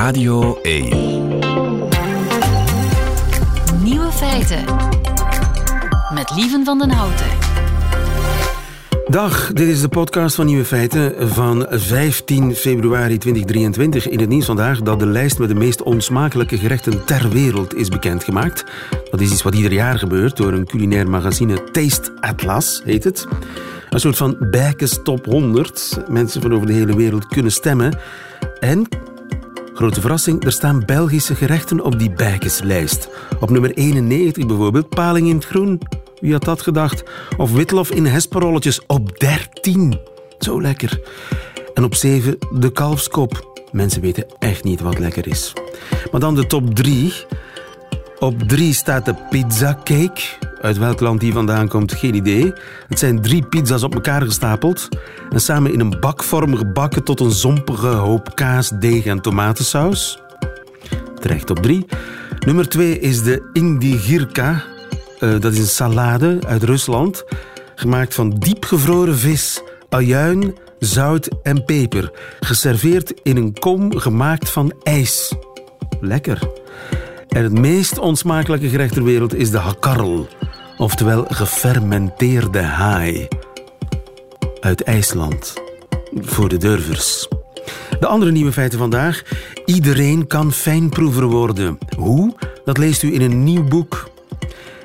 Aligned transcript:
Radio 0.00 0.58
1. 0.62 0.88
Nieuwe 3.82 4.10
feiten. 4.12 4.64
Met 6.14 6.32
Lieven 6.36 6.64
van 6.64 6.78
den 6.78 6.90
Houten. 6.90 7.26
Dag, 9.06 9.52
dit 9.52 9.68
is 9.68 9.80
de 9.80 9.88
podcast 9.88 10.34
van 10.34 10.46
Nieuwe 10.46 10.64
Feiten 10.64 11.30
van 11.30 11.66
15 11.70 12.54
februari 12.54 13.18
2023. 13.18 14.08
In 14.08 14.20
het 14.20 14.28
nieuws 14.28 14.44
vandaag 14.44 14.80
dat 14.80 14.98
de 14.98 15.06
lijst 15.06 15.38
met 15.38 15.48
de 15.48 15.54
meest 15.54 15.82
onsmakelijke 15.82 16.58
gerechten 16.58 17.04
ter 17.04 17.28
wereld 17.28 17.74
is 17.74 17.88
bekendgemaakt. 17.88 18.64
Dat 19.10 19.20
is 19.20 19.32
iets 19.32 19.42
wat 19.42 19.54
ieder 19.54 19.72
jaar 19.72 19.98
gebeurt 19.98 20.36
door 20.36 20.52
een 20.52 20.66
culinair 20.66 21.08
magazine 21.08 21.70
Taste 21.70 22.12
Atlas, 22.20 22.82
heet 22.84 23.04
het. 23.04 23.26
Een 23.90 24.00
soort 24.00 24.16
van 24.16 24.36
Bijkes 24.50 25.00
Top 25.02 25.24
100. 25.24 25.98
Mensen 26.08 26.42
van 26.42 26.54
over 26.54 26.66
de 26.66 26.72
hele 26.72 26.96
wereld 26.96 27.26
kunnen 27.26 27.52
stemmen. 27.52 27.98
En, 28.60 28.88
grote 29.80 30.00
verrassing, 30.00 30.44
er 30.44 30.52
staan 30.52 30.84
Belgische 30.84 31.34
gerechten 31.34 31.80
op 31.80 31.98
die 31.98 32.10
Bijkeslijst. 32.10 33.08
Op 33.40 33.50
nummer 33.50 33.70
91 33.74 34.46
bijvoorbeeld, 34.46 34.88
paling 34.88 35.28
in 35.28 35.34
het 35.34 35.44
groen. 35.44 35.80
Wie 36.18 36.32
had 36.32 36.44
dat 36.44 36.62
gedacht? 36.62 37.02
Of 37.36 37.52
witlof 37.52 37.90
in 37.90 38.06
hesperolletjes 38.06 38.86
op 38.86 39.18
13. 39.18 39.98
Zo 40.38 40.60
lekker. 40.60 41.00
En 41.74 41.84
op 41.84 41.94
7 41.94 42.38
de 42.50 42.72
kalfskop. 42.72 43.62
Mensen 43.72 44.00
weten 44.00 44.26
echt 44.38 44.64
niet 44.64 44.80
wat 44.80 44.98
lekker 44.98 45.26
is. 45.26 45.52
Maar 46.10 46.20
dan 46.20 46.34
de 46.34 46.46
top 46.46 46.74
3. 46.74 47.12
Op 48.18 48.42
3 48.42 48.74
staat 48.74 49.04
de 49.04 49.14
pizza 49.30 49.78
cake. 49.84 50.22
Uit 50.60 50.78
welk 50.78 51.00
land 51.00 51.20
die 51.20 51.32
vandaan 51.32 51.68
komt, 51.68 51.92
geen 51.92 52.14
idee. 52.14 52.52
Het 52.88 52.98
zijn 52.98 53.22
drie 53.22 53.46
pizza's 53.46 53.82
op 53.82 53.94
elkaar 53.94 54.22
gestapeld 54.22 54.88
en 55.30 55.40
samen 55.40 55.72
in 55.72 55.80
een 55.80 55.96
bakvorm 56.00 56.56
gebakken 56.56 57.04
tot 57.04 57.20
een 57.20 57.30
zompige 57.30 57.86
hoop 57.86 58.34
kaas, 58.34 58.70
deeg 58.78 59.04
en 59.04 59.20
tomatensaus. 59.20 60.18
Terecht 61.20 61.50
op 61.50 61.58
drie. 61.62 61.86
Nummer 62.46 62.68
twee 62.68 62.98
is 62.98 63.22
de 63.22 63.48
indigirka. 63.52 64.64
Uh, 65.20 65.40
dat 65.40 65.52
is 65.52 65.58
een 65.58 65.66
salade 65.66 66.38
uit 66.46 66.62
Rusland, 66.62 67.24
gemaakt 67.74 68.14
van 68.14 68.30
diepgevroren 68.30 69.18
vis, 69.18 69.62
ajuin, 69.88 70.56
zout 70.78 71.28
en 71.42 71.64
peper. 71.64 72.12
Geserveerd 72.40 73.20
in 73.22 73.36
een 73.36 73.58
kom 73.58 73.98
gemaakt 73.98 74.50
van 74.50 74.72
ijs. 74.82 75.34
Lekker. 76.00 76.38
En 77.28 77.42
het 77.42 77.58
meest 77.58 77.98
onsmakelijke 77.98 78.68
gerecht 78.68 78.92
ter 78.92 79.04
wereld 79.04 79.34
is 79.34 79.50
de 79.50 79.58
hakarl 79.58 80.28
oftewel 80.80 81.24
gefermenteerde 81.28 82.62
haai. 82.62 83.28
Uit 84.60 84.82
IJsland. 84.82 85.54
Voor 86.14 86.48
de 86.48 86.56
durvers. 86.56 87.28
De 88.00 88.06
andere 88.06 88.30
nieuwe 88.30 88.52
feiten 88.52 88.78
vandaag. 88.78 89.22
Iedereen 89.64 90.26
kan 90.26 90.52
fijnproever 90.52 91.26
worden. 91.26 91.78
Hoe? 91.96 92.34
Dat 92.64 92.78
leest 92.78 93.02
u 93.02 93.14
in 93.14 93.20
een 93.20 93.44
nieuw 93.44 93.64
boek. 93.64 94.10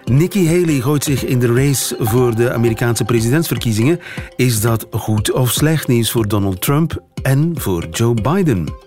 Nikki 0.06 0.48
Haley 0.48 0.80
gooit 0.80 1.04
zich 1.04 1.26
in 1.26 1.40
de 1.40 1.54
race 1.54 1.96
voor 2.00 2.36
de 2.36 2.54
Amerikaanse 2.54 3.04
presidentsverkiezingen. 3.04 4.00
Is 4.36 4.62
dat 4.62 4.88
goed 4.92 5.32
of 5.32 5.52
slecht 5.52 5.88
nieuws 5.88 6.12
voor 6.12 6.28
Donald 6.28 6.62
Trump 6.62 7.04
en 7.22 7.52
voor 7.56 7.88
Joe 7.92 8.14
Biden? 8.14 8.85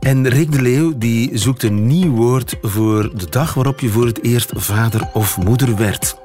En 0.00 0.28
Rick 0.28 0.52
de 0.52 0.62
Leeuw 0.62 0.92
die 0.96 1.38
zoekt 1.38 1.62
een 1.62 1.86
nieuw 1.86 2.10
woord 2.10 2.56
voor 2.62 3.10
de 3.14 3.26
dag 3.30 3.54
waarop 3.54 3.80
je 3.80 3.88
voor 3.88 4.06
het 4.06 4.24
eerst 4.24 4.52
vader 4.54 5.08
of 5.12 5.38
moeder 5.38 5.76
werd. 5.76 6.16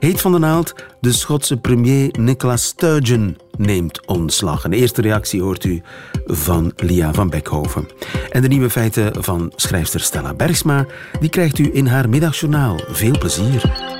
Heet 0.00 0.20
van 0.20 0.32
de 0.32 0.38
naald, 0.38 0.74
de 1.00 1.12
Schotse 1.12 1.56
premier 1.56 2.14
Nicola 2.18 2.56
Sturgeon 2.56 3.38
neemt 3.56 4.06
ontslag. 4.06 4.64
Een 4.64 4.72
eerste 4.72 5.02
reactie 5.02 5.42
hoort 5.42 5.64
u 5.64 5.82
van 6.26 6.72
Lia 6.76 7.12
van 7.12 7.30
Beckhoven. 7.30 7.88
En 8.30 8.42
de 8.42 8.48
nieuwe 8.48 8.70
feiten 8.70 9.22
van 9.22 9.52
schrijfster 9.56 10.00
Stella 10.00 10.34
Bergsma, 10.34 10.86
die 11.20 11.30
krijgt 11.30 11.58
u 11.58 11.70
in 11.72 11.86
haar 11.86 12.08
middagjournaal. 12.08 12.80
Veel 12.88 13.18
plezier. 13.18 13.90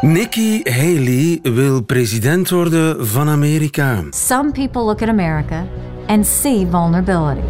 Nikki 0.00 0.60
Haley 0.64 1.38
wil 1.42 1.82
president 1.82 2.50
worden 2.50 3.06
van 3.06 3.28
Amerika. 3.28 4.02
Some 4.10 4.52
people 4.52 4.82
look 4.82 5.02
at 5.02 5.08
America 5.08 5.66
and 6.08 6.26
see 6.26 6.64
vulnerability. 6.64 7.46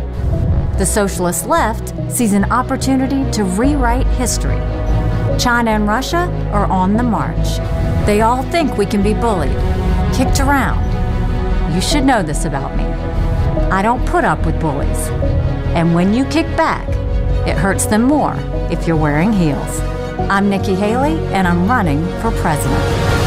The 0.79 0.87
socialist 0.87 1.47
left 1.47 1.95
sees 2.11 2.33
an 2.33 2.45
opportunity 2.51 3.31
to 3.33 3.45
rewrite 3.45 4.07
history. 4.07 4.59
China 5.39 5.71
and 5.71 5.87
Russia 5.87 6.29
are 6.53 6.67
on 6.67 6.97
the 6.97 7.03
march. 7.03 7.59
They 8.07 8.21
all 8.21 8.43
think 8.45 8.77
we 8.77 8.87
can 8.87 9.03
be 9.03 9.15
bullied, 9.15 9.57
kicked 10.15 10.41
around. 10.41 10.83
You 11.75 11.81
should 11.81 12.05
know 12.05 12.23
this 12.23 12.45
about 12.45 12.77
me. 12.77 12.85
I 13.71 13.81
don't 13.81 14.05
put 14.07 14.25
up 14.25 14.45
with 14.45 14.61
bullies. 14.61 15.09
And 15.75 15.95
when 15.95 16.12
you 16.12 16.25
kick 16.27 16.47
back, 16.57 16.89
it 17.47 17.57
hurts 17.57 17.87
them 17.87 18.03
more 18.03 18.35
if 18.71 18.87
you're 18.87 18.97
wearing 18.97 19.33
heels. 19.33 19.81
I'm 20.31 20.49
Nikki 20.49 20.75
Haley, 20.75 21.19
and 21.33 21.49
I'm 21.49 21.67
running 21.67 22.05
for 22.21 22.31
president. 22.41 23.22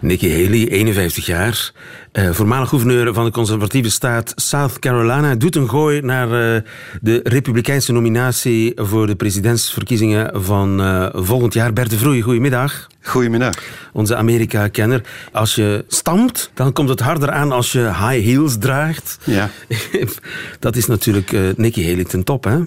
Nikki 0.00 0.30
Haley, 0.30 0.68
51 0.68 1.26
jaar, 1.26 1.72
uh, 2.12 2.30
voormalig 2.30 2.68
gouverneur 2.68 3.14
van 3.14 3.24
de 3.24 3.30
conservatieve 3.30 3.90
staat 3.90 4.32
South 4.36 4.78
Carolina, 4.78 5.34
doet 5.34 5.56
een 5.56 5.68
gooi 5.68 6.00
naar 6.00 6.26
uh, 6.26 6.62
de 7.00 7.20
republikeinse 7.24 7.92
nominatie 7.92 8.72
voor 8.74 9.06
de 9.06 9.14
presidentsverkiezingen 9.14 10.44
van 10.44 10.80
uh, 10.80 11.08
volgend 11.12 11.54
jaar. 11.54 11.72
Bert 11.72 11.90
de 11.90 11.98
Vroei, 11.98 12.22
goedemiddag. 12.22 12.86
Goedemiddag. 13.02 13.54
Onze 13.92 14.16
Amerika-kenner. 14.16 15.02
Als 15.32 15.54
je 15.54 15.84
stampt, 15.88 16.50
dan 16.54 16.72
komt 16.72 16.88
het 16.88 17.00
harder 17.00 17.30
aan 17.30 17.52
als 17.52 17.72
je 17.72 17.80
high 17.80 18.24
heels 18.24 18.58
draagt. 18.58 19.18
Ja. 19.24 19.50
Dat 20.58 20.76
is 20.76 20.86
natuurlijk 20.86 21.56
Nikki 21.56 21.88
Haley 21.88 22.04
ten 22.04 22.24
top, 22.24 22.44
hè? 22.44 22.58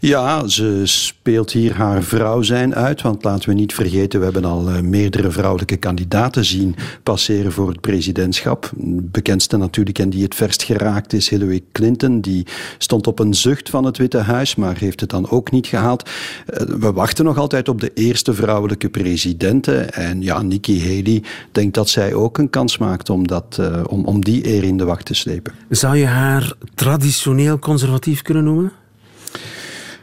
Ja, 0.00 0.46
ze 0.46 0.80
speelt 0.84 1.52
hier 1.52 1.74
haar 1.74 2.02
vrouw 2.02 2.42
zijn 2.42 2.74
uit. 2.74 3.02
Want 3.02 3.24
laten 3.24 3.48
we 3.48 3.54
niet 3.54 3.74
vergeten, 3.74 4.18
we 4.18 4.24
hebben 4.24 4.44
al 4.44 4.68
uh, 4.68 4.80
meerdere 4.80 5.30
vrouwelijke 5.30 5.76
kandidaten 5.76 6.44
zien 6.44 6.76
passeren 7.02 7.52
voor 7.52 7.68
het 7.68 7.80
presidentschap. 7.80 8.70
De 8.76 9.02
bekendste 9.02 9.56
natuurlijk 9.56 9.98
en 9.98 10.10
die 10.10 10.22
het 10.22 10.34
verst 10.34 10.62
geraakt 10.62 11.12
is 11.12 11.28
Hillary 11.28 11.62
Clinton. 11.72 12.20
Die 12.20 12.46
stond 12.78 13.06
op 13.06 13.18
een 13.18 13.34
zucht 13.34 13.70
van 13.70 13.84
het 13.84 13.98
Witte 13.98 14.18
Huis, 14.18 14.54
maar 14.54 14.78
heeft 14.78 15.00
het 15.00 15.10
dan 15.10 15.30
ook 15.30 15.50
niet 15.50 15.66
gehaald. 15.66 16.10
Uh, 16.10 16.60
we 16.78 16.92
wachten 16.92 17.24
nog 17.24 17.38
altijd 17.38 17.68
op 17.68 17.80
de 17.80 17.90
eerste 17.94 18.34
vrouwelijke 18.34 18.88
presidenten. 18.88 19.92
En 19.92 20.22
ja, 20.22 20.42
Nikki 20.42 20.80
Haley 20.80 21.22
denkt 21.52 21.74
dat 21.74 21.88
zij 21.88 22.14
ook 22.14 22.38
een 22.38 22.50
kans 22.50 22.78
maakt 22.78 23.10
om, 23.10 23.26
dat, 23.26 23.56
uh, 23.60 23.80
om, 23.86 24.04
om 24.04 24.24
die 24.24 24.48
eer 24.48 24.64
in 24.64 24.76
de 24.76 24.84
wacht 24.84 25.06
te 25.06 25.14
slepen. 25.14 25.52
Zou 25.68 25.96
je 25.96 26.06
haar 26.06 26.52
traditioneel 26.74 27.58
conservatief 27.58 28.22
kunnen 28.22 28.44
noemen? 28.44 28.72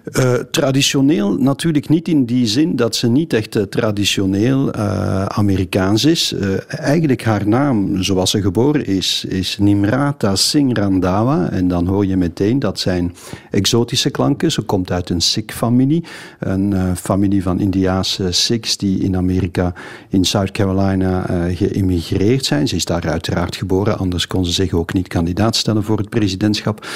Uh, 0.06 0.34
traditioneel 0.34 1.34
natuurlijk 1.34 1.89
niet 1.89 2.07
in 2.07 2.25
die 2.25 2.47
zin 2.47 2.75
dat 2.75 2.95
ze 2.95 3.07
niet 3.07 3.34
echt 3.34 3.56
uh, 3.56 3.63
traditioneel 3.63 4.75
uh, 4.75 5.25
Amerikaans 5.25 6.06
is. 6.06 6.35
eigenlijk 6.67 7.23
haar 7.23 7.47
naam, 7.47 8.03
zoals 8.03 8.31
ze 8.31 8.41
geboren 8.41 8.85
is, 8.85 9.25
is 9.28 9.57
Nimrata 9.59 10.35
Singh 10.35 10.79
Randhawa. 10.79 11.50
En 11.50 11.67
dan 11.67 11.88
hoor 11.88 12.06
je 12.06 12.17
meteen 12.17 12.59
dat 12.59 12.79
zijn 12.79 13.16
exotische 13.51 14.09
klanken. 14.09 14.51
Ze 14.51 14.62
komt 14.62 14.91
uit 14.91 15.09
een 15.09 15.22
Sikh-familie. 15.22 16.03
Een 16.39 16.95
familie 16.95 17.44
van 17.44 17.59
Indiaanse 17.59 18.31
Sikhs 18.31 18.78
die 18.78 19.00
in 19.00 19.16
Amerika, 19.16 19.73
in 20.09 20.23
South 20.23 20.51
Carolina, 20.51 21.25
geïmmigreerd 21.53 22.45
zijn. 22.45 22.68
Ze 22.68 22.75
is 22.75 22.85
daar 22.85 23.09
uiteraard 23.09 23.56
geboren, 23.56 23.97
anders 23.97 24.28
kon 24.28 24.45
ze 24.45 24.51
zich 24.51 24.73
ook 24.73 24.94
niet 24.94 25.07
kandidaat 25.07 25.56
stellen 25.56 25.83
voor 25.83 25.97
het 25.97 26.09
presidentschap. 26.09 26.88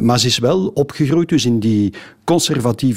maar 0.00 0.18
ze 0.18 0.26
is 0.26 0.38
wel 0.38 0.66
opgegroeid 0.66 1.28
dus 1.28 1.44
in 1.44 1.60
die 1.60 1.92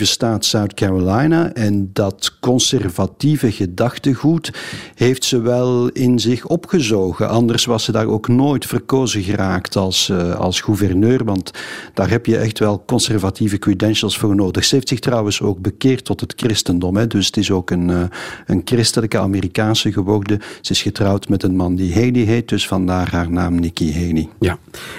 staat 0.06 0.46
South 0.46 0.74
Carolina. 0.74 1.54
En 1.54 1.90
dat 1.94 2.38
conservatieve 2.40 3.52
gedachtegoed 3.52 4.54
heeft 4.96 5.24
ze 5.24 5.42
wel 5.42 5.88
in 5.90 6.20
zich 6.20 6.46
opgezogen. 6.46 7.30
Anders 7.30 7.66
was 7.66 7.84
ze 7.84 7.92
daar 7.92 8.06
ook 8.06 8.28
nooit 8.28 8.66
verkozen 8.66 9.24
geraakt 9.24 9.76
als, 9.76 10.10
uh, 10.10 10.36
als 10.36 10.62
gouverneur. 10.62 11.24
Want 11.24 11.52
daar 11.94 12.10
heb 12.10 12.26
je 12.26 12.38
echt 12.38 12.60
wel 12.60 12.84
conservatieve 12.86 13.58
credentials 13.58 14.18
voor 14.18 14.36
nodig. 14.36 14.66
Ze 14.66 14.76
heeft 14.76 14.88
zich 14.88 15.00
trouwens 15.00 15.42
ook 15.42 15.60
bekeerd 15.60 16.06
tot 16.06 16.20
het 16.20 16.34
christendom. 16.36 16.96
Hè. 16.96 17.08
Dus 17.08 17.26
het 17.26 17.38
is 17.38 17.52
ook 17.52 17.70
een, 17.70 17.90
uh, 17.90 18.02
een 18.46 18.62
christelijke 18.66 19.20
Amerikaanse 19.20 19.92
geworden. 19.92 20.40
Ze 20.62 20.72
is 20.72 20.82
getrouwd 20.82 21.30
met 21.30 21.44
een 21.44 21.56
man 21.56 21.76
die 21.76 21.94
Haley 21.94 22.22
heet. 22.22 22.50
Dus 22.50 22.68
vandaar 22.68 23.12
haar 23.12 23.32
naam 23.32 23.60
Nikki 23.60 23.94
Haley. 23.94 24.30
Ja, 24.40 24.58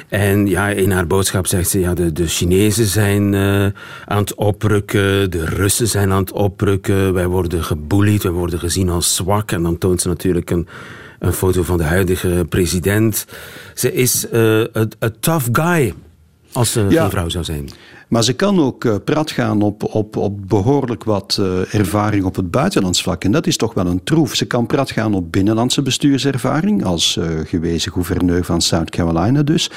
en 0.08 0.46
ja, 0.46 0.69
in 0.69 0.90
haar 0.90 1.06
boodschap 1.06 1.46
zegt 1.46 1.69
ze... 1.69 1.78
Ja, 1.78 1.94
de, 1.94 2.12
de 2.12 2.26
Chinezen 2.26 2.87
zijn 2.87 3.32
uh, 3.32 3.67
aan 4.05 4.19
het 4.19 4.34
oprukken, 4.44 5.31
de 5.31 5.44
Russen 5.44 5.88
zijn 5.88 6.12
aan 6.12 6.20
het 6.20 6.32
oprukken, 6.32 7.12
wij 7.12 7.26
worden 7.26 7.64
gebullied, 7.64 8.23
wij 8.23 8.32
worden 8.32 8.58
gezien 8.58 8.88
als 8.88 9.14
zwak. 9.14 9.52
En 9.52 9.62
dan 9.62 9.79
toont 9.79 10.00
ze 10.00 10.08
natuurlijk 10.08 10.50
een, 10.50 10.69
een 11.19 11.32
foto 11.32 11.62
van 11.62 11.79
de 11.79 11.85
huidige 11.85 12.46
president. 12.49 13.26
Ze 13.75 13.93
is 13.93 14.26
een 14.31 14.69
uh, 15.00 15.08
tough 15.20 15.46
guy, 15.52 15.94
als 16.52 16.73
ze 16.73 16.87
ja. 16.88 17.00
geen 17.02 17.11
vrouw 17.11 17.29
zou 17.29 17.44
zijn. 17.44 17.69
Maar 18.08 18.24
ze 18.24 18.32
kan 18.32 18.60
ook 18.60 18.84
uh, 18.84 18.94
prat 19.04 19.30
gaan 19.30 19.62
op, 19.62 19.94
op, 19.94 20.16
op 20.16 20.48
behoorlijk 20.48 21.04
wat 21.04 21.36
uh, 21.40 21.74
ervaring 21.74 22.24
op 22.24 22.36
het 22.36 22.50
buitenlands 22.50 23.02
vlak. 23.02 23.24
En 23.24 23.32
dat 23.32 23.46
is 23.46 23.56
toch 23.56 23.74
wel 23.74 23.86
een 23.86 24.04
troef. 24.04 24.34
Ze 24.34 24.46
kan 24.46 24.66
prat 24.66 24.90
gaan 24.90 25.14
op 25.14 25.32
binnenlandse 25.32 25.82
bestuurservaring, 25.82 26.84
als 26.84 27.16
uh, 27.16 27.24
gewezen 27.44 27.92
gouverneur 27.92 28.44
van 28.44 28.60
South 28.60 28.90
Carolina 28.90 29.42
dus. 29.42 29.70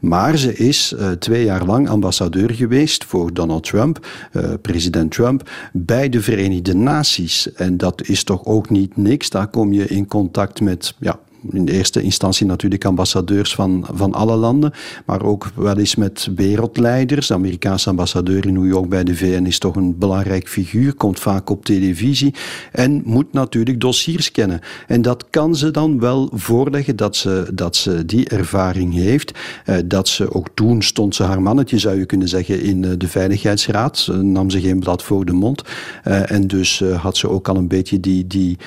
Maar 0.00 0.36
ze 0.36 0.56
is 0.56 0.94
twee 1.18 1.44
jaar 1.44 1.64
lang 1.64 1.88
ambassadeur 1.88 2.50
geweest 2.50 3.04
voor 3.04 3.32
Donald 3.32 3.64
Trump, 3.64 4.06
president 4.62 5.10
Trump, 5.10 5.50
bij 5.72 6.08
de 6.08 6.20
Verenigde 6.20 6.74
Naties. 6.74 7.52
En 7.52 7.76
dat 7.76 8.06
is 8.06 8.24
toch 8.24 8.44
ook 8.44 8.70
niet 8.70 8.96
niks. 8.96 9.30
Daar 9.30 9.48
kom 9.48 9.72
je 9.72 9.86
in 9.86 10.06
contact 10.06 10.60
met 10.60 10.94
ja, 11.00 11.18
in 11.50 11.68
eerste 11.68 12.02
instantie 12.02 12.46
natuurlijk 12.46 12.84
ambassadeurs 12.84 13.54
van, 13.54 13.86
van 13.92 14.12
alle 14.12 14.36
landen, 14.36 14.72
maar 15.06 15.22
ook 15.22 15.50
wel 15.54 15.78
eens 15.78 15.94
met 15.94 16.28
wereldleiders. 16.34 17.26
De 17.26 17.34
Amerikaanse 17.34 17.88
ambassadeur 17.88 18.46
in 18.46 18.52
New 18.52 18.66
York 18.66 18.88
bij 18.88 19.04
de 19.04 19.16
VN 19.16 19.44
is 19.44 19.58
toch 19.58 19.76
een 19.76 19.98
belangrijk 19.98 20.48
figuur, 20.48 20.94
komt 20.94 21.20
vaak 21.20 21.50
op 21.50 21.64
televisie 21.64 22.34
en 22.72 23.02
moet 23.04 23.32
natuurlijk 23.32 23.80
dossiers 23.80 24.30
kennen. 24.30 24.60
En 24.86 25.02
dat 25.02 25.24
kan 25.30 25.56
ze 25.56 25.70
dan 25.70 26.00
wel 26.00 26.30
voorleggen 26.32 26.96
dat 26.96 27.16
ze, 27.16 27.50
dat 27.54 27.76
ze 27.76 28.04
die 28.04 28.28
ervaring 28.28 28.94
heeft. 28.94 29.38
Eh, 29.64 29.76
dat 29.84 30.08
ze 30.08 30.34
ook 30.34 30.48
toen 30.54 30.82
stond 30.82 31.14
ze 31.14 31.22
haar 31.22 31.42
mannetje, 31.42 31.78
zou 31.78 31.98
je 31.98 32.06
kunnen 32.06 32.28
zeggen, 32.28 32.62
in 32.62 32.84
eh, 32.84 32.90
de 32.98 33.08
Veiligheidsraad. 33.08 34.08
nam 34.20 34.50
ze 34.50 34.60
geen 34.60 34.78
blad 34.78 35.02
voor 35.02 35.24
de 35.24 35.32
mond. 35.32 35.62
Eh, 36.02 36.30
en 36.30 36.46
dus 36.46 36.82
had 36.96 37.16
ze 37.16 37.28
ook 37.28 37.48
al 37.48 37.56
een 37.56 37.68
beetje 37.68 38.00
die, 38.00 38.26
die, 38.26 38.58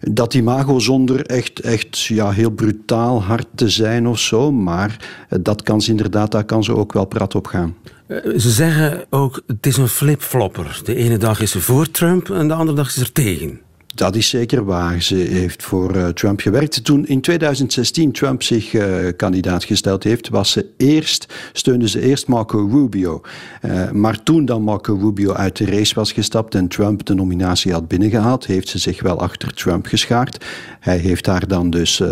dat 0.00 0.34
imago 0.34 0.78
zonder 0.78 1.26
echt, 1.26 1.60
echt 1.60 1.96
ja, 2.18 2.30
heel 2.30 2.50
brutaal 2.50 3.22
hard 3.22 3.46
te 3.54 3.68
zijn 3.68 4.06
of 4.06 4.18
zo. 4.18 4.52
Maar 4.52 5.08
eh, 5.28 5.38
dat 5.42 5.62
kan 5.62 5.80
ze 5.80 5.90
inderdaad, 5.90 6.30
daar 6.30 6.44
kan 6.44 6.64
ze 6.64 6.74
ook 6.74 6.92
wel 6.92 7.04
prat 7.04 7.34
op 7.34 7.46
gaan. 7.46 7.76
Eh, 8.06 8.16
ze 8.38 8.50
zeggen 8.50 9.04
ook, 9.10 9.42
het 9.46 9.66
is 9.66 9.76
een 9.76 9.88
flipflopper. 9.88 10.80
De 10.84 10.94
ene 10.94 11.16
dag 11.16 11.40
is 11.40 11.50
ze 11.50 11.60
voor 11.60 11.90
Trump 11.90 12.30
en 12.30 12.48
de 12.48 12.54
andere 12.54 12.76
dag 12.76 12.86
is 12.86 12.94
ze 12.94 13.00
er 13.00 13.12
tegen. 13.12 13.60
Dat 13.98 14.16
is 14.16 14.28
zeker 14.28 14.64
waar. 14.64 15.02
Ze 15.02 15.14
heeft 15.14 15.62
voor 15.62 15.96
uh, 15.96 16.08
Trump 16.08 16.40
gewerkt. 16.40 16.84
Toen 16.84 17.06
in 17.06 17.20
2016 17.20 18.12
Trump 18.12 18.42
zich 18.42 18.72
uh, 18.72 18.84
kandidaat 19.16 19.64
gesteld 19.64 20.04
heeft, 20.04 20.28
was 20.28 20.50
ze 20.50 20.66
eerst, 20.76 21.26
steunde 21.52 21.88
ze 21.88 22.00
eerst 22.00 22.26
Marco 22.26 22.68
Rubio. 22.72 23.20
Uh, 23.62 23.90
maar 23.90 24.22
toen 24.22 24.44
dan 24.44 24.62
Marco 24.62 24.94
Rubio 24.94 25.32
uit 25.32 25.56
de 25.56 25.64
race 25.64 25.94
was 25.94 26.12
gestapt 26.12 26.54
en 26.54 26.68
Trump 26.68 27.06
de 27.06 27.14
nominatie 27.14 27.72
had 27.72 27.88
binnengehaald, 27.88 28.46
heeft 28.46 28.68
ze 28.68 28.78
zich 28.78 29.02
wel 29.02 29.20
achter 29.20 29.54
Trump 29.54 29.86
geschaard. 29.86 30.44
Hij 30.80 30.98
heeft 30.98 31.26
haar 31.26 31.48
dan 31.48 31.70
dus, 31.70 32.02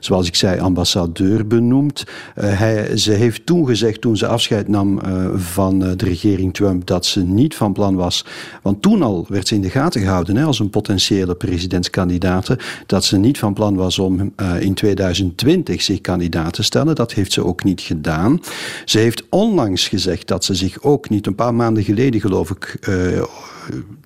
zoals 0.00 0.26
ik 0.26 0.34
zei, 0.34 0.60
ambassadeur 0.60 1.46
benoemd. 1.46 2.04
hij, 2.34 2.96
ze 2.96 3.12
heeft 3.12 3.46
toen 3.46 3.66
gezegd, 3.66 4.00
toen 4.00 4.16
ze 4.16 4.26
afscheid 4.26 4.68
nam 4.68 5.00
van 5.34 5.78
de 5.78 5.94
regering 5.96 6.54
Trump, 6.54 6.86
dat 6.86 7.06
ze 7.06 7.22
niet 7.22 7.54
van 7.54 7.72
plan 7.72 7.94
was. 7.94 8.24
Want 8.62 8.82
toen 8.82 9.02
al 9.02 9.26
werd 9.28 9.48
ze 9.48 9.54
in 9.54 9.60
de 9.60 9.70
gaten 9.70 10.00
gehouden 10.00 10.36
hè, 10.36 10.44
als 10.44 10.58
een 10.58 10.70
potentiële 10.70 11.29
presidentskandidaten, 11.34 12.58
dat 12.86 13.04
ze 13.04 13.16
niet 13.16 13.38
van 13.38 13.54
plan 13.54 13.74
was 13.74 13.98
om 13.98 14.32
uh, 14.36 14.60
in 14.60 14.74
2020 14.74 15.82
zich 15.82 16.00
kandidaat 16.00 16.52
te 16.52 16.62
stellen. 16.62 16.94
Dat 16.94 17.12
heeft 17.12 17.32
ze 17.32 17.44
ook 17.44 17.64
niet 17.64 17.80
gedaan. 17.80 18.40
Ze 18.84 18.98
heeft 18.98 19.22
onlangs 19.28 19.88
gezegd 19.88 20.28
dat 20.28 20.44
ze 20.44 20.54
zich 20.54 20.82
ook 20.82 21.08
niet, 21.08 21.26
een 21.26 21.34
paar 21.34 21.54
maanden 21.54 21.84
geleden 21.84 22.20
geloof 22.20 22.50
ik, 22.50 22.76
uh, 22.88 23.22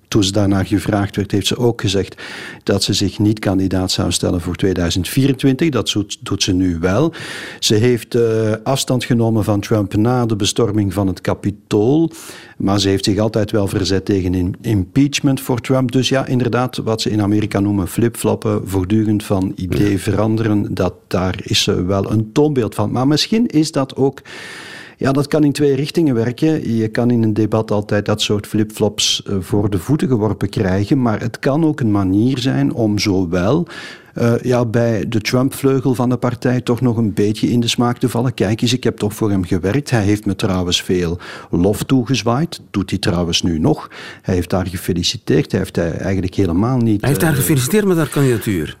toen 0.07 0.23
ze 0.23 0.31
daarnaar 0.31 0.65
gevraagd 0.65 1.15
werd, 1.15 1.31
heeft 1.31 1.47
ze 1.47 1.57
ook 1.57 1.81
gezegd 1.81 2.21
dat 2.63 2.83
ze 2.83 2.93
zich 2.93 3.19
niet 3.19 3.39
kandidaat 3.39 3.91
zou 3.91 4.11
stellen 4.11 4.41
voor 4.41 4.55
2024. 4.55 5.69
Dat 5.69 5.95
doet 6.21 6.43
ze 6.43 6.53
nu 6.53 6.77
wel. 6.79 7.13
Ze 7.59 7.75
heeft 7.75 8.15
uh, 8.15 8.51
afstand 8.63 9.03
genomen 9.03 9.43
van 9.43 9.59
Trump 9.59 9.95
na 9.95 10.25
de 10.25 10.35
bestorming 10.35 10.93
van 10.93 11.07
het 11.07 11.21
Capitool. 11.21 12.11
Maar 12.57 12.79
ze 12.79 12.89
heeft 12.89 13.05
zich 13.05 13.17
altijd 13.17 13.51
wel 13.51 13.67
verzet 13.67 14.05
tegen 14.05 14.55
impeachment 14.61 15.41
voor 15.41 15.61
Trump. 15.61 15.91
Dus 15.91 16.09
ja, 16.09 16.25
inderdaad, 16.25 16.77
wat 16.77 17.01
ze 17.01 17.09
in 17.09 17.21
Amerika 17.21 17.59
noemen 17.59 17.87
flipfloppen, 17.87 18.67
voortdurend 18.67 19.23
van 19.23 19.51
idee 19.55 19.99
veranderen, 19.99 20.73
dat, 20.73 20.93
daar 21.07 21.35
is 21.43 21.63
ze 21.63 21.83
wel 21.83 22.11
een 22.11 22.31
toonbeeld 22.31 22.75
van. 22.75 22.91
Maar 22.91 23.07
misschien 23.07 23.47
is 23.47 23.71
dat 23.71 23.95
ook 23.95 24.21
ja, 24.97 25.11
dat 25.11 25.27
kan 25.27 25.43
in 25.43 25.51
twee 25.51 25.75
richtingen 25.75 26.15
werken. 26.15 26.75
Je 26.75 26.87
kan 26.87 27.11
in 27.11 27.23
een 27.23 27.33
debat 27.33 27.71
altijd 27.71 28.05
dat 28.05 28.21
soort 28.21 28.47
flipflops 28.47 29.23
eh, 29.23 29.35
voor 29.39 29.69
de 29.69 29.79
voeten 29.79 30.07
geworpen 30.07 30.49
krijgen, 30.49 31.01
maar 31.01 31.19
het 31.19 31.39
kan 31.39 31.65
ook 31.65 31.79
een 31.79 31.91
manier 31.91 32.37
zijn 32.37 32.73
om 32.73 32.99
zowel 32.99 33.67
uh, 34.15 34.33
ja, 34.41 34.65
bij 34.65 35.07
de 35.07 35.21
Trump-vleugel 35.21 35.95
van 35.95 36.09
de 36.09 36.17
partij 36.17 36.61
toch 36.61 36.81
nog 36.81 36.97
een 36.97 37.13
beetje 37.13 37.47
in 37.47 37.59
de 37.59 37.67
smaak 37.67 37.97
te 37.97 38.09
vallen. 38.09 38.33
Kijk 38.33 38.61
eens, 38.61 38.73
ik 38.73 38.83
heb 38.83 38.97
toch 38.97 39.13
voor 39.13 39.29
hem 39.29 39.43
gewerkt. 39.43 39.89
Hij 39.89 40.03
heeft 40.03 40.25
me 40.25 40.35
trouwens 40.35 40.81
veel 40.81 41.19
lof 41.49 41.83
toegezwaaid. 41.83 42.61
Doet 42.71 42.89
hij 42.89 42.99
trouwens 42.99 43.41
nu 43.41 43.59
nog. 43.59 43.89
Hij 44.21 44.35
heeft 44.35 44.49
daar 44.49 44.67
gefeliciteerd. 44.67 45.51
Hij 45.51 45.59
heeft 45.59 45.77
eigenlijk 45.77 46.35
helemaal 46.35 46.77
niet... 46.77 46.99
Hij 46.99 47.09
heeft 47.09 47.21
daar 47.21 47.31
uh, 47.31 47.37
gefeliciteerd 47.37 47.85
met 47.85 47.97
haar 47.97 48.09
kandidatuur. 48.09 48.77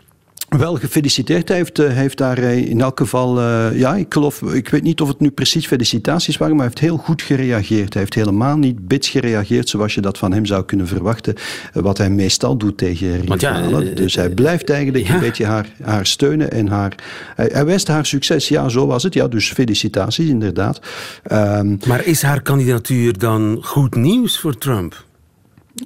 Wel 0.57 0.75
gefeliciteerd. 0.75 1.47
Hij 1.47 1.57
heeft, 1.57 1.79
eh, 1.79 1.89
heeft 1.89 2.17
daar 2.17 2.37
eh, 2.37 2.57
in 2.57 2.81
elk 2.81 2.99
geval, 2.99 3.39
uh, 3.39 3.79
ja, 3.79 3.95
ik 3.95 4.13
geloof, 4.13 4.41
ik 4.41 4.69
weet 4.69 4.83
niet 4.83 5.01
of 5.01 5.07
het 5.07 5.19
nu 5.19 5.31
precies 5.31 5.67
felicitaties 5.67 6.37
waren, 6.37 6.55
maar 6.55 6.65
hij 6.65 6.73
heeft 6.75 6.89
heel 6.91 7.03
goed 7.03 7.21
gereageerd. 7.21 7.93
Hij 7.93 8.01
heeft 8.01 8.13
helemaal 8.13 8.57
niet 8.57 8.87
bits 8.87 9.09
gereageerd 9.09 9.69
zoals 9.69 9.93
je 9.93 10.01
dat 10.01 10.17
van 10.17 10.33
hem 10.33 10.45
zou 10.45 10.65
kunnen 10.65 10.87
verwachten, 10.87 11.35
wat 11.73 11.97
hij 11.97 12.09
meestal 12.09 12.57
doet 12.57 12.77
tegen 12.77 13.21
rivalen. 13.21 13.85
Ja, 13.85 13.95
dus 13.95 14.15
hij 14.15 14.29
blijft 14.29 14.69
eigenlijk 14.69 15.07
ja. 15.07 15.13
een 15.13 15.19
beetje 15.19 15.45
haar, 15.45 15.67
haar 15.81 16.05
steunen 16.05 16.51
en 16.51 16.67
haar, 16.67 16.95
hij, 17.35 17.49
hij 17.51 17.65
wijst 17.65 17.87
haar 17.87 18.05
succes. 18.05 18.47
Ja, 18.47 18.69
zo 18.69 18.87
was 18.87 19.03
het. 19.03 19.13
Ja, 19.13 19.27
dus 19.27 19.51
felicitaties 19.51 20.27
inderdaad. 20.27 20.79
Um, 21.31 21.79
maar 21.87 22.05
is 22.05 22.21
haar 22.21 22.41
kandidatuur 22.41 23.17
dan 23.17 23.59
goed 23.61 23.95
nieuws 23.95 24.39
voor 24.39 24.57
Trump? 24.57 25.03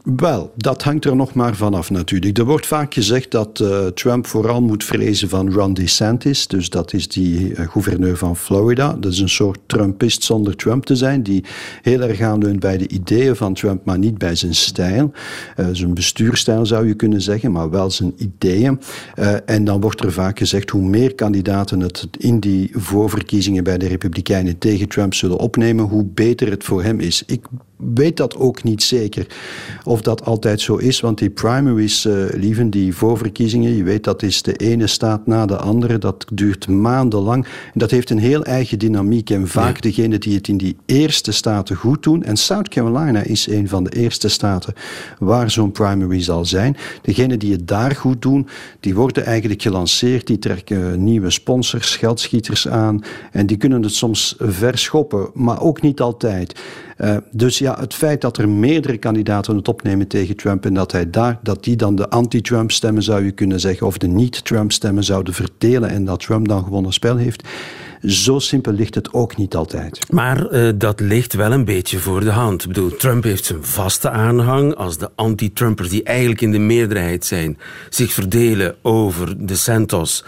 Wel, 0.04 0.54
dat 0.56 0.84
hangt 0.84 1.06
er 1.06 1.16
nog 1.16 1.34
maar 1.34 1.56
vanaf 1.56 1.90
natuurlijk. 1.90 2.38
Er 2.38 2.46
wordt 2.46 2.66
vaak 2.66 2.94
gezegd 2.94 3.32
dat 3.32 3.60
uh, 3.60 3.86
Trump 3.86 4.28
vooral 4.28 4.62
moet 4.62 4.84
vrezen 4.84 5.30
van 5.30 5.52
Ron 5.52 5.74
DeSantis. 5.74 6.48
Dus 6.48 6.70
dat 6.70 6.94
is 6.94 7.08
die 7.08 7.50
uh, 7.50 7.68
gouverneur 7.70 8.18
van 8.18 8.36
Florida. 8.38 8.94
Dat 8.94 9.12
is 9.12 9.20
een 9.20 9.30
soort 9.30 9.60
Trumpist 9.66 10.24
zonder 10.24 10.56
Trump 10.56 10.86
te 10.86 10.96
zijn. 10.96 11.24
Die 11.24 11.44
heel 11.82 12.02
erg 12.02 12.22
aanleunt 12.22 12.60
bij 12.60 12.78
de 12.78 12.88
ideeën 12.88 13.36
van 13.36 13.54
Trump, 13.54 13.86
maar 13.86 13.98
niet 13.98 14.18
bij 14.18 14.36
zijn 14.36 14.56
stijl. 14.56 15.12
Uh, 15.58 15.68
zijn 15.72 15.94
bestuurstijl 15.94 16.66
zou 16.66 16.88
je 16.88 16.94
kunnen 16.94 17.22
zeggen, 17.22 17.52
maar 17.52 17.70
wel 17.70 17.92
zijn 17.92 18.14
ideeën. 18.18 18.80
en 19.46 19.64
dan 19.64 19.82
wordt 19.82 20.02
er 20.04 20.12
vaak 20.12 20.38
gezegd 20.38 20.70
hoe 20.70 20.84
meer 20.84 21.16
kandidaten 21.16 21.80
het 21.80 22.08
in 22.18 22.40
die 22.40 22.72
voorverkiezingen 22.74 23.64
bij 23.64 23.78
de 23.78 23.88
Republikeinen 23.88 24.58
tegen 24.58 24.88
Trump 24.88 25.14
zullen 25.14 25.38
opnemen, 25.38 25.86
hoe 25.86 26.06
beter 26.06 26.50
het 26.50 26.64
voor 26.64 26.84
hem 26.84 27.00
is. 27.00 27.24
Ik 27.26 27.42
weet 27.94 28.18
dat 28.18 28.36
ook 28.36 28.64
niet 28.64 28.84
zeker 28.84 29.28
of 29.84 30.02
dat 30.02 30.26
altijd 30.26 30.62
zo 30.62 30.76
is, 30.76 31.00
want 31.00 31.18
die 31.18 31.30
primaries, 31.30 32.06
uh, 32.06 32.14
lieven, 32.34 32.70
die 32.70 32.96
voorverkiezingen, 32.96 33.76
je 33.76 33.84
weet 33.84 34.04
dat 34.04 34.24
is 34.24 34.42
de 34.42 34.56
ene 34.56 34.88
staat 34.88 35.28
na 35.28 35.46
de 35.46 35.58
andere, 35.58 35.98
dat 35.98 36.26
duurt 36.34 36.68
maandenlang. 36.68 37.46
En 37.46 37.80
dat 37.80 37.92
heeft 37.92 38.10
een 38.10 38.20
heel 38.20 38.44
eigen 38.44 38.80
dynamiek 38.80 39.30
en 39.30 39.48
vaak 39.48 39.76
ja. 39.76 39.82
degenen 39.82 40.20
die 40.20 40.36
het 40.36 40.48
in 40.48 40.58
die 40.58 40.76
eerste 40.86 41.32
staten 41.32 41.76
goed 41.76 42.04
doen, 42.04 42.24
en 42.24 42.38
South 42.38 42.70
Carolina 42.70 43.22
is 43.22 43.48
een 43.48 43.68
van 43.68 43.84
de 43.84 43.92
eerste 43.92 44.28
staten 44.28 44.74
waar 45.20 45.52
zo'n 45.52 45.72
primary 45.72 46.22
zal 46.22 46.46
zijn, 46.46 46.78
degenen 47.02 47.40
die 47.40 47.52
het 47.52 47.68
daar 47.68 47.96
goed 47.96 48.22
doen, 48.22 48.48
die 48.80 48.96
worden 48.96 49.26
eigenlijk 49.26 49.62
gelanceerd, 49.62 50.28
die 50.28 50.40
trekken 50.40 51.04
nieuwe 51.04 51.30
sponsors, 51.30 51.96
geldschieters 51.96 52.68
aan 52.68 53.04
en 53.32 53.46
die 53.46 53.58
kunnen 53.58 53.84
het 53.84 53.94
soms 53.94 54.36
verschoppen, 54.40 55.30
maar 55.34 55.62
ook 55.62 55.82
niet 55.82 56.02
altijd. 56.02 56.60
Uh, 57.02 57.18
dus 57.32 57.58
ja, 57.58 57.76
het 57.80 57.94
feit 57.94 58.22
dat 58.22 58.38
er 58.38 58.50
meerdere 58.50 58.98
kandidaten 58.98 59.56
het 59.56 59.68
opnemen 59.68 60.08
tegen 60.08 60.36
Trump 60.36 60.66
en 60.66 60.74
dat 60.74 60.92
hij 60.92 61.10
daar, 61.10 61.40
dat 61.44 61.64
die 61.64 61.76
dan 61.76 61.96
de 61.96 62.10
anti-Trump 62.10 62.72
stemmen 62.72 63.04
zou 63.04 63.26
je 63.26 63.32
kunnen 63.32 63.60
zeggen, 63.60 63.88
of 63.88 63.98
de 63.98 64.08
niet-Trump 64.08 64.72
stemmen 64.72 65.04
zouden 65.04 65.34
verdelen 65.34 65.90
en 65.90 66.06
dat 66.06 66.20
Trump 66.20 66.48
dan 66.48 66.64
gewonnen 66.64 66.94
spel 66.94 67.18
heeft. 67.18 67.44
Zo 68.02 68.40
simpel 68.40 68.72
ligt 68.72 68.96
het 68.96 69.14
ook 69.14 69.38
niet 69.38 69.56
altijd. 69.56 70.12
Maar 70.12 70.54
uh, 70.54 70.72
dat 70.76 71.00
ligt 71.00 71.34
wel 71.34 71.52
een 71.52 71.66
beetje 71.66 72.00
voor 72.00 72.20
de 72.20 72.32
hand. 72.32 72.62
Ik 72.62 72.68
bedoel, 72.68 72.96
Trump 72.96 73.24
heeft 73.24 73.46
zijn 73.46 73.64
vaste 73.64 74.10
aanhang. 74.10 74.76
Als 74.76 74.98
de 74.98 75.10
anti-Trumpers, 75.16 75.90
die 75.90 76.04
eigenlijk 76.04 76.42
in 76.42 76.52
de 76.52 76.60
meerderheid 76.60 77.26
zijn, 77.26 77.58
zich 77.90 78.12
verdelen 78.12 78.76
over 78.82 79.46
de 79.48 79.56
Santos 79.56 80.26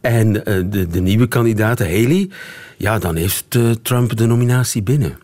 en 0.00 0.34
uh, 0.34 0.42
de, 0.44 0.86
de 0.86 1.00
nieuwe 1.00 1.26
kandidaat, 1.26 1.78
Haley, 1.78 2.28
ja, 2.76 2.98
dan 2.98 3.16
heeft 3.16 3.58
Trump 3.82 4.16
de 4.16 4.26
nominatie 4.26 4.82
binnen. 4.82 5.18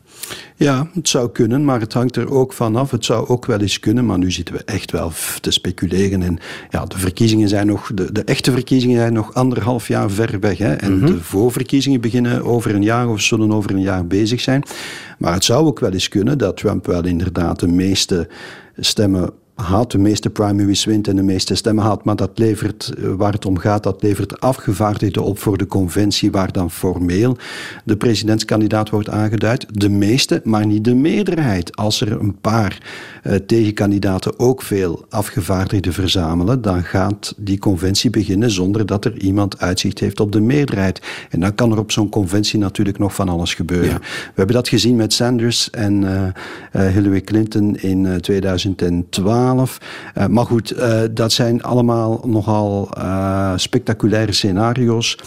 Ja, 0.56 0.88
het 0.94 1.08
zou 1.08 1.30
kunnen, 1.30 1.64
maar 1.64 1.80
het 1.80 1.92
hangt 1.92 2.16
er 2.16 2.30
ook 2.30 2.52
vanaf. 2.52 2.90
Het 2.90 3.04
zou 3.04 3.28
ook 3.28 3.46
wel 3.46 3.60
eens 3.60 3.80
kunnen, 3.80 4.06
maar 4.06 4.18
nu 4.18 4.30
zitten 4.30 4.54
we 4.54 4.64
echt 4.64 4.90
wel 4.90 5.12
te 5.40 5.50
speculeren. 5.50 6.22
En 6.22 6.38
ja, 6.70 6.84
de 6.84 6.98
verkiezingen 6.98 7.48
zijn 7.48 7.66
nog, 7.66 7.90
de, 7.94 8.12
de 8.12 8.24
echte 8.24 8.52
verkiezingen 8.52 8.96
zijn 8.96 9.12
nog 9.12 9.34
anderhalf 9.34 9.88
jaar 9.88 10.10
ver 10.10 10.40
weg. 10.40 10.58
Hè? 10.58 10.74
En 10.74 10.92
mm 10.92 10.98
-hmm. 10.98 11.06
de 11.06 11.22
voorverkiezingen 11.22 12.00
beginnen 12.00 12.44
over 12.44 12.74
een 12.74 12.82
jaar 12.82 13.08
of 13.08 13.20
zullen 13.20 13.52
over 13.52 13.70
een 13.70 13.80
jaar 13.80 14.06
bezig 14.06 14.40
zijn. 14.40 14.62
Maar 15.18 15.32
het 15.32 15.44
zou 15.44 15.66
ook 15.66 15.80
wel 15.80 15.92
eens 15.92 16.08
kunnen 16.08 16.38
dat 16.38 16.56
Trump 16.56 16.86
wel 16.86 17.04
inderdaad 17.04 17.60
de 17.60 17.68
meeste 17.68 18.28
stemmen 18.76 19.30
haalt 19.56 19.90
de 19.90 19.98
meeste 19.98 20.30
primaries 20.30 20.84
wint 20.84 21.08
en 21.08 21.16
de 21.16 21.22
meeste 21.22 21.54
stemmen 21.54 21.84
haalt. 21.84 22.04
Maar 22.04 22.16
dat 22.16 22.30
levert, 22.34 22.92
eh, 22.98 23.10
waar 23.16 23.32
het 23.32 23.46
om 23.46 23.58
gaat, 23.58 23.82
dat 23.82 24.02
levert 24.02 24.40
afgevaardigden 24.40 25.22
op 25.22 25.38
voor 25.38 25.58
de 25.58 25.66
conventie 25.66 26.30
waar 26.30 26.52
dan 26.52 26.70
formeel 26.70 27.36
de 27.84 27.96
presidentskandidaat 27.96 28.90
wordt 28.90 29.08
aangeduid. 29.08 29.66
De 29.70 29.88
meeste, 29.88 30.40
maar 30.44 30.66
niet 30.66 30.84
de 30.84 30.94
meerderheid. 30.94 31.76
Als 31.76 32.00
er 32.00 32.20
een 32.20 32.40
paar 32.40 32.78
uh, 33.24 33.34
tegenkandidaten 33.34 34.38
ook 34.38 34.62
veel 34.62 35.06
afgevaardigden 35.08 35.92
verzamelen, 35.92 36.62
dan 36.62 36.84
gaat 36.84 37.34
die 37.36 37.58
conventie 37.58 38.10
beginnen 38.10 38.50
zonder 38.50 38.86
dat 38.86 39.04
er 39.04 39.18
iemand 39.18 39.60
uitzicht 39.60 39.98
heeft 39.98 40.20
op 40.20 40.32
de 40.32 40.40
meerderheid. 40.40 41.02
En 41.30 41.40
dan 41.40 41.54
kan 41.54 41.72
er 41.72 41.78
op 41.78 41.92
zo'n 41.92 42.08
conventie 42.08 42.58
natuurlijk 42.58 42.98
nog 42.98 43.14
van 43.14 43.28
alles 43.28 43.54
gebeuren. 43.54 43.98
We 44.00 44.32
hebben 44.34 44.54
dat 44.54 44.68
gezien 44.68 44.96
met 44.96 45.12
Sanders 45.12 45.70
en 45.70 46.02
uh, 46.02 46.86
Hillary 46.86 47.20
Clinton 47.20 47.76
in 47.76 48.20
2012. 48.20 49.45
Maar 50.28 50.44
goed, 50.44 50.74
dat 51.10 51.32
zijn 51.32 51.62
allemaal 51.62 52.20
nogal 52.26 52.88
spectaculaire 53.56 54.32
scenario's. 54.32 55.18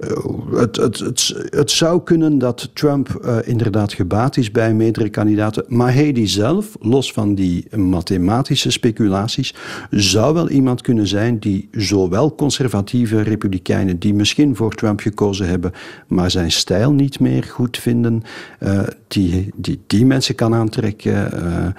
Uh, 0.00 0.58
het, 0.58 0.76
het, 0.76 0.98
het, 0.98 1.34
het, 1.50 1.70
zou 1.70 2.02
kunnen 2.02 2.38
dat 2.38 2.70
Trump 2.72 3.20
uh, 3.24 3.36
inderdaad 3.44 3.92
gebaat 3.92 4.36
is 4.36 4.50
bij 4.50 4.74
meerdere 4.74 5.08
kandidaten. 5.08 5.64
Maar 5.68 5.92
die 6.12 6.26
zelf, 6.26 6.76
los 6.80 7.12
van 7.12 7.34
die 7.34 7.76
mathematische 7.76 8.70
speculaties, 8.70 9.54
zou 9.90 10.34
wel 10.34 10.48
iemand 10.48 10.80
kunnen 10.80 11.06
zijn 11.06 11.38
die 11.38 11.68
zowel 11.72 12.34
conservatieve 12.34 13.20
republikeinen 13.20 13.98
die 13.98 14.14
misschien 14.14 14.56
voor 14.56 14.74
Trump 14.74 15.00
gekozen 15.00 15.48
hebben, 15.48 15.72
maar 16.06 16.30
zijn 16.30 16.52
stijl 16.52 16.92
niet 16.92 17.20
meer 17.20 17.44
goed 17.44 17.78
vinden, 17.78 18.22
uh, 18.60 18.80
die, 19.08 19.52
die 19.56 19.80
die 19.86 20.06
mensen 20.06 20.34
kan 20.34 20.54
aantrekken. 20.54 21.30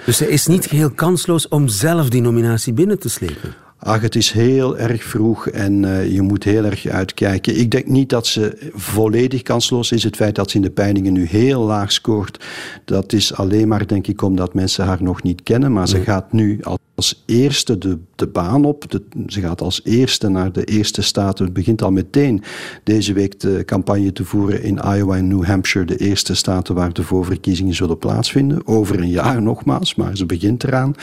dus 0.05 0.19
hij 0.19 0.27
is 0.27 0.47
niet 0.47 0.65
geheel 0.65 0.91
kansloos 0.91 1.47
om 1.47 1.67
zelf 1.67 2.09
die 2.09 2.21
nominatie 2.21 2.73
binnen 2.73 2.99
te 2.99 3.09
slepen? 3.09 3.63
Ach, 3.85 4.01
het 4.01 4.15
is 4.15 4.31
heel 4.31 4.77
erg 4.77 5.03
vroeg 5.03 5.47
en 5.47 5.83
uh, 5.83 6.11
je 6.11 6.21
moet 6.21 6.43
heel 6.43 6.63
erg 6.63 6.87
uitkijken. 6.87 7.59
Ik 7.59 7.71
denk 7.71 7.85
niet 7.85 8.09
dat 8.09 8.27
ze 8.27 8.71
volledig 8.73 9.41
kansloos 9.41 9.91
is. 9.91 10.03
Het 10.03 10.15
feit 10.15 10.35
dat 10.35 10.49
ze 10.49 10.55
in 10.55 10.61
de 10.61 10.69
peilingen 10.69 11.13
nu 11.13 11.25
heel 11.25 11.61
laag 11.61 11.91
scoort, 11.91 12.45
dat 12.85 13.13
is 13.13 13.33
alleen 13.33 13.67
maar, 13.67 13.87
denk 13.87 14.07
ik, 14.07 14.21
omdat 14.21 14.53
mensen 14.53 14.85
haar 14.85 15.03
nog 15.03 15.23
niet 15.23 15.43
kennen. 15.43 15.73
Maar 15.73 15.87
ze 15.87 16.01
gaat 16.01 16.31
nu 16.31 16.59
als 16.95 17.23
eerste 17.25 17.77
de, 17.77 17.97
de 18.15 18.27
baan 18.27 18.65
op. 18.65 18.83
Ze 19.27 19.41
gaat 19.41 19.61
als 19.61 19.81
eerste 19.83 20.27
naar 20.29 20.51
de 20.51 20.63
eerste 20.63 21.01
staten. 21.01 21.45
Het 21.45 21.53
begint 21.53 21.81
al 21.81 21.91
meteen 21.91 22.43
deze 22.83 23.13
week 23.13 23.39
de 23.39 23.63
campagne 23.65 24.13
te 24.13 24.25
voeren 24.25 24.63
in 24.63 24.79
Iowa 24.95 25.17
en 25.17 25.27
New 25.27 25.45
Hampshire, 25.45 25.85
de 25.85 25.97
eerste 25.97 26.35
staten 26.35 26.75
waar 26.75 26.93
de 26.93 27.03
voorverkiezingen 27.03 27.73
zullen 27.73 27.97
plaatsvinden. 27.97 28.67
Over 28.67 28.99
een 28.99 29.09
jaar 29.09 29.41
nogmaals, 29.41 29.95
maar 29.95 30.17
ze 30.17 30.25
begint 30.25 30.63
eraan. 30.63 30.95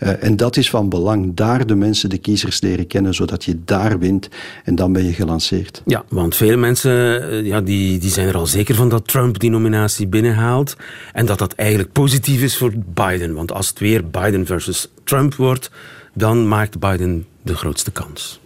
Uh, 0.00 0.24
en 0.24 0.36
dat 0.36 0.56
is 0.56 0.70
van 0.70 0.88
belang. 0.88 1.34
Daar 1.34 1.66
de 1.66 1.74
mensen 1.74 2.10
de 2.10 2.18
kiezers 2.18 2.60
leren 2.60 2.86
kennen, 2.86 3.14
zodat 3.14 3.44
je 3.44 3.58
daar 3.64 3.98
wint 3.98 4.28
en 4.64 4.74
dan 4.74 4.92
ben 4.92 5.04
je 5.04 5.12
gelanceerd. 5.12 5.82
Ja, 5.84 6.04
want 6.08 6.36
vele 6.36 6.56
mensen 6.56 7.30
eh, 7.30 7.46
ja, 7.46 7.60
die, 7.60 7.98
die 7.98 8.10
zijn 8.10 8.28
er 8.28 8.36
al 8.36 8.46
zeker 8.46 8.74
van 8.74 8.88
dat 8.88 9.08
Trump 9.08 9.38
die 9.38 9.50
nominatie 9.50 10.06
binnenhaalt 10.06 10.76
en 11.12 11.26
dat 11.26 11.38
dat 11.38 11.52
eigenlijk 11.52 11.92
positief 11.92 12.42
is 12.42 12.56
voor 12.56 12.72
Biden. 12.94 13.34
Want 13.34 13.52
als 13.52 13.68
het 13.68 13.78
weer 13.78 14.10
Biden 14.10 14.46
versus 14.46 14.88
Trump 15.06 15.34
wordt, 15.34 15.70
dan 16.14 16.48
maakt 16.48 16.78
Biden 16.78 17.26
de 17.42 17.56
grootste 17.56 17.90
kans. 17.90 18.40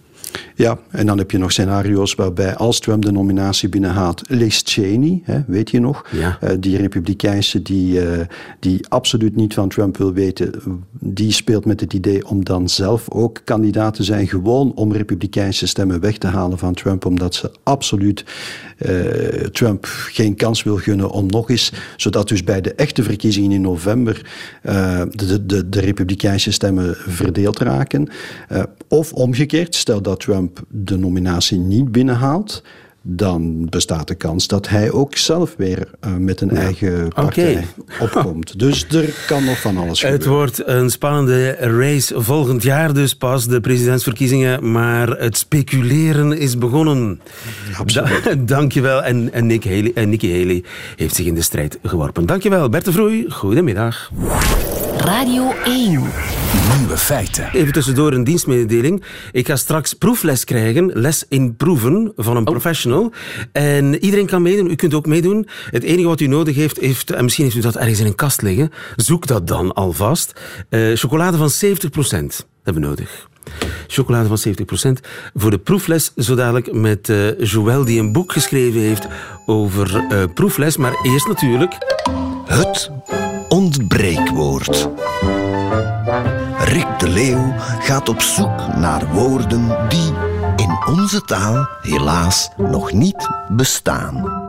Ja, 0.60 0.78
en 0.90 1.06
dan 1.06 1.18
heb 1.18 1.30
je 1.30 1.38
nog 1.38 1.52
scenario's 1.52 2.14
waarbij 2.14 2.56
als 2.56 2.80
Trump 2.80 3.04
de 3.04 3.12
nominatie 3.12 3.68
binnenhaalt, 3.68 4.22
Liz 4.28 4.60
Cheney, 4.64 5.20
hè, 5.24 5.40
weet 5.46 5.70
je 5.70 5.80
nog, 5.80 6.06
ja. 6.10 6.38
uh, 6.44 6.50
die 6.58 6.76
republikeinse 6.76 7.62
die, 7.62 8.02
uh, 8.02 8.20
die 8.58 8.88
absoluut 8.88 9.36
niet 9.36 9.54
van 9.54 9.68
Trump 9.68 9.96
wil 9.96 10.12
weten, 10.12 10.52
die 10.98 11.32
speelt 11.32 11.64
met 11.64 11.80
het 11.80 11.92
idee 11.92 12.26
om 12.26 12.44
dan 12.44 12.68
zelf 12.68 13.10
ook 13.10 13.40
kandidaat 13.44 13.94
te 13.94 14.02
zijn, 14.02 14.28
gewoon 14.28 14.74
om 14.74 14.92
republikeinse 14.92 15.66
stemmen 15.66 16.00
weg 16.00 16.18
te 16.18 16.26
halen 16.26 16.58
van 16.58 16.74
Trump, 16.74 17.04
omdat 17.04 17.34
ze 17.34 17.50
absoluut 17.62 18.24
uh, 18.78 19.00
Trump 19.52 19.84
geen 19.88 20.34
kans 20.34 20.62
wil 20.62 20.76
gunnen 20.76 21.10
om 21.10 21.26
nog 21.26 21.50
eens, 21.50 21.72
zodat 21.96 22.28
dus 22.28 22.44
bij 22.44 22.60
de 22.60 22.74
echte 22.74 23.02
verkiezingen 23.02 23.52
in 23.52 23.60
november 23.60 24.28
de, 25.10 25.46
de, 25.46 25.68
de 25.68 25.80
republikeinse 25.80 26.52
stemmen 26.52 26.94
verdeeld 26.96 27.58
raken. 27.58 28.08
of 28.88 29.12
omgekeerd, 29.12 29.74
stel 29.74 30.02
dat 30.02 30.20
Trump 30.20 30.49
de 30.68 30.98
nominatie 30.98 31.58
niet 31.58 31.92
binnenhaalt, 31.92 32.62
dan 33.02 33.66
bestaat 33.68 34.08
de 34.08 34.14
kans 34.14 34.46
dat 34.46 34.68
hij 34.68 34.90
ook 34.90 35.16
zelf 35.16 35.54
weer 35.56 35.88
uh, 36.06 36.14
met 36.16 36.40
een 36.40 36.50
ja. 36.52 36.60
eigen 36.60 37.08
partij 37.08 37.52
okay. 37.52 37.66
opkomt. 38.06 38.58
Dus 38.58 38.88
er 38.88 39.24
kan 39.26 39.44
nog 39.44 39.60
van 39.60 39.76
alles 39.76 40.00
gebeuren. 40.00 40.20
Het 40.20 40.36
wordt 40.36 40.66
een 40.66 40.90
spannende 40.90 41.50
race 41.50 42.20
volgend 42.22 42.62
jaar 42.62 42.94
dus 42.94 43.14
pas, 43.14 43.46
de 43.46 43.60
presidentsverkiezingen. 43.60 44.70
Maar 44.72 45.08
het 45.08 45.36
speculeren 45.36 46.38
is 46.38 46.58
begonnen. 46.58 47.20
Absoluut. 47.78 48.24
Da 48.24 48.34
dankjewel. 48.56 49.02
En, 49.02 49.32
en, 49.32 49.46
Nick 49.46 49.64
Haley, 49.64 49.92
en 49.94 50.08
Nikki 50.08 50.38
Haley 50.38 50.64
heeft 50.96 51.14
zich 51.14 51.26
in 51.26 51.34
de 51.34 51.42
strijd 51.42 51.78
geworpen. 51.82 52.26
Dankjewel. 52.26 52.68
Bert 52.68 52.84
de 52.84 52.92
Vroei, 52.92 53.30
goedemiddag. 53.30 54.10
Radio 55.04 55.52
1. 55.64 55.90
Nieuwe 56.78 56.96
feiten. 56.96 57.50
Even 57.52 57.72
tussendoor 57.72 58.12
een 58.12 58.24
dienstmededeling. 58.24 59.02
Ik 59.32 59.46
ga 59.46 59.56
straks 59.56 59.94
proefles 59.94 60.44
krijgen, 60.44 60.90
les 60.94 61.24
in 61.28 61.56
proeven 61.56 62.12
van 62.16 62.36
een 62.36 62.46
oh. 62.46 62.50
professional. 62.50 63.12
En 63.52 64.04
iedereen 64.04 64.26
kan 64.26 64.42
meedoen, 64.42 64.70
u 64.70 64.74
kunt 64.74 64.94
ook 64.94 65.06
meedoen. 65.06 65.48
Het 65.70 65.82
enige 65.82 66.08
wat 66.08 66.20
u 66.20 66.26
nodig 66.26 66.56
heeft, 66.56 66.80
heeft 66.80 67.10
en 67.10 67.22
misschien 67.22 67.44
heeft 67.44 67.56
u 67.56 67.60
dat 67.60 67.76
ergens 67.76 68.00
in 68.00 68.06
een 68.06 68.14
kast 68.14 68.42
liggen, 68.42 68.70
zoek 68.96 69.26
dat 69.26 69.46
dan 69.46 69.72
alvast. 69.72 70.40
Uh, 70.70 70.96
chocolade 70.96 71.36
van 71.36 71.50
70% 71.50 72.46
hebben 72.62 72.82
we 72.82 72.88
nodig. 72.88 73.28
Chocolade 73.86 74.36
van 74.36 74.54
70% 74.98 75.06
voor 75.34 75.50
de 75.50 75.58
proefles, 75.58 76.12
zo 76.16 76.34
dadelijk 76.34 76.72
met 76.72 77.08
uh, 77.08 77.40
Joël, 77.40 77.84
die 77.84 78.00
een 78.00 78.12
boek 78.12 78.32
geschreven 78.32 78.80
heeft 78.80 79.06
over 79.46 80.04
uh, 80.12 80.24
proefles. 80.34 80.76
Maar 80.76 80.92
eerst 81.02 81.28
natuurlijk... 81.28 81.78
Het 82.44 82.90
ontbreekwoord. 83.50 84.88
Rick 86.58 86.98
de 86.98 87.08
Leeuw 87.08 87.54
gaat 87.58 88.08
op 88.08 88.20
zoek 88.20 88.76
naar 88.76 89.12
woorden 89.12 89.88
die 89.88 90.12
in 90.56 90.78
onze 90.86 91.20
taal 91.20 91.68
helaas 91.82 92.50
nog 92.56 92.92
niet 92.92 93.28
bestaan. 93.48 94.48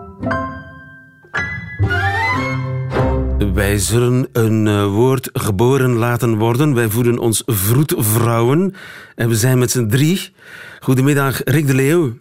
Wij 3.54 3.78
zullen 3.78 4.28
een 4.32 4.66
uh, 4.66 4.86
woord 4.86 5.30
geboren 5.34 5.94
laten 5.94 6.38
worden. 6.38 6.74
Wij 6.74 6.90
voelen 6.90 7.20
ons 7.20 7.44
vroedvrouwen. 7.46 8.76
En 9.16 9.30
we 9.30 9.36
zijn 9.36 9.60
met 9.60 9.72
z'n 9.72 9.88
drie. 9.88 10.34
Goedemiddag, 10.80 11.42
Rick 11.44 11.68
de 11.68 11.74
Leeuw. 11.74 12.14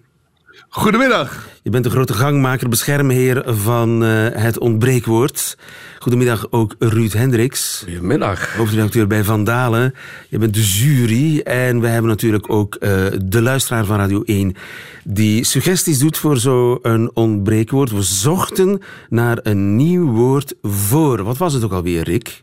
Goedemiddag. 0.73 1.49
Je 1.63 1.71
bent 1.71 1.85
de 1.85 1.91
grote 1.91 2.13
gangmaker, 2.13 2.69
beschermheer 2.69 3.43
van 3.47 4.03
uh, 4.03 4.29
het 4.33 4.59
ontbreekwoord. 4.59 5.57
Goedemiddag 5.99 6.47
ook 6.51 6.75
Ruud 6.79 7.13
Hendricks. 7.13 7.83
Goedemiddag. 7.85 8.57
Hoofdredacteur 8.57 9.07
bij 9.07 9.25
Van 9.25 9.45
Dalen. 9.45 9.95
Je 10.29 10.39
bent 10.39 10.55
de 10.55 10.63
jury 10.63 11.41
en 11.41 11.81
we 11.81 11.87
hebben 11.87 12.11
natuurlijk 12.11 12.51
ook 12.51 12.77
uh, 12.81 12.91
de 13.25 13.43
luisteraar 13.43 13.85
van 13.85 13.97
Radio 13.97 14.23
1 14.23 14.57
die 15.05 15.45
suggesties 15.45 15.99
doet 15.99 16.19
voor 16.19 16.37
zo'n 16.37 17.11
ontbreekwoord. 17.15 17.91
We 17.91 18.03
zochten 18.03 18.83
naar 19.09 19.39
een 19.43 19.77
nieuw 19.77 20.11
woord 20.11 20.55
voor. 20.63 21.23
Wat 21.23 21.37
was 21.37 21.53
het 21.53 21.65
ook 21.65 21.73
alweer, 21.73 22.03
Rick? 22.03 22.43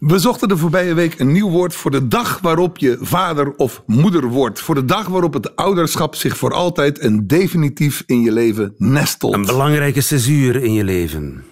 We 0.00 0.18
zochten 0.18 0.48
de 0.48 0.56
voorbije 0.56 0.94
week 0.94 1.18
een 1.18 1.32
nieuw 1.32 1.50
woord 1.50 1.74
voor 1.74 1.90
de 1.90 2.08
dag 2.08 2.38
waarop 2.40 2.78
je 2.78 2.98
vader 3.00 3.54
of 3.56 3.82
moeder 3.86 4.28
wordt. 4.28 4.60
Voor 4.60 4.74
de 4.74 4.84
dag 4.84 5.06
waarop 5.06 5.32
het 5.32 5.56
ouderschap 5.56 6.14
zich 6.14 6.36
voor 6.36 6.52
altijd 6.52 6.98
en 6.98 7.26
definitief 7.26 8.02
in 8.06 8.20
je 8.20 8.32
leven 8.32 8.74
nestelt. 8.76 9.34
Een 9.34 9.44
belangrijke 9.44 10.00
césuur 10.00 10.62
in 10.62 10.72
je 10.72 10.84
leven. 10.84 11.44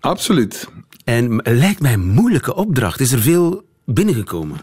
Absoluut. 0.00 0.68
En 1.04 1.40
lijkt 1.42 1.80
mij 1.80 1.92
een 1.92 2.08
moeilijke 2.08 2.54
opdracht. 2.54 3.00
Is 3.00 3.12
er 3.12 3.20
veel 3.20 3.62
binnengekomen? 3.84 4.58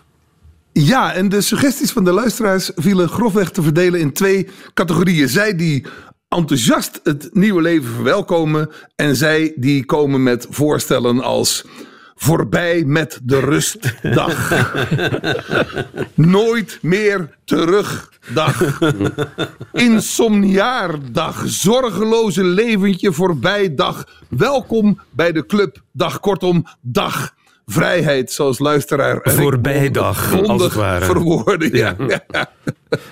Ja, 0.72 1.14
en 1.14 1.30
de 1.30 1.42
suggesties 1.42 1.92
van 1.92 2.04
de 2.04 2.12
luisteraars 2.12 2.72
vielen 2.76 3.10
grofweg 3.10 3.52
te 3.52 3.62
verdelen 3.62 4.00
in 4.00 4.14
twee 4.14 4.48
categorieën. 4.74 5.30
Zij 5.30 5.56
die 5.56 5.86
enthousiast 6.30 7.00
het 7.04 7.30
nieuwe 7.34 7.62
leven 7.62 7.94
verwelkomen 7.94 8.70
en 8.96 9.16
zij 9.16 9.54
die 9.56 9.86
komen 9.86 10.24
met 10.24 10.48
voorstellen 10.50 11.24
als 11.24 11.66
voorbij 12.22 12.84
met 12.86 13.20
de 13.24 13.40
rustdag. 13.40 14.52
Nooit 16.14 16.80
meer 16.82 17.38
terugdag. 17.46 18.80
Insomniaardag. 19.74 21.44
Zorgeloze 21.46 22.44
leventje 22.44 23.12
voorbij 23.14 23.76
dag. 23.76 24.08
Welkom 24.30 25.00
bij 25.10 25.32
de 25.32 25.46
club. 25.46 25.82
Dag 25.92 26.20
kortom, 26.20 26.66
dag. 26.82 27.34
Vrijheid, 27.66 28.32
zoals 28.32 28.60
luisteraar. 28.60 29.20
Voorbijdag, 29.24 30.42
als 30.44 30.64
het 30.64 30.74
ware. 30.74 31.06
Verwoorden, 31.06 31.76
ja. 31.76 31.96
ja. 32.28 32.50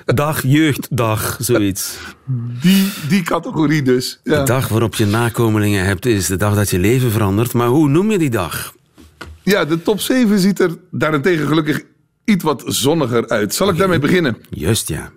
Dag, 0.06 0.44
jeugddag, 0.44 1.38
zoiets. 1.39 1.98
Die, 2.62 2.92
die 3.10 3.22
categorie 3.22 3.82
dus. 3.82 4.20
Ja. 4.24 4.39
De 4.39 4.46
dag 4.46 4.68
waarop 4.68 4.96
je 4.96 5.06
nakomelingen 5.06 5.86
hebt, 5.86 6.06
is 6.06 6.28
de 6.28 6.36
dag 6.36 6.56
dat 6.56 6.70
je 6.70 6.80
leven 6.80 7.12
verandert. 7.12 7.54
Maar 7.54 7.68
hoe 7.68 7.89
noem 7.89 8.12
je 8.12 8.18
die 8.18 8.30
dag? 8.30 8.78
Ja, 9.43 9.65
de 9.65 9.81
top 9.81 10.00
7 10.00 10.39
ziet 10.39 10.60
er 10.60 10.75
daarentegen 10.91 11.48
gelukkig 11.48 11.81
iets 12.25 12.43
wat 12.43 12.63
zonniger 12.65 13.27
uit. 13.29 13.53
Zal 13.53 13.69
ik 13.69 13.77
daarmee 13.77 14.00
beginnen? 14.00 14.38
Juist, 14.50 14.88
ja. 14.88 15.10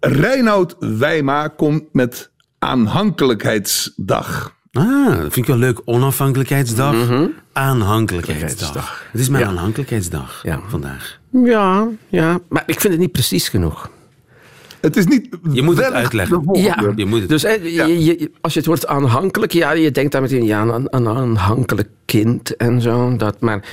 Reinoud 0.00 0.76
Wijma 0.78 1.48
komt 1.48 1.82
met 1.92 2.30
aanhankelijkheidsdag. 2.58 4.56
Ah, 4.72 5.06
dat 5.06 5.20
vind 5.20 5.36
ik 5.36 5.46
wel 5.46 5.56
leuk. 5.56 5.80
Onafhankelijkheidsdag, 5.84 6.94
aanhankelijkheidsdag. 7.52 9.04
Het 9.12 9.20
is 9.20 9.28
mijn 9.28 9.42
Ja. 9.44 9.48
aanhankelijkheidsdag 9.50 10.40
Ja. 10.42 10.60
vandaag. 10.68 11.18
Ja, 11.30 11.88
ja, 12.08 12.38
maar 12.48 12.62
ik 12.66 12.80
vind 12.80 12.92
het 12.92 13.02
niet 13.02 13.12
precies 13.12 13.48
genoeg. 13.48 13.90
Het 14.80 14.96
is 14.96 15.06
niet. 15.06 15.28
Je 15.52 15.62
moet 15.62 15.76
het 15.76 15.84
wel 15.88 15.94
uitleggen. 15.94 16.48
Ja, 16.52 16.92
Je 16.96 17.04
moet 17.06 17.20
het- 17.20 17.28
dus 17.28 17.42
hè, 17.42 17.52
je- 17.52 18.04
je- 18.04 18.30
als 18.40 18.52
je 18.52 18.58
het 18.58 18.68
woord 18.68 18.86
aanhankelijk, 18.86 19.52
ja, 19.52 19.72
je 19.72 19.90
denkt 19.90 20.12
daar 20.12 20.22
meteen 20.22 20.44
ja, 20.44 20.62
een, 20.62 20.86
een 20.90 21.08
aanhankelijk 21.08 21.88
kind 22.04 22.56
en 22.56 22.80
zo. 22.80 23.16
Dat, 23.16 23.40
maar 23.40 23.64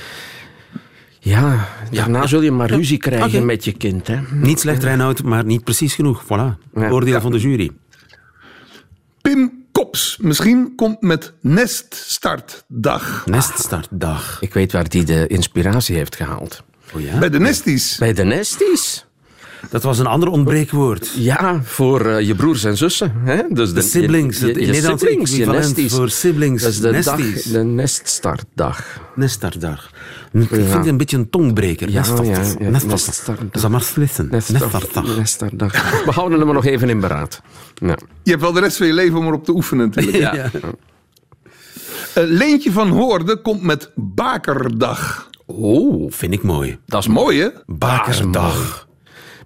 ja, 1.20 1.68
daarna 1.90 2.26
zul 2.26 2.40
je 2.42 2.50
maar 2.50 2.70
ruzie 2.70 2.98
krijgen 2.98 3.46
met 3.46 3.64
je 3.64 3.72
kind. 3.72 4.06
Hè. 4.06 4.18
Niet 4.32 4.60
slecht, 4.60 4.82
Reinoud, 4.82 5.22
maar 5.22 5.44
niet 5.44 5.64
precies 5.64 5.94
genoeg. 5.94 6.24
Voilà. 6.24 6.58
Ja. 6.74 6.90
Oordeel 6.90 7.20
van 7.20 7.30
de 7.32 7.38
jury. 7.38 7.70
Pim 9.22 9.64
Kops 9.72 10.18
misschien 10.20 10.72
komt 10.76 11.00
met 11.02 11.32
Neststartdag. 11.40 13.26
Neststartdag. 13.26 14.38
Ik 14.40 14.54
weet 14.54 14.72
waar 14.72 14.88
die 14.88 15.04
de 15.04 15.26
inspiratie 15.26 15.96
heeft 15.96 16.16
gehaald. 16.16 16.62
Oh 16.94 17.00
ja? 17.00 17.18
Bij 17.18 17.30
de 17.30 17.38
Nesties. 17.40 17.96
Bij 17.98 18.12
de 18.12 18.24
Nesties. 18.24 19.05
Dat 19.70 19.82
was 19.82 19.98
een 19.98 20.06
ander 20.06 20.28
ontbreekwoord. 20.28 21.12
Ja, 21.16 21.60
voor 21.62 22.06
eh, 22.06 22.26
je 22.26 22.34
broers 22.34 22.64
en 22.64 22.76
zussen. 22.76 23.12
Hè? 23.24 23.42
Dus 23.48 23.72
De 23.72 23.80
siblings, 23.82 24.38
Je, 24.38 24.46
het 24.46 24.54
je, 24.54 24.60
je 24.60 24.66
Nederlands 24.72 25.02
siblings, 25.02 25.36
je 25.36 25.46
nesties. 25.46 25.92
voor 25.94 26.10
siblings, 26.10 26.62
Dat 26.62 26.72
is 26.72 26.80
de, 26.80 26.90
dag, 27.02 27.18
nesties. 27.18 27.42
de 27.52 27.62
neststartdag. 27.64 29.00
Nestartdag. 29.14 29.90
Ik 30.32 30.48
vind 30.48 30.72
het 30.72 30.86
een 30.86 30.96
beetje 30.96 31.16
een 31.16 31.30
tongbreker. 31.30 31.90
Ja, 31.90 31.98
Nestartdag. 31.98 32.26
ja, 32.26 32.54
ja, 32.58 32.70
Nestardag. 32.70 33.06
Nestartdag. 33.06 33.46
Dat 33.50 33.62
is 33.62 33.68
maar 33.68 33.80
slissen. 33.82 34.28
We 36.04 36.10
houden 36.10 36.38
hem 36.40 36.52
nog 36.52 36.64
even 36.64 36.88
in 36.88 37.00
beraad. 37.00 37.42
Ja. 37.74 37.96
Je 38.22 38.30
hebt 38.30 38.42
wel 38.42 38.52
de 38.52 38.60
rest 38.60 38.76
van 38.76 38.86
je 38.86 38.92
leven 38.92 39.18
om 39.18 39.26
erop 39.26 39.44
te 39.44 39.52
oefenen 39.52 39.86
natuurlijk. 39.86 40.16
Ja. 40.26 40.34
Ja. 40.34 40.50
Eh, 42.14 42.22
Leentje 42.26 42.72
van 42.72 42.88
Hoorde 42.88 43.36
komt 43.40 43.62
met 43.62 43.90
Bakerdag. 43.94 45.28
Oh, 45.46 46.10
Vind 46.12 46.32
ik 46.32 46.42
mooi. 46.42 46.78
dat 46.86 47.00
is 47.02 47.08
Mooi 47.08 47.40
hè? 47.40 47.48
Bakerdag. 47.66 48.85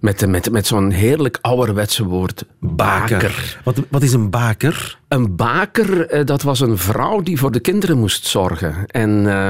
Met, 0.01 0.27
met, 0.27 0.51
met 0.51 0.67
zo'n 0.67 0.91
heerlijk 0.91 1.37
ouderwetse 1.41 2.03
woord. 2.03 2.45
Baker. 2.59 3.61
Wat, 3.63 3.75
wat 3.89 4.01
is 4.01 4.13
een 4.13 4.29
baker? 4.29 4.99
Een 5.11 5.35
baker, 5.35 6.07
eh, 6.07 6.25
dat 6.25 6.41
was 6.41 6.59
een 6.59 6.77
vrouw 6.77 7.21
die 7.21 7.37
voor 7.37 7.51
de 7.51 7.59
kinderen 7.59 7.97
moest 7.97 8.25
zorgen. 8.25 8.75
En 8.87 9.27
eh, 9.27 9.49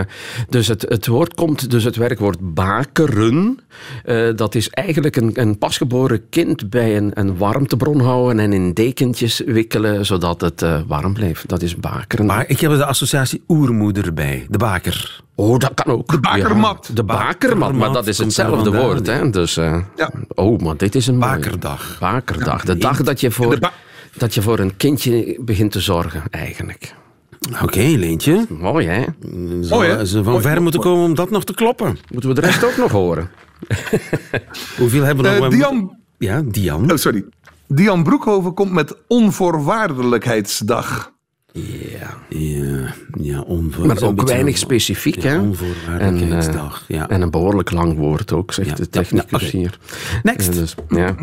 dus 0.49 0.67
het, 0.67 0.81
het 0.81 1.07
woord 1.07 1.33
komt, 1.33 1.69
dus 1.69 1.83
het 1.83 1.95
werkwoord 1.95 2.53
bakeren. 2.53 3.59
eh, 4.03 4.29
dat 4.35 4.55
is 4.55 4.69
eigenlijk 4.69 5.15
een, 5.15 5.31
een 5.33 5.57
pasgeboren 5.57 6.29
kind 6.29 6.69
bij 6.69 6.97
een, 6.97 7.11
een 7.13 7.37
warmtebron 7.37 7.99
houden 8.01 8.39
en 8.39 8.53
in 8.53 8.73
dekentjes 8.73 9.41
wikkelen, 9.45 10.05
zodat 10.05 10.41
het 10.41 10.65
warm 10.87 11.13
bleef. 11.13 11.43
Dat 11.45 11.61
is 11.61 11.75
bakeren. 11.75 12.25
Maar 12.25 12.45
ik 12.47 12.59
heb 12.59 12.71
de 12.71 12.85
associatie 12.85 13.43
oermoeder 13.47 14.13
bij. 14.13 14.45
De 14.49 14.57
baker. 14.57 15.21
Oh, 15.35 15.59
dat 15.59 15.73
kan 15.73 15.93
ook. 15.93 16.11
De 16.11 16.19
bakermat. 16.19 16.89
de 16.93 17.03
bakermat, 17.03 17.73
maar 17.73 17.93
dat 17.93 18.07
is 18.07 18.17
hetzelfde 18.17 18.71
woord. 18.71 19.07
Hè? 19.07 19.29
Dus, 19.29 19.55
Ja. 19.55 20.11
Oh, 20.35 20.59
maar 20.59 20.77
dit 20.77 20.95
is 20.95 21.07
een 21.07 21.17
mooie. 21.17 21.31
Bakerdag. 21.31 21.97
Bakerdag. 21.99 22.65
De 22.65 22.77
dag 22.77 23.01
dat 23.01 23.19
je, 23.19 23.31
voor, 23.31 23.59
dat 24.17 24.33
je 24.33 24.41
voor 24.41 24.59
een 24.59 24.77
kindje 24.77 25.37
begint 25.41 25.71
te 25.71 25.79
zorgen, 25.79 26.23
eigenlijk. 26.29 26.93
Oké, 27.63 27.79
Leentje. 27.81 28.45
Mooi, 28.49 28.87
hè? 28.87 29.03
Zou 29.61 29.85
hè? 29.85 30.05
ze 30.05 30.23
van 30.23 30.31
Mooi, 30.31 30.43
ver 30.45 30.61
moeten 30.61 30.79
mooi. 30.79 30.91
komen 30.93 31.09
om 31.09 31.15
dat 31.15 31.29
nog 31.29 31.43
te 31.43 31.53
kloppen. 31.53 31.97
Moeten 32.11 32.29
we 32.29 32.35
de 32.35 32.41
rest 32.47 32.63
ook 32.63 32.77
nog 32.77 32.91
horen? 32.91 33.29
Hoeveel 34.77 35.03
hebben 35.03 35.23
we 35.23 35.29
Eh, 35.31 35.39
nog? 35.39 35.49
Dian, 35.49 35.97
Ja, 36.17 36.41
Dian. 36.45 36.91
oh, 36.91 36.97
sorry. 36.97 37.25
Dian 37.67 38.03
Broekhoven 38.03 38.53
komt 38.53 38.71
met 38.71 38.95
Onvoorwaardelijkheidsdag. 39.07 41.11
Ja, 41.53 42.17
ja, 42.29 42.93
ja 43.21 43.41
onvoor, 43.41 43.85
Maar 43.85 44.01
ook 44.01 44.15
beetje 44.15 44.33
weinig 44.33 44.57
specifiek, 44.57 45.21
ja, 45.21 45.29
hè? 45.29 45.39
Onvoorwaardelijkheidsdag. 45.39 46.85
En, 46.87 46.95
ja. 46.95 47.09
eh, 47.09 47.15
en 47.15 47.21
een 47.21 47.31
behoorlijk 47.31 47.71
lang 47.71 47.97
woord 47.97 48.31
ook, 48.31 48.53
zegt 48.53 48.69
Ja, 48.69 48.75
de 48.75 48.81
ja, 48.81 48.87
technicus 48.89 49.51
ja, 49.51 49.57
hier. 49.57 49.77
Next. 50.23 50.53
Ja, 50.53 50.59
dus, 50.59 50.75
ja. 50.89 51.15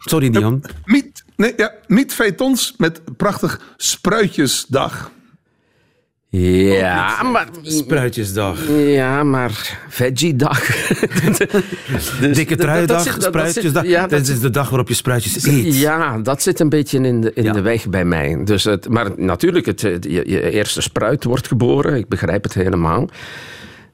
Sorry, 0.00 0.30
Dian. 0.30 0.62
Miet, 0.84 1.19
nee, 1.40 1.52
ja, 1.56 1.72
Miet 1.86 2.12
Feitons 2.14 2.74
met 2.76 3.00
prachtig 3.16 3.60
Spruitjesdag. 3.76 5.10
ja, 6.28 7.22
maar... 7.22 7.48
Spruitjesdag. 7.62 8.58
Ja, 8.76 9.22
maar 9.24 9.78
veggie-dag. 9.88 10.60
Dus 12.20 12.20
Dikke 12.20 12.34
dat- 12.36 12.48
dat 12.48 12.58
truidag, 12.58 13.04
dat- 13.04 13.14
dat 13.14 13.22
spruitjesdag. 13.24 13.82
zit- 13.82 13.92
Ja, 13.92 14.00
dat 14.00 14.10
dat 14.10 14.28
is 14.28 14.40
de 14.40 14.50
dag 14.50 14.68
waarop 14.68 14.88
je 14.88 14.94
spruitjes 14.94 15.44
eet. 15.46 15.76
Ja, 15.78 16.18
dat 16.18 16.42
zit 16.42 16.60
een 16.60 16.68
beetje 16.68 16.98
in 17.00 17.20
de, 17.20 17.32
in 17.34 17.42
Ja. 17.44 17.52
de 17.52 17.60
weg 17.60 17.88
bij 17.88 18.04
mij. 18.04 18.40
Dus 18.44 18.64
het, 18.64 18.88
maar 18.88 19.10
natuurlijk, 19.16 19.66
het, 19.66 19.80
je, 19.80 19.98
je 20.08 20.50
eerste 20.50 20.80
spruit 20.80 21.24
wordt 21.24 21.46
geboren. 21.48 21.94
Ik 21.96 22.08
begrijp 22.08 22.42
het 22.42 22.54
helemaal. 22.54 23.08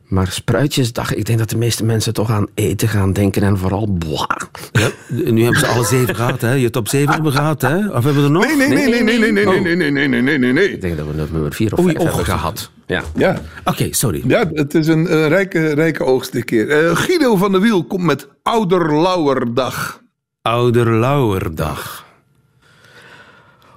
Maar 0.07 0.27
spruitjesdag, 0.33 1.15
ik 1.15 1.25
denk 1.25 1.39
dat 1.39 1.51
de 1.51 1.57
meeste 1.57 1.85
mensen 1.85 2.13
toch 2.13 2.31
aan 2.31 2.47
eten 2.55 2.89
gaan 2.89 3.13
denken 3.13 3.43
en 3.43 3.59
vooral 3.59 3.93
boah. 3.93 4.27
Ja, 4.73 4.89
nu 5.09 5.43
hebben 5.43 5.61
ze 5.61 5.67
alle 5.67 5.85
zeven 5.85 6.15
gehad, 6.15 6.41
hè? 6.41 6.53
Je 6.53 6.71
top 6.71 6.89
zeven 6.89 7.15
hebben 7.15 7.33
gehad, 7.33 7.63
hè? 7.63 7.77
Of 7.89 8.05
hebben 8.05 8.15
we 8.15 8.23
er 8.23 8.31
nog? 8.31 8.47
Nee, 8.47 8.57
nee, 8.57 8.69
nee, 8.69 8.89
nee, 8.89 9.03
nee, 9.03 9.19
nee, 9.19 9.33
nee, 9.33 9.47
Oh. 9.47 9.63
nee, 9.63 9.77
nee, 9.77 9.91
nee, 9.91 10.09
nee, 10.09 10.23
nee, 10.23 10.39
nee, 10.39 10.53
nee. 10.53 10.73
Ik 10.73 10.81
denk 10.81 10.97
dat 10.97 11.07
we 11.07 11.21
er 11.23 11.29
nummer 11.33 11.53
vier 11.55 11.73
of 11.73 11.79
Oei, 11.79 11.95
vijf 11.95 11.99
oh, 12.09 12.15
hebben 12.15 12.25
gehad. 12.35 12.71
Ja. 12.87 13.03
Ja, 13.17 13.41
Oké, 13.65 13.89
sorry. 13.91 14.23
ja 14.27 14.45
het 14.53 14.75
is 14.75 14.87
een 14.87 15.07
eh, 15.09 15.27
rijke, 15.27 15.69
rijke 15.75 16.05
oogst 16.05 16.33
dit 16.33 16.45
keer. 16.45 16.71
Eh, 16.71 16.97
Guido 16.97 17.37
van 17.37 17.53
der 17.53 17.61
Wiel 17.61 17.85
komt 17.85 18.03
met 18.05 18.29
Ouderlauwerdag. 18.43 20.01
Ouderlauwerdag. 20.43 22.05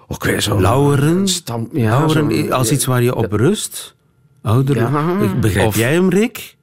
Ook 0.08 0.24
weer 0.24 0.42
zo. 0.42 0.62
Lauweren? 0.62 1.28
Stam, 1.28 1.70
ja, 1.74 1.90
Lauweren 1.90 2.46
zo- 2.48 2.52
als 2.54 2.72
iets 2.72 2.86
waar 2.86 3.04
je 3.04 3.16
op 3.16 3.32
rust? 3.32 3.96
Ouder... 4.42 4.76
Ja, 4.76 5.18
Ik 5.22 5.40
Begrijp 5.42 5.68
of- 5.68 5.76
jij 5.78 5.94
hem, 5.94 6.10
Rick? 6.10 6.56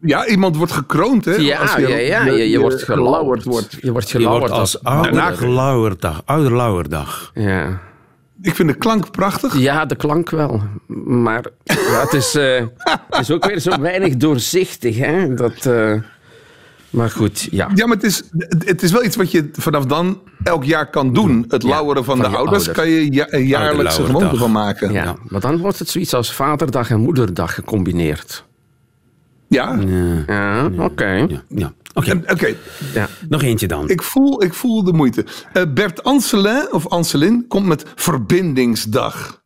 Ja, 0.00 0.26
iemand 0.26 0.56
wordt 0.56 0.72
gekroond, 0.72 1.24
hè? 1.24 1.32
Als 1.32 1.42
Ja, 1.42 1.78
je- 1.78 1.88
ja, 1.88 1.96
ja, 1.96 2.24
je, 2.24 2.50
je 2.50 2.58
wordt 2.60 2.82
gelauwerd. 2.82 3.44
wordt. 3.44 3.76
Je 3.80 3.92
wordt 3.92 4.10
Je 4.10 4.16
gelauwerd 4.18 4.40
wordt 4.48 4.60
als 4.60 4.84
als 4.84 4.96
ouderlauwerdag. 4.96 6.22
Ouderlauwerdag. 6.24 7.30
Ja. 7.34 7.80
Ik 8.42 8.54
vind 8.54 8.68
de 8.68 8.74
klank 8.74 9.10
prachtig. 9.10 9.58
Ja, 9.58 9.84
de 9.86 9.94
klank 9.96 10.30
wel. 10.30 10.62
Maar 11.06 11.44
ja, 11.64 12.00
het, 12.00 12.12
is, 12.12 12.34
eh, 12.34 12.62
het 13.10 13.20
is 13.20 13.30
ook 13.30 13.44
weer 13.46 13.58
zo 13.58 13.80
weinig 13.80 14.16
doorzichtig. 14.16 14.98
Hè? 14.98 15.34
Dat, 15.34 15.66
eh, 15.66 15.92
maar 16.94 17.10
goed, 17.10 17.48
ja. 17.50 17.70
Ja, 17.74 17.86
maar 17.86 17.96
het 17.96 18.04
is, 18.04 18.22
het 18.58 18.82
is 18.82 18.92
wel 18.92 19.04
iets 19.04 19.16
wat 19.16 19.30
je 19.30 19.48
vanaf 19.52 19.84
dan 19.86 20.20
elk 20.42 20.64
jaar 20.64 20.90
kan 20.90 21.12
doen. 21.12 21.44
Het 21.48 21.62
lauweren 21.62 22.04
van, 22.04 22.16
van 22.16 22.30
de 22.30 22.36
ouders 22.36 22.66
ouders. 22.66 22.76
kan 22.76 22.88
je 22.88 23.12
ja, 23.12 23.26
een 23.30 23.46
jaarlijkse 23.46 24.04
gewoonte 24.04 24.36
van 24.36 24.52
maken. 24.52 24.92
Ja. 24.92 25.02
ja. 25.04 25.16
Maar 25.28 25.40
dan 25.40 25.58
wordt 25.58 25.78
het 25.78 25.88
zoiets 25.88 26.14
als 26.14 26.32
vaderdag 26.34 26.90
en 26.90 27.00
moederdag 27.00 27.54
gecombineerd. 27.54 28.44
Ja, 29.48 29.78
oké. 30.78 31.06
Ja, 31.12 31.42
ja. 31.48 31.72
Oké, 31.94 32.10
En, 32.10 32.24
Oké, 32.30 32.54
Ja. 32.94 33.08
nog 33.28 33.42
eentje 33.42 33.66
dan. 33.66 33.88
ik, 33.88 34.02
voel, 34.02 34.42
ik 34.42 34.54
voel 34.54 34.84
de 34.84 34.92
moeite. 34.92 35.24
Eh, 35.52 35.62
Bert 35.74 36.02
Anselin, 36.04 36.66
of 36.72 36.88
Anselin, 36.88 37.44
komt 37.48 37.66
met 37.66 37.84
Verbindingsdag. 37.94 39.42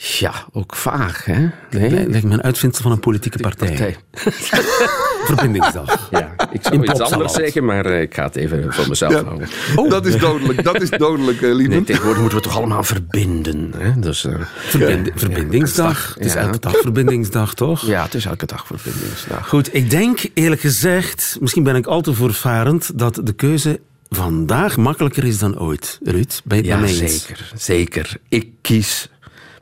Ja, 0.00 0.32
ook 0.52 0.74
vaag, 0.76 1.24
hè? 1.24 1.48
Nee, 1.70 2.08
Lijkt 2.08 2.26
me 2.26 2.32
een 2.32 2.42
uitvindsel 2.42 2.82
van 2.82 2.92
een 2.92 3.00
politieke 3.00 3.38
partij. 3.38 3.68
partij. 3.68 3.96
Verbindingsdag. 5.24 6.08
Ja, 6.10 6.34
ik 6.52 6.62
zou 6.62 6.74
In 6.74 6.82
iets 6.90 7.00
anders 7.00 7.32
zeggen, 7.32 7.64
maar 7.64 7.86
eh, 7.86 8.00
ik 8.00 8.14
ga 8.14 8.24
het 8.24 8.36
even 8.36 8.72
voor 8.74 8.88
mezelf 8.88 9.12
Ja. 9.12 9.24
houden. 9.24 9.48
Dat 9.88 10.06
is 10.06 10.16
dodelijk, 10.18 10.64
dat 10.64 10.82
is 10.82 10.90
dodelijk, 10.90 11.42
eh, 11.42 11.54
lieve. 11.54 11.70
Nee, 11.72 11.84
tegenwoordig 11.84 12.20
moeten 12.20 12.38
we 12.38 12.44
toch 12.44 12.56
allemaal 12.56 12.82
verbinden. 12.82 13.72
Hè? 13.76 13.98
Dus, 14.00 14.24
eh, 14.24 14.34
Verbind- 14.56 15.10
Verbindingsdag. 15.14 16.14
Het 16.14 16.24
is 16.26 16.32
Ja. 16.32 16.38
elke 16.40 16.58
dag 16.58 16.76
verbindingsdag, 16.76 17.54
toch? 17.54 17.86
ja, 17.86 18.02
het 18.02 18.14
is 18.14 18.24
elke 18.24 18.46
dag 18.46 18.66
verbindingsdag. 18.66 19.48
Goed, 19.48 19.74
ik 19.74 19.90
denk 19.90 20.20
eerlijk 20.34 20.60
gezegd, 20.60 21.36
misschien 21.40 21.62
ben 21.62 21.76
ik 21.76 21.86
al 21.86 22.00
te 22.00 22.14
voorvarend, 22.14 22.98
dat 22.98 23.20
de 23.24 23.32
keuze 23.32 23.80
vandaag 24.10 24.76
makkelijker 24.76 25.24
is 25.24 25.38
dan 25.38 25.58
ooit. 25.58 25.98
Ruud, 26.02 26.40
ben 26.44 26.64
je 26.64 26.70
het 26.72 26.80
Ja, 26.80 26.86
eens? 26.86 26.98
zeker, 27.26 27.52
zeker. 27.54 28.16
Ik 28.28 28.48
kies 28.62 29.10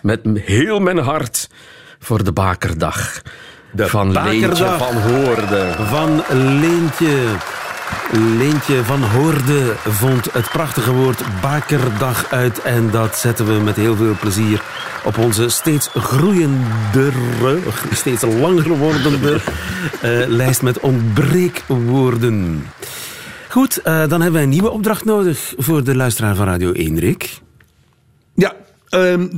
met 0.06 0.20
heel 0.34 0.80
mijn 0.80 0.98
hart 0.98 1.48
voor 1.98 2.24
de 2.24 2.32
Bakerdag. 2.32 3.22
van 3.76 4.12
Leentje 4.12 4.66
van 4.66 4.96
Hoorde. 4.96 5.74
Van 5.78 6.22
Leentje. 6.60 7.24
Leentje 8.38 8.84
van 8.84 9.02
Hoorde 9.02 9.72
vond 9.88 10.32
het 10.32 10.50
prachtige 10.50 10.92
woord 10.92 11.22
bakerdag 11.40 12.30
uit. 12.30 12.62
En 12.62 12.90
dat 12.90 13.16
zetten 13.16 13.46
we 13.46 13.64
met 13.64 13.76
heel 13.76 13.96
veel 13.96 14.16
plezier 14.20 14.62
op 15.04 15.18
onze 15.18 15.48
steeds 15.48 15.88
groeiendere, 15.94 17.58
steeds 17.92 18.22
langer 18.22 18.68
wordende 18.68 19.40
eh, 20.00 20.26
lijst 20.26 20.62
met 20.62 20.80
ontbreekwoorden. 20.80 22.66
Goed, 23.48 23.76
eh, 23.76 23.84
dan 23.84 24.10
hebben 24.10 24.32
wij 24.32 24.42
een 24.42 24.48
nieuwe 24.48 24.70
opdracht 24.70 25.04
nodig 25.04 25.54
voor 25.56 25.84
de 25.84 25.96
luisteraar 25.96 26.34
van 26.34 26.46
Radio 26.46 26.72
1, 26.72 26.98
Rick. 26.98 27.44
Ehm, 28.96 29.28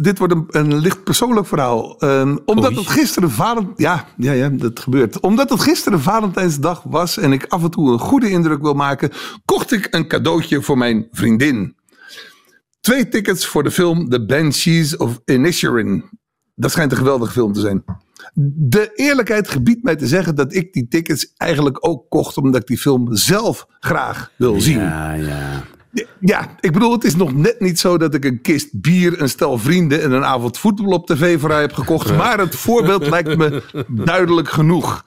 dit 0.00 0.18
wordt 0.18 0.34
een, 0.34 0.46
een 0.48 0.78
licht 0.78 1.04
persoonlijk 1.04 1.46
verhaal. 1.46 1.98
Ehm, 1.98 2.36
omdat 2.44 2.70
Oei. 2.70 2.78
het 2.78 2.88
gisteren 2.88 3.30
Valent... 3.30 3.68
Ja, 3.76 4.06
ja, 4.16 4.32
ja, 4.32 4.48
dat 4.48 4.80
gebeurt. 4.80 5.20
Omdat 5.20 5.50
het 5.50 5.60
gisteren 5.60 6.00
Valentijnsdag 6.00 6.82
was 6.82 7.18
en 7.18 7.32
ik 7.32 7.44
af 7.48 7.62
en 7.62 7.70
toe 7.70 7.92
een 7.92 7.98
goede 7.98 8.30
indruk 8.30 8.62
wil 8.62 8.74
maken, 8.74 9.10
kocht 9.44 9.72
ik 9.72 9.88
een 9.90 10.08
cadeautje 10.08 10.62
voor 10.62 10.78
mijn 10.78 11.08
vriendin. 11.10 11.76
Twee 12.80 13.08
tickets 13.08 13.46
voor 13.46 13.62
de 13.62 13.70
film 13.70 14.08
The 14.08 14.24
Banshees 14.24 14.96
of 14.96 15.20
Inisherin. 15.24 16.04
Dat 16.54 16.70
schijnt 16.70 16.92
een 16.92 16.98
geweldige 16.98 17.32
film 17.32 17.52
te 17.52 17.60
zijn. 17.60 17.84
De 18.54 18.90
eerlijkheid 18.94 19.48
gebiedt 19.48 19.82
mij 19.82 19.96
te 19.96 20.06
zeggen 20.06 20.34
dat 20.34 20.54
ik 20.54 20.72
die 20.72 20.88
tickets 20.88 21.32
eigenlijk 21.36 21.86
ook 21.88 22.04
kocht 22.08 22.36
omdat 22.36 22.60
ik 22.60 22.66
die 22.66 22.78
film 22.78 23.16
zelf 23.16 23.66
graag 23.80 24.30
wil 24.36 24.60
zien. 24.60 24.78
Ja, 24.78 25.12
ja. 25.12 25.64
Ja, 26.20 26.56
ik 26.60 26.72
bedoel, 26.72 26.92
het 26.92 27.04
is 27.04 27.16
nog 27.16 27.34
net 27.34 27.60
niet 27.60 27.78
zo 27.78 27.98
dat 27.98 28.14
ik 28.14 28.24
een 28.24 28.40
kist 28.40 28.80
bier, 28.80 29.20
een 29.20 29.28
stel 29.28 29.58
vrienden 29.58 30.02
en 30.02 30.12
een 30.12 30.24
avond 30.24 30.58
voetbal 30.58 30.92
op 30.92 31.06
tv 31.06 31.40
voor 31.40 31.50
haar 31.50 31.60
heb 31.60 31.72
gekocht. 31.72 32.16
Maar 32.16 32.38
het 32.38 32.56
voorbeeld 32.56 33.08
lijkt 33.08 33.36
me 33.36 33.62
duidelijk 33.88 34.48
genoeg. 34.48 35.04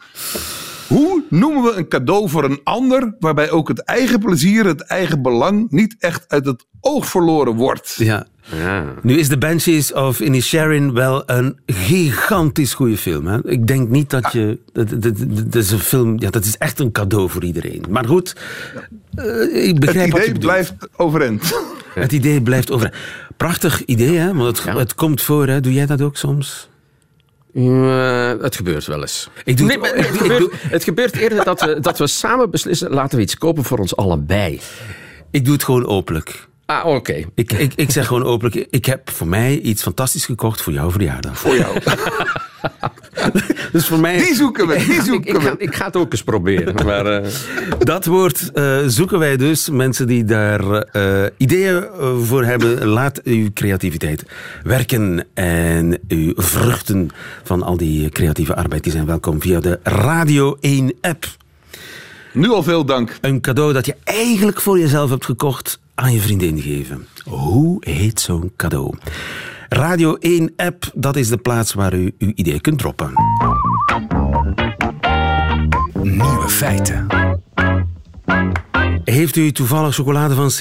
Hoe 0.88 1.24
noemen 1.30 1.64
we 1.64 1.72
een 1.72 1.88
cadeau 1.88 2.30
voor 2.30 2.44
een 2.44 2.60
ander 2.64 3.16
waarbij 3.20 3.52
ook 3.52 3.68
het 3.68 3.84
eigen 3.84 4.20
plezier, 4.20 4.66
het 4.66 4.82
eigen 4.82 5.22
belang 5.22 5.68
niet 5.70 5.96
echt 6.00 6.26
uit 6.28 6.46
het 6.46 6.66
oog 6.80 7.06
verloren 7.06 7.56
wordt? 7.56 7.96
ja. 7.98 8.28
Ja. 8.52 8.94
Nu 9.02 9.18
is 9.20 9.28
The 9.28 9.38
Banshees 9.38 9.94
of 9.94 10.20
Inisherin 10.20 10.94
wel 10.94 11.24
een 11.26 11.60
gigantisch 11.66 12.74
goede 12.74 12.98
film. 12.98 13.28
Hè? 13.28 13.48
Ik 13.50 13.68
denk 13.68 13.90
niet 13.90 14.10
dat 14.10 14.32
je... 14.32 14.60
Dat, 14.74 14.90
dat, 14.90 15.02
dat- 15.02 15.16
dat 15.52 15.56
is 15.56 15.72
een 15.72 15.80
film... 15.80 16.20
Ja, 16.20 16.30
dat 16.30 16.46
is 16.46 16.58
echt 16.58 16.80
een 16.80 16.92
cadeau 16.92 17.30
voor 17.30 17.44
iedereen. 17.44 17.84
Maar 17.90 18.06
goed, 18.06 18.36
eh, 19.16 19.64
ik 19.64 19.68
Het 19.68 19.80
begrijp 19.80 20.12
wat 20.12 20.22
je 20.26 20.30
idee 20.30 20.34
bedoelt. 20.34 20.40
blijft 20.40 20.74
overeind. 20.96 21.60
Het 21.94 22.12
idee 22.12 22.42
blijft 22.42 22.72
over. 22.72 22.94
Prachtig 23.38 23.86
idee, 23.86 24.18
hè? 24.18 24.34
Want 24.34 24.58
het, 24.58 24.66
Ja. 24.66 24.78
het 24.78 24.96
komt 24.96 25.22
voor, 25.22 25.48
hè? 25.48 25.60
Doe 25.60 25.74
jij 25.74 25.86
dat 25.86 26.02
ook 26.02 26.18
soms? 26.18 26.70
Eh, 27.54 28.32
het 28.42 28.56
gebeurt 28.56 28.86
wel 28.86 29.02
eens. 29.02 29.30
Ik 29.44 29.58
doe 29.58 29.68
nee, 29.68 29.78
het- 29.82 29.86
maar 29.96 29.96
het, 30.06 30.14
ik 30.14 30.20
gebeurt, 30.22 30.40
doe- 30.40 30.52
het 30.54 30.84
gebeurt 30.84 31.16
eerder 31.16 31.44
dat 31.44 31.62
we, 31.62 31.80
dat 31.80 31.98
we 31.98 32.08
samen 32.08 32.50
beslissen, 32.52 32.90
laten 32.90 33.18
we 33.18 33.24
iets 33.24 33.38
kopen 33.38 33.64
voor 33.64 33.78
ons 33.78 33.96
allebei. 33.96 34.60
Ik 35.32 35.44
doe 35.46 35.54
het 35.54 35.64
gewoon 35.64 35.86
openlijk. 35.86 36.48
Ah, 36.66 36.86
oké. 36.86 37.26
Ik, 37.36 37.54
ik, 37.54 37.74
ik 37.76 37.92
zeg 37.92 38.08
gewoon 38.08 38.24
openlijk, 38.24 38.68
ik 38.70 38.86
heb 38.86 39.10
voor 39.10 39.28
mij 39.28 39.60
iets 39.60 39.82
fantastisch 39.82 40.26
gekocht 40.26 40.62
voor 40.62 40.74
jouw 40.74 40.92
verjaardag. 40.92 41.40
Voor 41.40 41.56
jou. 41.56 41.78
Dus 43.72 43.86
voor 43.88 44.00
mij, 44.00 44.18
Die 44.18 44.36
zoeken 44.36 44.68
we, 44.68 44.74
die 44.78 44.94
Ik, 44.94 45.02
zoeken 45.02 45.36
ik, 45.36 45.42
ga, 45.42 45.52
we. 45.52 45.64
ik 45.64 45.76
ga 45.76 45.86
het 45.86 45.96
ook 45.96 46.12
eens 46.12 46.24
proberen. 46.24 46.76
Maar, 46.86 47.06
eh, 47.06 47.32
dat 47.80 48.06
woord 48.06 48.52
eh, 48.52 48.78
zoeken 48.88 49.20
wij 49.20 49.38
dus. 49.38 49.70
Mensen 49.70 50.08
die 50.08 50.24
daar 50.24 50.72
eh, 50.82 51.24
ideeën 51.38 51.86
voor 52.24 52.44
hebben, 52.44 52.86
laat 52.86 53.22
uw 53.24 53.48
creativiteit 53.54 54.26
werken. 54.64 55.26
En 55.34 56.00
uw 56.08 56.34
vruchten 56.36 57.10
van 57.44 57.64
al 57.64 57.78
die 57.78 58.10
creatieve 58.10 58.56
arbeid, 58.56 58.84
die 58.84 58.92
zijn 58.92 59.06
welkom 59.06 59.42
via 59.42 59.60
de 59.60 59.80
Radio 59.84 60.58
1 60.60 60.94
app. 61.02 61.26
Nu 62.34 62.50
al 62.50 62.64
veel 62.64 62.86
dank. 62.86 63.18
Een 63.22 63.42
cadeau 63.42 63.74
dat 63.74 63.86
je 63.86 63.96
eigenlijk 64.04 64.62
voor 64.62 64.80
jezelf 64.80 65.10
hebt 65.10 65.26
gekocht 65.26 65.80
aan 65.96 66.14
je 66.14 66.20
vriendin 66.20 66.62
geven. 66.62 67.08
Hoe 67.24 67.78
heet 67.80 68.20
zo'n 68.20 68.52
cadeau? 68.56 68.98
Radio 69.70 70.16
1 70.16 70.54
app, 70.56 70.92
dat 70.94 71.16
is 71.16 71.30
de 71.30 71.38
plaats 71.38 71.74
waar 71.74 71.94
u 71.94 72.14
uw 72.18 72.32
idee 72.36 72.60
kunt 72.60 72.80
droppen. 72.80 73.14
Nieuwe 76.02 76.50
feiten. 76.50 77.08
Heeft 79.04 79.36
u 79.36 79.52
toevallig 79.52 79.96
chocolade 79.96 80.36
van 80.36 80.52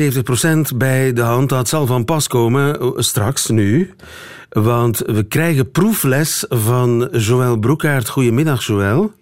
70% 0.72 0.76
bij 0.76 1.12
de 1.12 1.20
hand? 1.20 1.48
Dat 1.48 1.68
zal 1.68 1.86
van 1.86 2.04
pas 2.04 2.28
komen 2.28 2.80
eh, 2.80 2.90
straks, 2.96 3.48
nu. 3.48 3.94
Want 4.48 4.98
we 4.98 5.22
krijgen 5.22 5.70
proefles 5.70 6.44
van 6.48 7.08
Joël 7.12 7.58
Broekaert. 7.58 8.08
Goedemiddag, 8.08 8.66
Joël. 8.66 9.12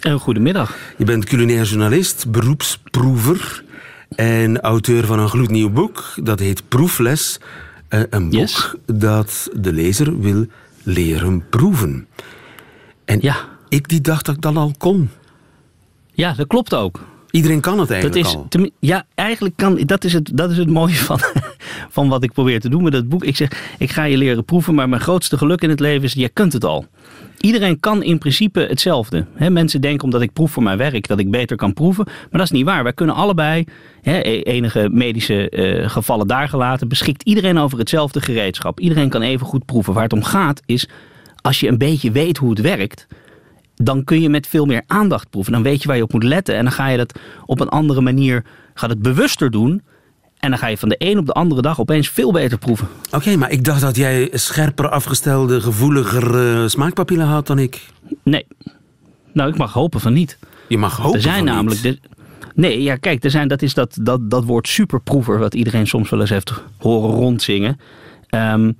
Een 0.00 0.18
goedemiddag. 0.18 0.76
Je 0.96 1.04
bent 1.04 1.24
culinair 1.24 1.64
journalist, 1.64 2.30
beroepsproever 2.30 3.64
en 4.16 4.60
auteur 4.60 5.06
van 5.06 5.18
een 5.18 5.28
gloednieuw 5.28 5.70
boek. 5.70 6.12
Dat 6.22 6.38
heet 6.38 6.68
Proefles. 6.68 7.40
Eh, 7.88 8.00
een 8.10 8.22
boek 8.30 8.38
Yes. 8.40 8.74
dat 8.86 9.48
de 9.56 9.72
lezer 9.72 10.20
wil 10.20 10.46
leren 10.82 11.44
proeven. 11.50 12.06
En 13.04 13.18
Ja. 13.20 13.36
ik 13.68 13.88
die 13.88 14.00
dacht 14.00 14.26
dat 14.26 14.34
ik 14.34 14.40
dat 14.40 14.56
al 14.56 14.72
kon. 14.78 15.10
Ja, 16.12 16.32
dat 16.32 16.46
klopt 16.46 16.74
ook. 16.74 17.00
Iedereen 17.30 17.60
kan 17.60 17.78
het 17.78 17.88
Dat 17.88 17.96
eigenlijk 17.96 18.26
is, 18.26 18.34
al. 18.34 18.70
ja, 18.80 19.06
eigenlijk 19.14 19.56
kan, 19.56 19.76
dat 19.86 20.04
is 20.04 20.12
het, 20.12 20.30
dat 20.34 20.50
is 20.50 20.56
het 20.56 20.68
mooie 20.70 20.94
van, 21.10 21.20
van 21.90 22.08
wat 22.08 22.22
ik 22.22 22.32
probeer 22.32 22.60
te 22.60 22.68
doen 22.68 22.82
met 22.82 22.92
dat 22.92 23.08
boek. 23.08 23.24
Ik 23.24 23.36
zeg, 23.36 23.74
ik 23.78 23.90
ga 23.90 24.04
je 24.04 24.16
leren 24.16 24.44
proeven, 24.44 24.74
maar 24.74 24.88
mijn 24.88 25.00
grootste 25.02 25.38
geluk 25.38 25.60
in 25.62 25.70
het 25.70 25.80
leven 25.80 26.02
is, 26.02 26.12
je 26.12 26.28
kunt 26.28 26.52
het 26.52 26.64
al. 26.64 26.86
Iedereen 27.40 27.80
kan 27.80 28.02
in 28.02 28.18
principe 28.18 28.60
hetzelfde. 28.60 29.26
Mensen 29.48 29.80
denken 29.80 30.04
omdat 30.04 30.22
ik 30.22 30.32
proef 30.32 30.50
voor 30.50 30.62
mijn 30.62 30.78
werk 30.78 31.08
dat 31.08 31.18
ik 31.18 31.30
beter 31.30 31.56
kan 31.56 31.72
proeven. 31.72 32.04
Maar 32.04 32.28
dat 32.30 32.40
is 32.40 32.50
niet 32.50 32.64
waar. 32.64 32.82
Wij 32.82 32.92
kunnen 32.92 33.14
allebei, 33.14 33.64
e- 34.02 34.40
enige 34.40 34.88
medische 34.92 35.50
eh, 35.50 35.90
gevallen 35.90 36.26
daar 36.26 36.48
gelaten, 36.48 36.88
beschikt 36.88 37.22
iedereen 37.22 37.58
over 37.58 37.78
hetzelfde 37.78 38.20
gereedschap. 38.20 38.80
Iedereen 38.80 39.08
kan 39.08 39.22
even 39.22 39.46
goed 39.46 39.64
proeven. 39.64 39.92
Waar 39.92 40.02
het 40.02 40.12
om 40.12 40.22
gaat 40.22 40.62
is, 40.66 40.88
als 41.40 41.60
je 41.60 41.68
een 41.68 41.78
beetje 41.78 42.10
weet 42.10 42.36
hoe 42.36 42.50
het 42.50 42.60
werkt, 42.60 43.06
dan 43.74 44.04
kun 44.04 44.20
je 44.20 44.28
met 44.28 44.46
veel 44.46 44.66
meer 44.66 44.82
aandacht 44.86 45.30
proeven. 45.30 45.52
Dan 45.52 45.62
weet 45.62 45.82
je 45.82 45.88
waar 45.88 45.96
je 45.96 46.02
op 46.02 46.12
moet 46.12 46.24
letten. 46.24 46.56
En 46.56 46.64
dan 46.64 46.72
ga 46.72 46.88
je 46.88 46.96
dat 46.96 47.18
op 47.46 47.60
een 47.60 47.68
andere 47.68 48.00
manier, 48.00 48.44
gaat 48.74 48.90
het 48.90 49.02
bewuster 49.02 49.50
doen. 49.50 49.82
En 50.40 50.50
dan 50.50 50.58
ga 50.58 50.66
je 50.66 50.76
van 50.78 50.88
de 50.88 50.94
een 50.98 51.18
op 51.18 51.26
de 51.26 51.32
andere 51.32 51.62
dag 51.62 51.80
opeens 51.80 52.08
veel 52.08 52.32
beter 52.32 52.58
proeven. 52.58 52.88
Oké, 53.10 53.36
maar 53.36 53.50
ik 53.50 53.64
dacht 53.64 53.80
dat 53.80 53.96
jij 53.96 54.28
scherper 54.32 54.88
afgestelde, 54.88 55.60
gevoeliger 55.60 56.34
eh, 56.62 56.68
smaakpapillen 56.68 57.26
had 57.26 57.46
dan 57.46 57.58
ik. 57.58 57.86
Nee. 58.22 58.46
Nou, 59.32 59.50
ik 59.50 59.56
mag 59.56 59.72
hopen 59.72 60.00
van 60.00 60.12
niet. 60.12 60.38
Je 60.68 60.78
mag 60.78 60.96
hopen 60.96 61.14
er 61.16 61.22
zijn 61.22 61.36
van 61.36 61.44
namelijk. 61.44 61.82
niet. 61.82 61.98
de- 62.02 62.08
nee, 62.54 62.82
ja, 62.82 62.96
kijk, 62.96 63.24
er 63.24 63.30
zijn, 63.30 63.48
dat 63.48 63.62
is 63.62 63.74
dat, 63.74 63.98
dat, 64.02 64.30
dat 64.30 64.44
woord 64.44 64.68
superproever, 64.68 65.38
wat 65.38 65.54
iedereen 65.54 65.86
soms 65.86 66.10
wel 66.10 66.20
eens 66.20 66.30
heeft 66.30 66.52
horen 66.78 67.10
rondzingen. 67.10 67.80
Ehm, 68.28 68.72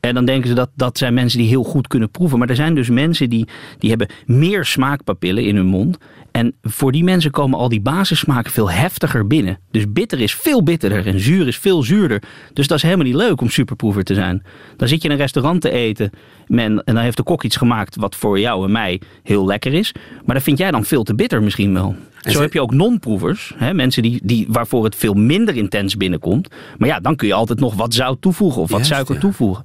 en 0.00 0.14
dan 0.14 0.24
denken 0.24 0.48
ze 0.48 0.54
dat 0.54 0.70
dat 0.74 0.98
zijn 0.98 1.14
mensen 1.14 1.38
die 1.38 1.48
heel 1.48 1.64
goed 1.64 1.86
kunnen 1.86 2.10
proeven. 2.10 2.38
Maar 2.38 2.48
er 2.48 2.56
zijn 2.56 2.74
dus 2.74 2.88
mensen 2.88 3.30
die, 3.30 3.48
die 3.78 3.88
hebben 3.90 4.08
meer 4.26 4.64
smaakpapillen 4.64 5.44
in 5.44 5.56
hun 5.56 5.66
mond. 5.66 5.98
En 6.38 6.54
voor 6.62 6.92
die 6.92 7.04
mensen 7.04 7.30
komen 7.30 7.58
al 7.58 7.68
die 7.68 7.80
basissmaken 7.80 8.52
veel 8.52 8.70
heftiger 8.70 9.26
binnen. 9.26 9.58
Dus 9.70 9.92
bitter 9.92 10.20
is 10.20 10.34
veel 10.34 10.62
bitterder 10.62 11.06
en 11.06 11.20
zuur 11.20 11.46
is 11.46 11.56
veel 11.58 11.82
zuurder. 11.82 12.22
Dus 12.52 12.66
dat 12.66 12.76
is 12.76 12.82
helemaal 12.82 13.06
niet 13.06 13.14
leuk 13.14 13.40
om 13.40 13.48
superproever 13.50 14.04
te 14.04 14.14
zijn. 14.14 14.42
Dan 14.76 14.88
zit 14.88 15.02
je 15.02 15.08
in 15.08 15.14
een 15.14 15.20
restaurant 15.20 15.60
te 15.60 15.70
eten 15.70 16.10
men, 16.46 16.84
en 16.84 16.94
dan 16.94 17.02
heeft 17.02 17.16
de 17.16 17.22
kok 17.22 17.42
iets 17.42 17.56
gemaakt 17.56 17.96
wat 17.96 18.16
voor 18.16 18.40
jou 18.40 18.64
en 18.64 18.72
mij 18.72 19.00
heel 19.22 19.46
lekker 19.46 19.74
is. 19.74 19.92
Maar 20.24 20.34
dat 20.34 20.44
vind 20.44 20.58
jij 20.58 20.70
dan 20.70 20.84
veel 20.84 21.02
te 21.02 21.14
bitter 21.14 21.42
misschien 21.42 21.74
wel. 21.74 21.96
Zo 22.20 22.30
ze- 22.30 22.40
heb 22.40 22.52
je 22.52 22.60
ook 22.62 22.74
non-proevers, 22.74 23.54
mensen 23.72 24.02
die, 24.02 24.20
die, 24.22 24.46
waarvoor 24.48 24.84
het 24.84 24.96
veel 24.96 25.14
minder 25.14 25.56
intens 25.56 25.96
binnenkomt. 25.96 26.48
Maar 26.78 26.88
ja, 26.88 27.00
dan 27.00 27.16
kun 27.16 27.28
je 27.28 27.34
altijd 27.34 27.60
nog 27.60 27.74
wat 27.74 27.94
zout 27.94 28.20
toevoegen 28.22 28.62
of 28.62 28.68
wat 28.70 28.78
Juist, 28.78 28.92
suiker 28.94 29.14
ja. 29.14 29.20
toevoegen. 29.20 29.62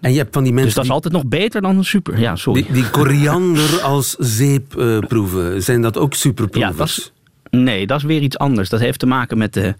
En 0.00 0.12
je 0.12 0.18
hebt 0.18 0.34
van 0.34 0.42
die 0.42 0.52
mensen 0.52 0.66
Dus 0.68 0.74
dat 0.76 0.84
is 0.84 0.90
altijd 0.90 1.14
nog 1.14 1.26
beter 1.26 1.62
dan 1.62 1.76
een 1.76 1.84
super. 1.84 2.18
Ja, 2.18 2.36
sorry. 2.36 2.62
die, 2.62 2.72
die 2.72 2.90
koriander 2.90 3.80
als 3.82 4.16
zeep 4.18 4.68
proeven. 5.08 5.62
Zijn 5.62 5.82
dat 5.82 5.98
ook 5.98 6.12
Ja, 6.12 6.18
superproevers? 6.18 6.76
dat 6.76 6.88
is, 6.88 7.12
nee, 7.50 7.86
dat 7.86 7.98
is 7.98 8.04
weer 8.04 8.20
iets 8.22 8.38
anders. 8.38 8.68
Dat 8.68 8.80
heeft 8.80 8.98
te 8.98 9.06
maken 9.06 9.38
met 9.38 9.54
de, 9.54 9.74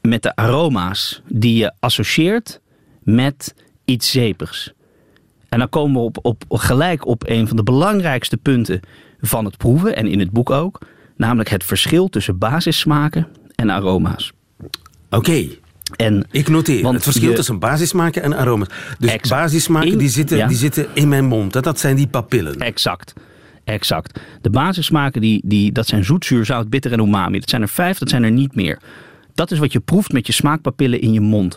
met 0.00 0.22
de 0.22 0.36
aroma's 0.36 1.22
die 1.28 1.56
je 1.56 1.72
associeert 1.80 2.60
met 3.02 3.54
iets 3.84 4.10
zeepigs. 4.10 4.72
En 5.48 5.58
dan 5.58 5.68
komen 5.68 6.00
we 6.00 6.06
op, 6.06 6.18
op, 6.22 6.44
gelijk 6.48 7.06
op 7.06 7.28
een 7.28 7.48
van 7.48 7.56
de 7.56 7.62
belangrijkste 7.62 8.36
punten 8.36 8.80
van 9.20 9.44
het 9.44 9.56
proeven, 9.56 9.96
en 9.96 10.06
in 10.06 10.18
het 10.18 10.30
boek 10.30 10.50
ook, 10.50 10.78
namelijk 11.16 11.48
het 11.48 11.64
verschil 11.64 12.08
tussen 12.08 12.38
basissmaken 12.38 13.28
en 13.54 13.70
aroma's. 13.70 14.32
Oké, 15.10 15.46
En 15.96 16.26
ik 16.30 16.48
noteer. 16.48 16.82
Want 16.82 16.94
het 16.94 17.04
verschil 17.04 17.28
je- 17.30 17.34
tussen 17.36 17.58
basissmaken 17.58 18.22
en 18.22 18.36
aroma's. 18.36 18.68
Dus 18.98 19.10
Exact. 19.10 19.42
basissmaken 19.42 19.88
In- 19.92 19.98
die 19.98 20.08
zitten, 20.08 20.36
ja. 20.36 20.46
die 20.46 20.56
zitten 20.56 20.86
in 20.92 21.08
mijn 21.08 21.24
mond. 21.24 21.54
Hè? 21.54 21.60
Dat 21.60 21.78
zijn 21.80 21.96
die 21.96 22.06
papillen. 22.06 22.58
Exact. 22.58 23.12
Exact. 23.64 24.20
De 24.40 24.50
basissmaken, 24.50 25.20
die, 25.20 25.42
die, 25.44 25.72
dat 25.72 25.86
zijn 25.86 26.04
zoet, 26.04 26.24
zuur, 26.24 26.44
zout, 26.44 26.68
bitter 26.70 26.92
en 26.92 27.00
umami. 27.00 27.38
Dat 27.40 27.48
zijn 27.48 27.62
er 27.62 27.68
vijf, 27.68 27.98
dat 27.98 28.08
zijn 28.08 28.22
er 28.22 28.30
niet 28.30 28.54
meer. 28.54 28.78
Dat 29.34 29.50
is 29.50 29.58
wat 29.58 29.72
je 29.72 29.80
proeft 29.80 30.12
met 30.12 30.26
je 30.26 30.32
smaakpapillen 30.32 31.00
in 31.00 31.12
je 31.12 31.20
mond. 31.20 31.56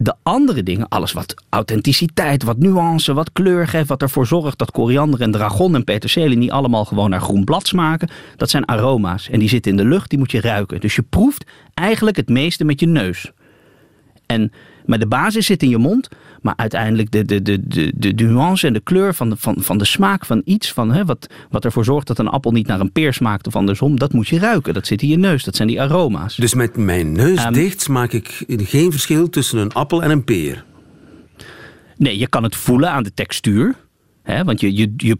De 0.00 0.14
andere 0.22 0.62
dingen, 0.62 0.88
alles 0.88 1.12
wat 1.12 1.34
authenticiteit, 1.48 2.42
wat 2.42 2.58
nuance, 2.58 3.14
wat 3.14 3.32
kleur 3.32 3.68
geeft, 3.68 3.88
wat 3.88 4.02
ervoor 4.02 4.26
zorgt 4.26 4.58
dat 4.58 4.70
koriander 4.70 5.20
en 5.20 5.30
dragon 5.30 5.74
en 5.74 5.84
peterselie 5.84 6.36
niet 6.36 6.50
allemaal 6.50 6.84
gewoon 6.84 7.10
naar 7.10 7.20
groen 7.20 7.44
blad 7.44 7.66
smaken, 7.66 8.08
dat 8.36 8.50
zijn 8.50 8.66
aroma's. 8.66 9.28
En 9.28 9.38
die 9.38 9.48
zitten 9.48 9.70
in 9.70 9.76
de 9.76 9.84
lucht, 9.84 10.10
die 10.10 10.18
moet 10.18 10.30
je 10.30 10.40
ruiken. 10.40 10.80
Dus 10.80 10.94
je 10.94 11.02
proeft 11.02 11.46
eigenlijk 11.74 12.16
het 12.16 12.28
meeste 12.28 12.64
met 12.64 12.80
je 12.80 12.86
neus. 12.86 13.32
En, 14.26 14.52
maar 14.86 14.98
de 14.98 15.06
basis 15.06 15.46
zit 15.46 15.62
in 15.62 15.68
je 15.68 15.78
mond. 15.78 16.08
Maar 16.42 16.54
uiteindelijk 16.56 17.10
de, 17.10 17.24
de, 17.24 17.42
de, 17.42 17.68
de, 17.68 18.14
de 18.14 18.24
nuance 18.24 18.66
en 18.66 18.72
de 18.72 18.80
kleur 18.80 19.14
van 19.14 19.30
de, 19.30 19.36
van, 19.36 19.54
van 19.58 19.78
de 19.78 19.84
smaak 19.84 20.26
van 20.26 20.42
iets. 20.44 20.72
Van, 20.72 20.92
hè, 20.92 21.04
wat, 21.04 21.26
wat 21.50 21.64
ervoor 21.64 21.84
zorgt 21.84 22.06
dat 22.06 22.18
een 22.18 22.28
appel 22.28 22.52
niet 22.52 22.66
naar 22.66 22.80
een 22.80 22.92
peer 22.92 23.12
smaakt 23.12 23.46
of 23.46 23.56
andersom. 23.56 23.98
Dat 23.98 24.12
moet 24.12 24.28
je 24.28 24.38
ruiken. 24.38 24.74
Dat 24.74 24.86
zit 24.86 25.02
in 25.02 25.08
je 25.08 25.18
neus. 25.18 25.44
Dat 25.44 25.56
zijn 25.56 25.68
die 25.68 25.80
aroma's. 25.80 26.36
Dus 26.36 26.54
met 26.54 26.76
mijn 26.76 27.12
neus 27.12 27.38
Ehm, 27.38 27.52
dicht 27.52 27.80
smaak 27.80 28.12
ik 28.12 28.44
geen 28.48 28.90
verschil 28.90 29.30
tussen 29.30 29.58
een 29.58 29.72
appel 29.72 30.02
en 30.02 30.10
een 30.10 30.24
peer. 30.24 30.64
Nee, 31.96 32.18
je 32.18 32.28
kan 32.28 32.42
het 32.42 32.56
voelen 32.56 32.90
aan 32.90 33.02
de 33.02 33.14
textuur. 33.14 33.74
Hè, 34.22 34.44
want 34.44 34.60
je, 34.60 34.76
je, 34.76 34.92
je 34.96 35.16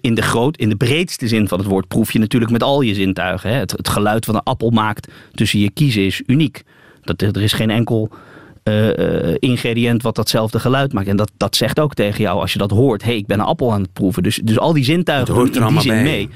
in, 0.00 0.14
de 0.14 0.22
groot, 0.22 0.56
in 0.56 0.68
de 0.68 0.76
breedste 0.76 1.28
zin 1.28 1.48
van 1.48 1.58
het 1.58 1.68
woord 1.68 1.88
proef 1.88 2.12
je 2.12 2.18
natuurlijk 2.18 2.52
met 2.52 2.62
al 2.62 2.80
je 2.80 2.94
zintuigen. 2.94 3.50
Hè. 3.50 3.56
Het, 3.56 3.70
het 3.70 3.88
geluid 3.88 4.26
wat 4.26 4.34
een 4.34 4.42
appel 4.42 4.70
maakt 4.70 5.08
tussen 5.32 5.58
je 5.58 5.70
kiezen 5.70 6.04
is 6.04 6.22
uniek. 6.26 6.62
Dat, 7.02 7.22
er 7.22 7.42
is 7.42 7.52
geen 7.52 7.70
enkel 7.70 8.10
eh, 8.62 9.28
eh, 9.28 9.36
ingrediënt 9.38 10.02
wat 10.02 10.14
datzelfde 10.14 10.58
geluid 10.58 10.92
maakt. 10.92 11.08
En 11.08 11.16
dat, 11.16 11.30
dat 11.36 11.56
zegt 11.56 11.80
ook 11.80 11.94
tegen 11.94 12.20
jou 12.20 12.40
als 12.40 12.52
je 12.52 12.58
dat 12.58 12.70
hoort. 12.70 13.02
Hé, 13.02 13.08
hey, 13.08 13.16
ik 13.16 13.26
ben 13.26 13.38
een 13.38 13.44
appel 13.44 13.72
aan 13.72 13.82
het 13.82 13.92
proeven. 13.92 14.22
Dus, 14.22 14.40
dus 14.44 14.58
al 14.58 14.72
die 14.72 14.84
zintuigen 14.84 15.34
hoort 15.34 15.52
doen 15.52 15.62
er 15.62 15.68
allemaal 15.68 16.02
mee. 16.02 16.28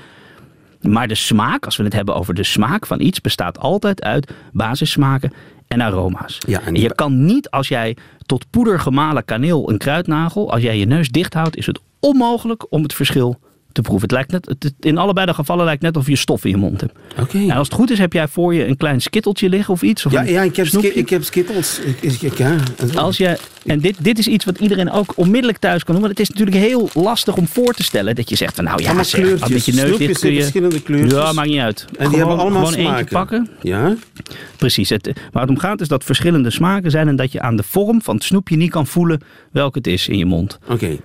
Maar 0.81 1.09
de 1.09 1.15
smaak, 1.15 1.65
als 1.65 1.77
we 1.77 1.85
het 1.85 1.93
hebben 1.93 2.15
over 2.15 2.35
de 2.35 2.45
smaak 2.45 2.87
van 2.87 3.01
iets, 3.01 3.21
bestaat 3.21 3.59
altijd 3.59 4.03
uit 4.03 4.33
basissmaken 4.53 5.33
en 5.69 5.81
aroma's. 5.81 6.39
Ja, 6.47 6.61
en 6.61 6.67
en 6.67 6.75
die 6.75 6.83
je 6.83 6.95
kan 6.95 7.25
niet 7.25 7.51
als 7.51 7.69
jij 7.69 7.97
tot 8.27 8.51
poeder 8.51 8.81
gemalen 8.81 9.25
kaneel 9.25 9.71
een 9.71 9.79
kruidnagel, 9.79 10.53
als 10.53 10.63
jij 10.63 10.79
je 10.79 10.87
neus 10.87 11.09
dicht 11.09 11.35
houdt, 11.35 11.57
is 11.57 11.67
het 11.67 11.81
onmogelijk 12.01 12.73
om 12.73 12.83
het 12.83 12.95
verschil 12.95 13.39
te 13.75 13.81
proeven. 13.81 14.03
Het 14.03 14.13
lijkt 14.13 14.31
net, 14.31 14.47
het, 14.59 14.75
in 14.81 14.99
allebei 14.99 15.27
de 15.27 15.35
gevallen 15.35 15.65
lijkt 15.65 15.83
net 15.83 15.97
of 15.97 16.07
je 16.07 16.17
stof 16.17 16.45
in 16.45 16.51
je 16.51 16.57
mond 16.57 16.81
hebt. 16.81 16.93
Oké. 17.21 17.39
En 17.39 17.51
als 17.51 17.67
het 17.69 17.77
goed 17.77 17.91
is, 17.91 17.99
heb 17.99 18.13
jij 18.13 18.29
voor 18.29 18.55
je 18.55 18.67
een 18.67 18.77
klein 18.77 19.01
skitteltje 19.01 19.49
liggen 19.49 19.75
of 19.75 19.83
iets? 19.83 20.07
Of 20.07 20.13
Ja, 20.13 20.23
ja 20.23 20.43
ik, 20.43 20.57
heb 20.57 20.67
ski- 20.67 20.87
ik 20.89 21.09
heb 21.09 21.25
skittles. 21.25 21.81
Ik, 22.01 22.23
ik, 22.23 22.39
ja. 22.39 22.57
Als 22.95 23.17
je, 23.17 23.39
en 23.67 23.81
dit, 23.81 23.97
dit 24.01 24.19
is 24.19 24.27
iets 24.29 24.45
wat 24.45 24.59
iedereen 24.59 24.91
ook 24.91 25.13
onmiddellijk 25.17 25.59
thuis 25.59 25.85
kan 25.85 25.95
doen. 25.95 26.05
Want 26.05 26.19
het 26.19 26.29
is 26.29 26.35
natuurlijk 26.37 26.57
heel 26.67 26.89
lastig 26.95 27.37
om 27.37 27.47
voor 27.49 27.73
te 27.73 27.83
stellen 27.83 28.15
dat 28.15 28.29
je 28.29 28.37
zegt 28.37 28.55
van 28.55 28.65
nou 28.65 28.81
ja, 28.81 28.87
Allemaal 28.87 29.05
zeg, 29.05 29.21
kleurtjes. 29.21 29.49
met 29.51 29.65
je 29.65 29.73
neus 29.73 29.97
dicht 29.97 30.19
kun 30.21 30.33
je... 30.33 30.41
verschillende 30.41 30.83
kleurtjes. 30.83 31.13
Ja, 31.21 31.33
maakt 31.33 31.49
niet 31.49 31.61
uit. 31.61 31.85
En 31.99 32.09
die 32.09 32.19
hebben 32.19 32.37
allemaal 32.39 32.65
gewoon 32.67 32.75
eentje 32.79 32.93
smaken. 32.93 33.07
pakken. 33.13 33.49
Ja? 33.63 33.95
Precies. 34.57 34.89
Het, 34.89 35.11
waar 35.33 35.43
het 35.43 35.51
om 35.51 35.59
gaat 35.59 35.81
is 35.81 35.89
dat 35.89 36.05
verschillende 36.05 36.51
smaken 36.51 36.91
zijn 36.91 37.09
en 37.09 37.17
dat 37.17 37.33
je 37.33 37.41
aan 37.41 37.57
de 37.57 37.63
vorm 37.63 38.03
van 38.03 38.15
het 38.15 38.25
snoepje 38.25 38.57
niet 38.57 38.71
kan 38.71 38.87
voelen 38.87 39.21
welke 39.53 39.79
het 39.79 39.87
is 39.87 40.09
in 40.09 40.19
je 40.19 40.25
mond. 40.27 40.59
Oké. 40.69 40.97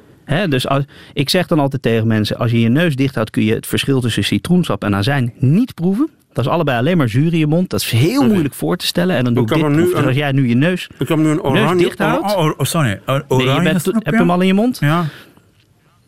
Dus 0.49 0.67
als, 0.67 0.83
ik 1.13 1.29
zeg 1.29 1.47
dan 1.47 1.59
altijd 1.59 1.81
tegen 1.81 2.07
mensen, 2.07 2.37
als 2.37 2.51
je 2.51 2.59
je 2.59 2.69
neus 2.69 2.95
dicht 2.95 3.15
houdt 3.15 3.29
kun 3.29 3.43
je 3.43 3.53
het 3.53 3.67
verschil 3.67 4.01
tussen 4.01 4.23
citroensap 4.23 4.83
en 4.83 4.95
azijn 4.95 5.33
niet 5.37 5.73
proeven. 5.73 6.09
Dat 6.33 6.45
is 6.45 6.51
allebei 6.51 6.77
alleen 6.77 6.97
maar 6.97 7.09
zuur 7.09 7.33
in 7.33 7.39
je 7.39 7.47
mond. 7.47 7.69
Dat 7.69 7.79
is 7.81 7.89
heel 7.91 8.27
moeilijk 8.27 8.53
voor 8.53 8.75
te 8.77 8.85
stellen. 8.85 9.15
En 9.15 9.23
dan 9.23 9.33
doe 9.33 9.43
ik 9.43 9.49
Ik 9.49 9.55
dit 9.55 9.63
kan 9.65 9.75
nu 9.75 9.95
een- 9.95 10.05
als 10.05 10.15
jij 10.15 10.31
nu 10.31 10.47
je 10.47 10.55
neus, 10.55 10.89
Ik 10.99 11.07
heb 11.07 11.17
nu 11.17 11.23
een 11.23 11.29
neus 11.35 11.43
oranje... 11.43 11.83
dicht 11.83 11.99
houdt. 11.99 12.35
Oh, 12.35 12.45
oh, 12.57 12.65
sorry. 12.65 12.99
Oh, 13.05 13.13
Nee, 13.15 13.23
oranje 13.27 13.53
je 13.53 13.61
bent, 13.61 13.81
snap 13.81 14.05
heb 14.05 14.13
je 14.13 14.19
hem 14.19 14.29
al 14.29 14.41
in 14.41 14.47
je 14.47 14.53
mond? 14.53 14.77
Ja. 14.79 15.05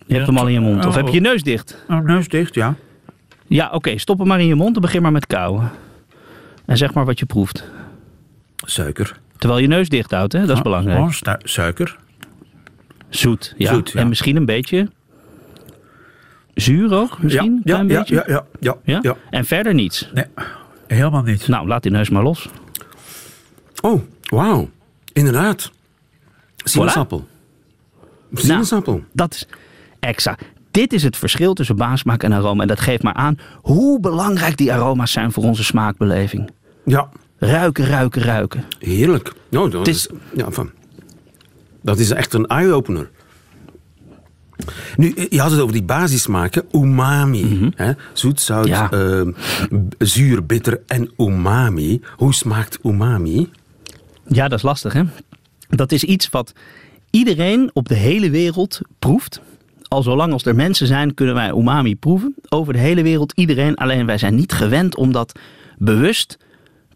Je 0.05 0.13
hebt 0.13 0.27
hem 0.27 0.37
al 0.37 0.47
in 0.47 0.53
je 0.53 0.59
mond. 0.59 0.85
Of 0.85 0.91
Oh. 0.91 0.95
heb 0.95 1.07
je 1.07 1.13
je 1.13 1.19
neus 1.21 1.43
dicht? 1.43 1.83
Oh, 1.89 1.99
neus 1.99 2.27
dicht, 2.27 2.55
ja. 2.55 2.75
Ja, 3.47 3.69
oké. 3.73 3.97
stop 3.97 4.17
hem 4.19 4.27
maar 4.27 4.39
in 4.39 4.47
je 4.47 4.55
mond 4.55 4.75
en 4.75 4.81
begin 4.81 5.01
maar 5.01 5.11
met 5.11 5.27
kauwen. 5.27 5.71
En 6.65 6.77
zeg 6.77 6.93
maar 6.93 7.05
wat 7.05 7.19
je 7.19 7.25
proeft. 7.25 7.63
Suiker. 8.65 9.19
Terwijl 9.37 9.61
je 9.61 9.67
neus 9.67 9.89
dicht 9.89 10.11
houdt, 10.11 10.33
hè? 10.33 10.39
Dat 10.39 10.49
is 10.49 10.57
Oh, 10.57 10.61
belangrijk. 10.63 10.99
Oh, 10.99 11.09
suiker. 11.43 11.97
Zoet, 13.11 13.53
ja. 13.57 13.73
Zoet, 13.73 13.91
ja. 13.91 13.99
En 13.99 14.07
misschien 14.09 14.35
een 14.35 14.45
beetje 14.45 14.89
zuur 16.53 16.93
ook, 16.93 17.21
misschien? 17.21 17.61
ja, 17.63 17.77
ja, 17.77 17.85
beetje? 17.85 18.15
ja, 18.15 18.23
ja, 18.27 18.45
ja, 18.59 18.75
Ja? 18.83 18.99
ja. 19.01 19.15
En 19.29 19.45
verder 19.45 19.73
niets. 19.73 20.09
Nee, 20.13 20.25
helemaal 20.87 21.23
niet. 21.23 21.47
Nou, 21.47 21.67
laat 21.67 21.83
die 21.83 21.91
neus 21.91 22.09
maar 22.09 22.23
los. 22.23 22.47
Oh, 23.81 24.01
wauw. 24.23 24.69
Inderdaad. 25.13 25.71
Sinaasappel. 26.63 27.27
Sinaasappel. 28.33 29.03
Dat 29.13 29.33
is 29.33 29.47
exact. 29.99 30.43
Dit 30.71 30.93
is 30.93 31.03
het 31.03 31.17
verschil 31.17 31.53
tussen 31.53 31.75
basismaak 31.75 32.23
en 32.23 32.31
aroma. 32.33 32.61
En 32.61 32.67
dat 32.67 32.79
geeft 32.79 33.03
maar 33.03 33.13
aan 33.13 33.37
hoe 33.61 33.99
belangrijk 33.99 34.57
die 34.57 34.73
aroma's 34.73 35.11
zijn 35.11 35.31
voor 35.31 35.43
onze 35.43 35.63
smaakbeleving. 35.63 36.49
Ja, 36.85 37.09
Ruiken, 37.37 37.85
ruiken, 37.85 38.21
ruiken. 38.21 38.63
heerlijk. 38.79 39.33
Nou, 39.49 39.69
dat, 39.69 39.87
is, 39.87 40.07
is- 40.07 40.17
ja, 40.35 40.51
van, 40.51 40.71
dat 41.81 41.99
is 41.99 42.09
echt 42.11 42.33
een 42.33 42.45
eye-opener. 42.47 43.09
Nu, 44.97 45.13
je 45.29 45.39
had 45.41 45.51
het 45.51 45.59
over 45.59 45.73
die 45.73 45.83
basissmaken. 45.83 46.63
Umami. 46.71 47.71
hè? 47.75 47.91
Zoet, 48.13 48.41
zout, 48.41 48.65
Mhm. 48.67 48.73
Ja. 48.75 48.91
eh, 48.91 49.27
b- 49.87 49.93
zuur, 50.03 50.45
bitter 50.45 50.81
en 50.87 51.11
umami. 51.17 52.01
Hoe 52.15 52.33
smaakt 52.33 52.79
umami? 52.83 53.49
Ja, 54.27 54.47
dat 54.47 54.57
is 54.57 54.63
lastig, 54.63 54.93
hè? 54.93 55.03
Dat 55.69 55.91
is 55.91 56.03
iets 56.03 56.29
wat 56.29 56.53
iedereen 57.09 57.69
op 57.73 57.87
de 57.87 57.95
hele 57.95 58.29
wereld 58.29 58.79
proeft. 58.99 59.41
Al 59.87 60.03
zolang 60.03 60.33
als 60.33 60.45
er 60.45 60.55
mensen 60.55 60.87
zijn, 60.87 61.13
kunnen 61.13 61.35
wij 61.35 61.49
umami 61.49 61.95
proeven. 61.95 62.35
Over 62.49 62.73
de 62.73 62.79
hele 62.79 63.03
wereld, 63.03 63.31
iedereen. 63.35 63.75
Alleen 63.75 64.05
wij 64.05 64.17
zijn 64.17 64.35
niet 64.35 64.51
gewend 64.51 64.95
om 64.95 65.11
dat 65.11 65.39
bewust 65.77 66.37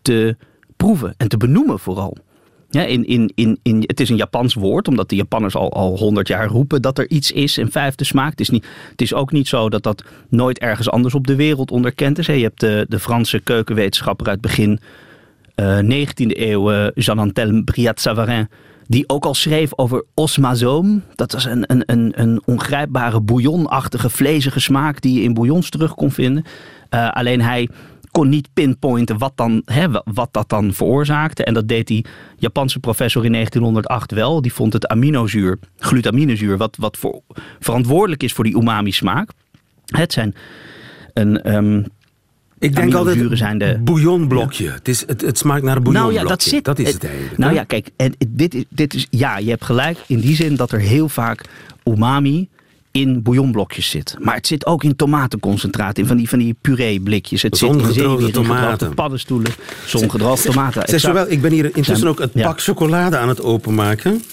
te 0.01 0.35
proeven 0.77 1.13
en 1.17 1.27
te 1.27 1.37
benoemen 1.37 1.79
vooral. 1.79 2.17
Ja, 2.69 2.83
in, 2.83 3.07
in, 3.07 3.31
in, 3.35 3.59
in, 3.63 3.83
het 3.87 3.99
is 3.99 4.09
een 4.09 4.15
Japans 4.15 4.53
woord, 4.53 4.87
omdat 4.87 5.09
de 5.09 5.15
Japanners 5.15 5.55
al 5.55 5.73
al 5.73 5.97
honderd 5.97 6.27
jaar 6.27 6.47
roepen 6.47 6.81
dat 6.81 6.97
er 6.97 7.09
iets 7.09 7.31
is 7.31 7.57
in 7.57 7.71
vijfde 7.71 8.03
smaak. 8.03 8.29
Het 8.29 8.39
is, 8.39 8.49
niet, 8.49 8.65
het 8.91 9.01
is 9.01 9.13
ook 9.13 9.31
niet 9.31 9.47
zo 9.47 9.69
dat 9.69 9.83
dat 9.83 10.03
nooit 10.29 10.59
ergens 10.59 10.89
anders 10.89 11.15
op 11.15 11.27
de 11.27 11.35
wereld 11.35 11.71
onderkend 11.71 12.17
is. 12.17 12.25
Je 12.25 12.33
hebt 12.33 12.59
de, 12.59 12.85
de 12.89 12.99
Franse 12.99 13.39
keukenwetenschapper 13.39 14.27
uit 14.27 14.41
begin 14.41 14.79
eh 15.55 15.79
19e 15.79 16.37
eeuw, 16.37 16.71
eh, 16.71 16.87
Jean-Antelme 16.95 17.63
Briat-Savarin, 17.63 18.47
die 18.87 19.09
ook 19.09 19.25
al 19.25 19.33
schreef 19.33 19.77
over 19.77 20.03
osmazoom. 20.13 21.03
Dat 21.15 21.31
was 21.31 21.45
een, 21.45 21.63
een, 21.67 21.83
een, 21.85 22.11
een 22.15 22.41
ongrijpbare 22.45 23.21
bouillonachtige, 23.21 24.09
vlezige 24.09 24.59
smaak 24.59 25.01
die 25.01 25.13
je 25.13 25.21
in 25.21 25.33
bouillons 25.33 25.69
terug 25.69 25.95
kon 25.95 26.11
vinden. 26.11 26.45
Eh, 26.89 27.11
alleen 27.11 27.41
hij 27.41 27.69
kon 28.15 28.29
niet 28.29 28.47
pinpointen 28.53 29.17
wat, 29.17 29.31
dan, 29.35 29.61
hè, 29.65 29.89
wa- 29.91 30.01
wat 30.13 30.29
dat 30.31 30.49
dan 30.49 30.73
veroorzaakte. 30.73 31.43
En 31.43 31.53
dat 31.53 31.67
deed 31.67 31.87
die 31.87 32.05
Japanse 32.37 32.79
professor 32.79 33.25
in 33.25 33.31
1908 33.31 34.11
wel. 34.11 34.41
Die 34.41 34.53
vond 34.53 34.73
het 34.73 34.87
aminozuur, 34.87 35.59
glutaminezuur, 35.77 36.57
wat, 36.57 36.75
wat 36.79 36.97
voor, 36.97 37.21
verantwoordelijk 37.59 38.23
is 38.23 38.33
voor 38.33 38.43
die 38.43 38.55
umami-smaak. 38.57 39.29
Het 39.85 40.13
zijn 40.13 40.35
een... 41.13 41.41
ehm, 41.41 41.83
Ik 42.59 42.75
denk 42.75 42.93
altijd 42.93 43.37
zijn 43.37 43.57
de- 43.57 43.79
bouillonblokje. 43.83 44.69
Het, 44.69 44.87
is, 44.87 45.07
het, 45.07 45.21
het 45.21 45.37
smaakt 45.37 45.63
naar 45.63 45.75
een 45.77 45.81
Nou 45.83 45.93
bouillonblokje. 45.93 46.27
ja, 46.29 46.35
dat 46.35 46.43
zit. 46.43 46.63
Dat 46.65 46.79
is 46.79 46.85
het- 46.85 46.93
het 47.01 47.03
eigenlijk. 47.11 47.37
Nou 47.37 47.53
ja, 47.53 47.63
kijk, 47.63 47.89
en 47.95 48.13
dit 48.27 48.53
is, 48.53 48.63
dit 48.69 48.93
is, 48.93 49.07
ja, 49.09 49.37
je 49.37 49.49
hebt 49.49 49.63
gelijk 49.65 49.97
in 50.07 50.19
die 50.19 50.35
zin 50.35 50.55
dat 50.55 50.71
er 50.71 50.79
heel 50.79 51.09
vaak 51.09 51.45
umami 51.83 52.49
in 52.95 53.21
bouillonblokjes 53.21 53.89
zit. 53.89 54.15
Maar 54.19 54.35
het 54.35 54.47
zit 54.47 54.65
ook 54.65 54.83
in 54.83 54.95
tomatenconcentraat, 54.95 55.97
in 55.97 56.05
van 56.05 56.17
die, 56.17 56.29
van 56.29 56.39
die 56.39 56.55
puree-blikjes. 56.61 57.41
Het 57.41 57.57
zit 57.57 57.69
in 57.69 57.93
zeewier, 57.93 58.31
tomaten. 58.31 58.93
paddenstoelen, 58.93 59.51
zongedroogde 59.85 60.49
tomaten. 60.49 60.83
Zeg 60.85 60.99
zowel, 60.99 61.31
ik 61.31 61.41
ben 61.41 61.51
hier 61.51 61.75
intussen 61.75 62.07
ook 62.07 62.19
het 62.19 62.31
ja. 62.33 62.47
pak 62.47 62.61
chocolade 62.61 63.17
aan 63.17 63.29
het 63.29 63.41
openmaken. 63.41 64.23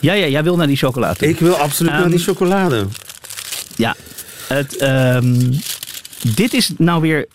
Ja, 0.00 0.12
ja, 0.12 0.26
jij 0.26 0.42
wil 0.42 0.56
naar 0.56 0.66
die 0.66 0.76
chocolade. 0.76 1.28
Ik 1.28 1.38
wil 1.38 1.54
absoluut 1.54 1.92
naar 1.92 2.00
Ehm, 2.00 2.10
die 2.10 2.18
chocolade. 2.18 2.86
Ja, 3.76 3.94
het, 4.46 4.76
ehm, 4.76 5.52
dit 6.34 6.54
is 6.54 6.72
nou 6.76 7.00
weer... 7.00 7.26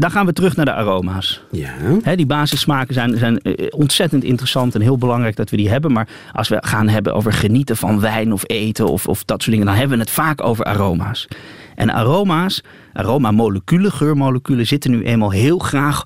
Dan 0.00 0.10
gaan 0.10 0.26
we 0.26 0.32
terug 0.32 0.56
naar 0.56 0.64
de 0.64 0.72
aroma's. 0.72 1.42
Ja. 1.50 2.14
Die 2.14 2.26
basissmaken 2.26 2.94
zijn, 2.94 3.18
zijn 3.18 3.38
eh, 3.38 3.66
ontzettend 3.70 4.24
interessant 4.24 4.74
en 4.74 4.80
heel 4.80 4.98
belangrijk 4.98 5.36
dat 5.36 5.50
we 5.50 5.56
die 5.56 5.68
hebben. 5.68 5.92
Maar 5.92 6.08
als 6.32 6.48
we 6.48 6.56
gaan 6.60 6.88
hebben 6.88 7.14
over 7.14 7.32
genieten 7.32 7.76
van 7.76 8.00
wijn 8.00 8.32
of 8.32 8.42
eten 8.46 8.88
of, 8.88 9.06
of 9.08 9.24
dat 9.24 9.42
soort 9.42 9.50
dingen, 9.50 9.66
dan 9.66 9.76
hebben 9.76 9.96
we 9.96 10.02
het 10.02 10.12
vaak 10.12 10.42
over 10.42 10.64
aroma's. 10.64 11.28
En 11.74 11.90
aroma's, 11.90 12.62
aromamoleculen, 12.92 13.92
geurmoleculen, 13.92 14.66
zitten 14.66 14.90
nu 14.90 15.02
eenmaal 15.02 15.30
heel 15.30 15.58
graag 15.58 16.04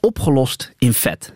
opgelost 0.00 0.72
in 0.78 0.92
vet. 0.92 1.32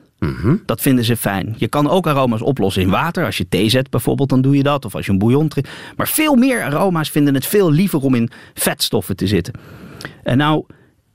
Dat 0.66 0.81
vinden 0.81 1.05
ze 1.05 1.16
fijn. 1.16 1.55
Je 1.57 1.68
kan 1.68 1.88
ook 1.88 2.07
aroma's 2.07 2.42
oplossen 2.42 2.83
in 2.83 2.90
water. 2.90 3.25
Als 3.25 3.37
je 3.37 3.49
thee 3.49 3.68
zet 3.68 3.90
bijvoorbeeld, 3.90 4.29
dan 4.29 4.40
doe 4.40 4.57
je 4.57 4.62
dat. 4.62 4.85
Of 4.85 4.94
als 4.94 5.07
je 5.07 5.12
een 5.12 5.18
bouillon 5.18 5.49
drinkt. 5.49 5.71
Maar 5.97 6.09
veel 6.09 6.35
meer 6.35 6.62
aroma's 6.62 7.11
vinden 7.11 7.35
het 7.35 7.47
veel 7.47 7.71
liever 7.71 8.01
om 8.01 8.14
in 8.14 8.31
vetstoffen 8.55 9.16
te 9.16 9.27
zitten. 9.27 9.55
En 10.23 10.37
nou, 10.37 10.64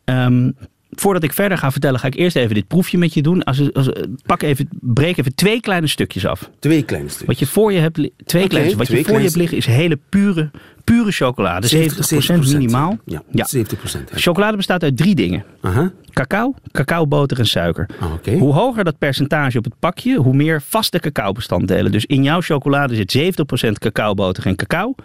ehm, 0.03 0.49
voordat 0.95 1.23
ik 1.23 1.34
verder 1.34 1.58
ga 1.58 1.71
vertellen, 1.71 1.99
ga 1.99 2.08
ik 2.08 2.15
eerst 2.15 2.36
even 2.36 2.56
dit 2.56 2.67
proefje 2.67 2.97
met 2.97 3.13
je 3.13 3.21
doen. 3.21 3.43
Als, 3.43 3.73
als, 3.73 3.89
pak 4.25 4.41
even, 4.41 4.69
breek 4.82 5.17
even 5.17 5.36
twee 5.36 5.60
kleine 5.62 5.88
stukjes 5.88 6.25
af. 6.25 6.49
Twee 6.60 6.84
kleine 6.84 7.08
stukjes. 7.10 7.27
Wat 7.27 7.39
je 7.39 7.45
voor 7.47 7.73
je 7.73 7.79
hebt, 7.79 7.95
twee 8.25 8.47
kleine, 8.47 8.75
wat 8.75 8.86
twee 8.86 8.99
je 8.99 9.06
voor 9.06 9.17
je 9.17 9.23
hebt 9.23 9.36
liggen 9.36 9.58
is 9.58 9.65
hele 9.65 9.99
pure, 10.10 10.49
pure 10.84 11.12
chocolade. 11.12 11.67
70%, 11.67 12.39
minimaal. 12.39 12.97
Ja, 13.06 13.23
Ja. 13.32 13.47
70%. 13.56 14.10
hè. 14.10 14.19
Chocolade 14.19 14.58
bestaat 14.58 14.84
uit 14.84 14.97
drie 14.97 15.15
dingen. 15.15 15.43
Aha. 15.62 15.91
Cacao, 16.12 16.53
cacaoboter 16.71 17.39
en 17.39 17.45
suiker. 17.45 17.89
Ah, 17.99 18.13
oké. 18.13 18.34
Hoe 18.38 18.53
hoger 18.53 18.84
dat 18.84 18.97
percentage 18.97 19.58
op 19.58 19.63
het 19.63 19.79
pakje, 19.79 20.15
hoe 20.17 20.34
meer 20.34 20.62
vaste 20.62 20.99
cacaobestanddelen. 20.99 21.91
Dus 21.91 22.06
in 22.06 22.23
jouw 22.23 22.41
chocolade 22.41 22.95
zit 22.95 23.12
70% 23.67 23.71
cacaoboter 23.79 24.45
en 24.45 24.56
cacao 24.56 24.95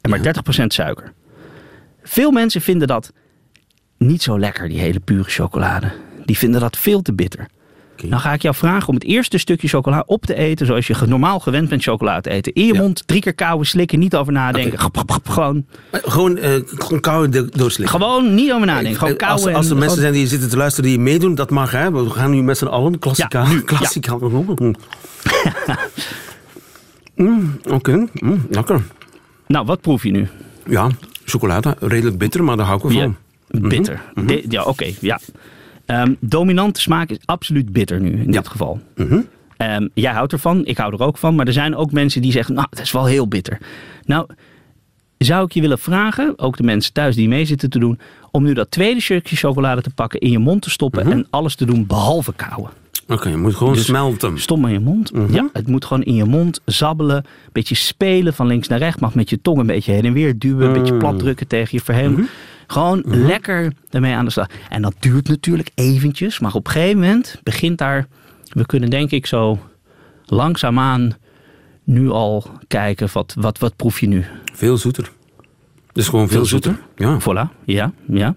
en 0.00 0.10
maar 0.10 0.20
30% 0.22 0.66
suiker. 0.66 1.12
Veel 2.02 2.30
mensen 2.30 2.60
vinden 2.60 2.88
dat 2.88 3.12
niet 3.98 4.22
zo 4.22 4.38
lekker, 4.38 4.68
die 4.68 4.78
hele 4.78 5.00
pure 5.00 5.30
chocolade. 5.30 5.92
Die 6.24 6.38
vinden 6.38 6.60
dat 6.60 6.76
veel 6.76 7.02
te 7.02 7.12
bitter. 7.14 7.48
Dan 8.04 8.20
ga 8.20 8.32
ik 8.32 8.42
jou 8.42 8.54
vragen 8.54 8.88
om 8.88 8.94
het 8.94 9.04
eerste 9.04 9.38
stukje 9.38 9.68
chocola 9.68 10.02
op 10.06 10.26
te 10.26 10.34
eten 10.34 10.66
zoals 10.66 10.86
je 10.86 10.96
normaal 11.06 11.38
gewend 11.40 11.68
bent 11.68 11.82
chocola 11.82 12.20
te 12.20 12.30
eten. 12.30 12.52
In 12.52 12.66
je 12.66 12.72
Ja. 12.74 12.80
mond, 12.80 13.02
drie 13.06 13.20
keer 13.20 13.34
kauwen, 13.34 13.66
slikken, 13.66 13.98
niet 13.98 14.16
over 14.16 14.32
nadenken. 14.32 14.78
Gewoon, 15.22 15.64
Eh, 15.90 16.00
Gewoon, 16.04 16.36
eh 16.38 16.52
gewoon 17.00 17.30
do- 17.30 17.48
doorslikken. 17.52 18.00
gewoon 18.00 18.34
niet 18.34 18.52
over 18.52 18.66
nadenken. 18.66 18.98
Gewoon 18.98 19.16
kauwen. 19.16 19.44
als, 19.46 19.54
als 19.54 19.66
er 19.66 19.72
en 19.72 19.78
mensen 19.78 20.00
zijn 20.00 20.12
die 20.12 20.26
zitten 20.26 20.48
te 20.48 20.56
luisteren 20.56 20.90
die 20.90 20.98
meedoen, 20.98 21.34
dat 21.34 21.50
mag. 21.50 21.70
Hè? 21.70 21.92
We 21.92 22.10
gaan 22.10 22.30
nu 22.30 22.42
met 22.42 22.58
z'n 22.58 22.66
allen. 22.66 22.98
Klassica. 22.98 23.42
Ja, 23.42 23.48
nu, 23.48 23.60
klassica. 23.62 24.18
Mm, 27.14 27.60
Oké, 27.70 28.06
mm, 28.14 28.46
lekker. 28.50 28.82
Nou, 29.46 29.66
wat 29.66 29.80
proef 29.80 30.02
je 30.02 30.10
nu? 30.10 30.28
Ja, 30.66 30.88
chocolade. 31.24 31.76
Redelijk 31.80 32.18
bitter, 32.18 32.44
maar 32.44 32.56
daar 32.56 32.66
hou 32.66 32.78
ik 32.78 32.92
wel 32.92 33.02
van. 33.02 33.16
Bitter. 33.46 34.02
Mhm. 34.14 34.38
Ja, 34.48 34.62
oké. 34.64 34.92
ja. 35.00 35.20
Ehm, 35.86 36.14
dominante 36.20 36.80
smaak 36.80 37.10
is 37.10 37.18
absoluut 37.24 37.72
bitter 37.72 38.00
nu, 38.00 38.10
in 38.22 38.30
dit 38.30 38.48
geval. 38.48 38.80
Mhm. 38.96 39.20
Ehm, 39.56 39.88
jij 39.94 40.12
houdt 40.12 40.32
ervan, 40.32 40.64
ik 40.66 40.76
hou 40.76 40.92
er 40.94 41.00
ook 41.02 41.18
van. 41.18 41.34
Maar 41.34 41.46
er 41.46 41.52
zijn 41.52 41.76
ook 41.76 41.92
mensen 41.92 42.22
die 42.22 42.32
zeggen, 42.32 42.54
nou, 42.54 42.66
dat 42.70 42.80
is 42.80 42.92
wel 42.92 43.04
heel 43.04 43.28
bitter. 43.28 43.58
Nou, 44.04 44.26
zou 45.18 45.44
ik 45.44 45.52
je 45.52 45.60
willen 45.60 45.78
vragen, 45.78 46.38
ook 46.38 46.56
de 46.56 46.62
mensen 46.62 46.92
thuis 46.92 47.14
die 47.16 47.28
mee 47.28 47.44
zitten 47.44 47.70
te 47.70 47.78
doen... 47.78 47.98
om 48.30 48.42
nu 48.42 48.52
dat 48.54 48.70
tweede 48.70 49.00
stukje 49.00 49.36
chocolade 49.36 49.82
te 49.82 49.90
pakken, 49.94 50.20
in 50.20 50.30
je 50.30 50.38
mond 50.38 50.62
te 50.62 50.70
stoppen... 50.70 51.02
Mhm. 51.02 51.12
en 51.12 51.26
alles 51.30 51.54
te 51.54 51.64
doen 51.66 51.86
behalve 51.86 52.32
kauwen. 52.36 52.70
Oké, 53.08 53.28
je 53.28 53.36
moet 53.36 53.54
gewoon 53.54 53.72
Dus 53.72 53.84
smelten. 53.84 54.38
Stom 54.40 54.66
in 54.66 54.72
je 54.72 54.80
mond. 54.80 55.12
Mhm. 55.12 55.34
Ja, 55.34 55.48
het 55.52 55.66
moet 55.66 55.84
gewoon 55.84 56.02
in 56.02 56.14
je 56.14 56.24
mond 56.24 56.60
zabbelen. 56.64 57.16
Een 57.16 57.24
beetje 57.52 57.74
spelen 57.74 58.34
van 58.34 58.46
links 58.46 58.68
naar 58.68 58.78
rechts. 58.78 59.00
Mag 59.00 59.14
met 59.14 59.30
je 59.30 59.40
tong 59.42 59.58
een 59.58 59.66
beetje 59.66 59.92
heen 59.92 60.04
en 60.04 60.12
weer 60.12 60.38
duwen. 60.38 60.66
Een 60.66 60.72
beetje 60.72 60.92
Mm. 60.92 60.98
plat 60.98 61.18
drukken 61.18 61.46
tegen 61.46 61.68
je 61.70 61.84
verhelm. 61.84 62.28
Gewoon 62.66 63.02
lekker 63.06 63.72
ermee 63.90 64.14
aan 64.14 64.24
de 64.24 64.30
slag. 64.30 64.46
En 64.68 64.82
dat 64.82 64.94
duurt 64.98 65.28
natuurlijk 65.28 65.70
eventjes. 65.74 66.38
Maar 66.38 66.54
op 66.54 66.66
een 66.66 66.72
gegeven 66.72 67.00
moment 67.00 67.40
begint 67.42 67.78
daar... 67.78 68.06
We 68.48 68.66
kunnen 68.66 68.90
denk 68.90 69.10
ik 69.10 69.26
zo 69.26 69.58
langzaamaan 70.24 71.16
nu 71.84 72.10
al 72.10 72.50
kijken. 72.68 73.08
Wat, 73.12 73.34
wat, 73.38 73.58
wat 73.58 73.76
proef 73.76 74.00
je 74.00 74.08
nu? 74.08 74.24
Veel 74.54 74.76
zoeter. 74.76 75.10
Dus 75.92 76.08
gewoon 76.08 76.28
veel, 76.28 76.36
Veel 76.36 76.46
zoeter. 76.46 76.80
Ja, 76.96 77.20
Voilà, 77.20 77.64
ja, 77.64 77.92
ja. 78.08 78.34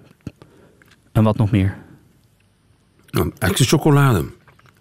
En 1.12 1.24
wat 1.24 1.38
nog 1.38 1.52
meer? 1.52 1.78
Nou, 3.10 3.32
echte 3.38 3.63
chocolade. 3.63 4.26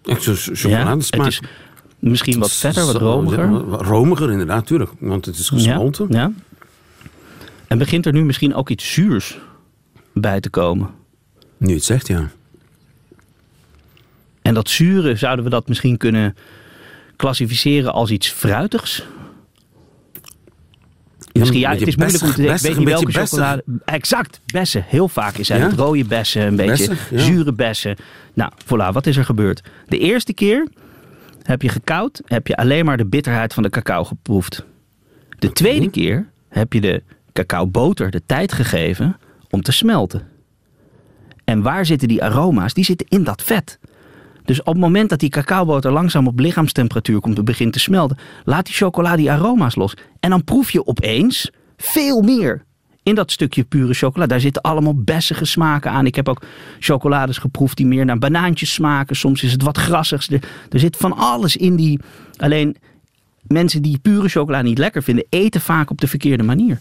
Ja, 0.03 0.15
chocoladesmaak. 0.19 1.25
het 1.25 1.33
is 1.33 1.41
misschien 1.99 2.39
wat 2.39 2.51
vetter, 2.51 2.85
wat 2.85 2.95
romiger. 2.95 3.47
romiger 3.69 4.31
inderdaad, 4.31 4.65
tuurlijk. 4.65 4.91
Want 4.99 5.25
het 5.25 5.37
is 5.37 5.49
gesmolten. 5.49 6.07
Ja, 6.09 6.19
ja. 6.19 6.31
En 7.69 7.77
begint 7.77 8.05
er 8.05 8.13
nu 8.13 8.25
misschien 8.25 8.53
ook 8.53 8.69
iets 8.69 8.93
zuurs 8.93 9.37
bij 10.13 10.39
te 10.39 10.49
komen? 10.49 10.89
Nu 11.57 11.67
je 11.67 11.73
het 11.73 11.83
zegt, 11.83 12.07
ja. 12.07 12.29
En 14.41 14.53
dat 14.53 14.69
zure, 14.69 15.15
zouden 15.15 15.43
we 15.43 15.51
dat 15.51 15.67
misschien 15.67 15.97
kunnen 15.97 16.35
klassificeren 17.15 17.93
als 17.93 18.11
iets 18.11 18.29
fruitigs? 18.29 19.05
Misschien, 21.33 21.59
ja, 21.59 21.71
het 21.71 21.87
is 21.87 21.95
moeilijk 21.95 22.23
om 22.23 22.31
te 22.31 22.43
Ik 22.43 22.57
weet 22.59 22.77
een 22.77 22.85
welke 22.85 23.11
chocolade. 23.11 23.63
Exact, 23.85 24.41
bessen. 24.45 24.83
Heel 24.87 25.07
vaak 25.07 25.35
zijn 25.41 25.59
Ja? 25.59 25.67
het 25.67 25.79
rode 25.79 26.05
bessen, 26.05 26.41
een 26.41 26.55
beetje 26.55 26.87
Bessig, 26.87 27.09
ja. 27.09 27.19
zure 27.19 27.53
bessen. 27.53 27.95
Nou, 28.33 28.51
voilà, 28.63 28.93
wat 28.93 29.05
is 29.05 29.17
er 29.17 29.25
gebeurd? 29.25 29.63
De 29.87 29.97
eerste 29.97 30.33
keer 30.33 30.67
heb 31.43 31.61
je 31.61 31.69
gekoud, 31.69 32.21
heb 32.25 32.47
je 32.47 32.55
alleen 32.55 32.85
maar 32.85 32.97
de 32.97 33.05
bitterheid 33.05 33.53
van 33.53 33.63
de 33.63 33.69
cacao 33.69 34.03
geproefd. 34.03 34.65
De 35.39 35.51
tweede 35.51 35.89
keer 35.89 36.29
heb 36.49 36.73
je 36.73 36.81
de 36.81 37.03
cacaoboter 37.33 38.11
de 38.11 38.21
tijd 38.25 38.53
gegeven 38.53 39.17
om 39.49 39.61
te 39.61 39.71
smelten. 39.71 40.27
En 41.43 41.61
waar 41.61 41.85
zitten 41.85 42.07
die 42.07 42.23
aroma's? 42.23 42.73
Die 42.73 42.83
zitten 42.83 43.07
in 43.09 43.23
dat 43.23 43.43
vet. 43.43 43.79
Dus 44.45 44.59
op 44.59 44.65
het 44.65 44.77
moment 44.77 45.09
dat 45.09 45.19
die 45.19 45.29
cacaoboter 45.29 45.91
langzaam 45.91 46.27
op 46.27 46.39
lichaamstemperatuur 46.39 47.19
komt 47.19 47.37
en 47.37 47.45
begint 47.45 47.73
te 47.73 47.79
smelten, 47.79 48.17
laat 48.45 48.65
die 48.65 48.75
chocola 48.75 49.15
die 49.15 49.31
aroma's 49.31 49.75
los. 49.75 49.93
En 50.19 50.29
dan 50.29 50.43
proef 50.43 50.71
je 50.71 50.87
opeens 50.87 51.51
veel 51.77 52.21
meer 52.21 52.63
in 53.03 53.15
dat 53.15 53.31
stukje 53.31 53.63
pure 53.63 53.93
chocola. 53.93 54.25
Daar 54.25 54.39
zitten 54.39 54.61
allemaal 54.61 54.95
bessige 54.95 55.45
smaken 55.45 55.91
aan. 55.91 56.05
Ik 56.05 56.15
heb 56.15 56.29
ook 56.29 56.41
chocolades 56.79 57.37
geproefd 57.37 57.77
die 57.77 57.85
meer 57.85 58.05
naar 58.05 58.17
banaantjes 58.17 58.73
smaken. 58.73 59.15
Soms 59.15 59.43
is 59.43 59.51
het 59.51 59.63
wat 59.63 59.77
grassigs. 59.77 60.29
Er, 60.29 60.79
zit 60.79 60.97
van 60.97 61.17
alles 61.17 61.57
in 61.57 61.75
die. 61.75 61.99
Alleen 62.37 62.77
mensen 63.47 63.81
die 63.81 63.99
pure 63.99 64.29
chocola 64.29 64.61
niet 64.61 64.77
lekker 64.77 65.03
vinden, 65.03 65.25
eten 65.29 65.61
vaak 65.61 65.89
op 65.89 66.01
de 66.01 66.07
verkeerde 66.07 66.43
manier. 66.43 66.79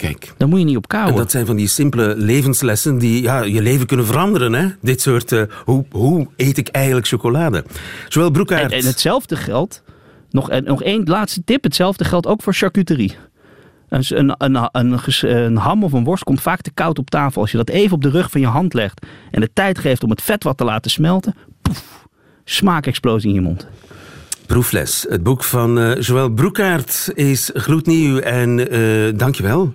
Kijk. 0.00 0.32
Daar 0.36 0.48
moet 0.48 0.58
je 0.58 0.64
niet 0.64 0.76
op 0.76 0.82
En 0.82 0.88
kauwen. 0.88 1.16
dat 1.16 1.30
zijn 1.30 1.46
van 1.46 1.56
die 1.56 1.68
simpele 1.68 2.14
levenslessen 2.16 2.98
die 2.98 3.22
ja, 3.22 3.42
je 3.42 3.62
leven 3.62 3.86
kunnen 3.86 4.06
veranderen. 4.06 4.52
Hè? 4.52 4.68
Dit 4.80 5.00
soort, 5.00 5.32
eh, 5.32 5.42
hoe, 5.64 5.84
hoe 5.90 6.28
eet 6.36 6.58
ik 6.58 6.68
eigenlijk 6.68 7.06
chocolade? 7.06 7.64
Zowel 8.08 8.30
Broekaert... 8.30 8.72
En, 8.72 8.78
en 8.78 8.86
hetzelfde 8.86 9.36
geldt, 9.36 9.82
nog, 10.30 10.50
en 10.50 10.64
nog 10.64 10.82
één 10.82 11.04
laatste 11.04 11.44
tip, 11.44 11.62
hetzelfde 11.62 12.04
geldt 12.04 12.26
ook 12.26 12.42
voor 12.42 12.54
charcuterie. 12.54 13.16
Een, 13.88 14.34
een, 14.38 14.68
een, 14.72 15.00
een, 15.22 15.56
ham 15.56 15.84
of 15.84 15.92
een 15.92 16.04
worst 16.04 16.24
komt 16.24 16.40
vaak 16.40 16.60
te 16.60 16.70
koud 16.74 16.98
op 16.98 17.10
tafel. 17.10 17.40
Als 17.40 17.50
je 17.50 17.56
dat 17.56 17.68
even 17.68 17.94
op 17.94 18.02
de 18.02 18.10
rug 18.10 18.30
van 18.30 18.40
je 18.40 18.46
hand 18.46 18.74
legt 18.74 19.06
en 19.30 19.40
de 19.40 19.50
tijd 19.52 19.78
geeft 19.78 20.02
om 20.02 20.10
het 20.10 20.22
vet 20.22 20.44
wat 20.44 20.56
te 20.56 20.64
laten 20.64 20.90
smelten, 20.90 21.34
poef, 21.62 22.06
smaakexplosie 22.44 23.28
in 23.28 23.34
je 23.34 23.40
mond. 23.40 23.68
Proefles. 24.46 25.06
Het 25.08 25.22
boek 25.22 25.44
van 25.44 25.78
eh 25.78 26.00
Joël 26.00 26.28
Broekaert 26.28 27.10
is 27.14 27.50
gloednieuw 27.54 28.18
en 28.18 28.70
eh 28.70 29.18
dankjewel. 29.18 29.74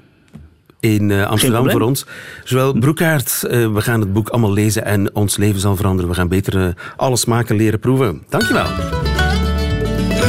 In 0.86 1.12
eh, 1.12 1.28
Amsterdam 1.28 1.70
voor 1.70 1.82
ons. 1.82 2.06
Joël 2.44 2.74
Broekaert, 2.74 3.44
eh, 3.44 3.74
we 3.74 3.82
gaan 3.82 4.00
het 4.00 4.14
boek 4.14 4.30
allemaal 4.30 4.54
lezen 4.54 4.86
en 4.86 5.16
ons 5.16 5.38
leven 5.38 5.60
zal 5.60 5.76
veranderen. 5.76 6.10
We 6.10 6.16
gaan 6.16 6.28
beter 6.28 6.68
eh, 6.68 6.74
alle 6.96 7.18
smaken 7.18 7.56
leren 7.56 7.80
proeven. 7.80 8.24
Dankjewel. 8.30 8.66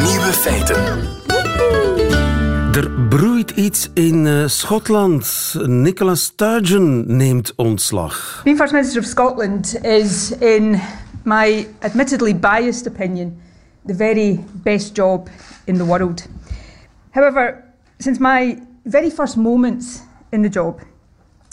Nieuwe 0.05 0.33
feiten. 0.33 0.77
Er 2.73 2.91
broeit 3.09 3.51
iets 3.51 3.91
in 3.95 4.27
eh, 4.27 4.47
Schotland. 4.47 5.55
Nicola 5.67 6.15
Sturgeon 6.15 7.17
neemt 7.17 7.53
ontslag. 7.57 8.41
Being 8.45 8.59
First 8.59 8.73
Minister 8.73 9.01
of 9.01 9.07
Scotland 9.07 9.85
is, 9.85 10.31
in 10.39 10.81
my 11.23 11.67
admittedly 11.79 12.37
biased 12.37 12.87
opinion, 12.87 13.41
the 13.87 13.95
very 13.95 14.45
best 14.53 14.97
job 14.97 15.29
in 15.65 15.77
the 15.77 15.85
world. 15.85 16.27
However, 17.11 17.63
since 17.99 18.21
my 18.21 18.59
very 18.83 19.11
first 19.11 19.37
moments 19.37 20.06
in 20.33 20.43
the 20.43 20.49
job, 20.49 20.81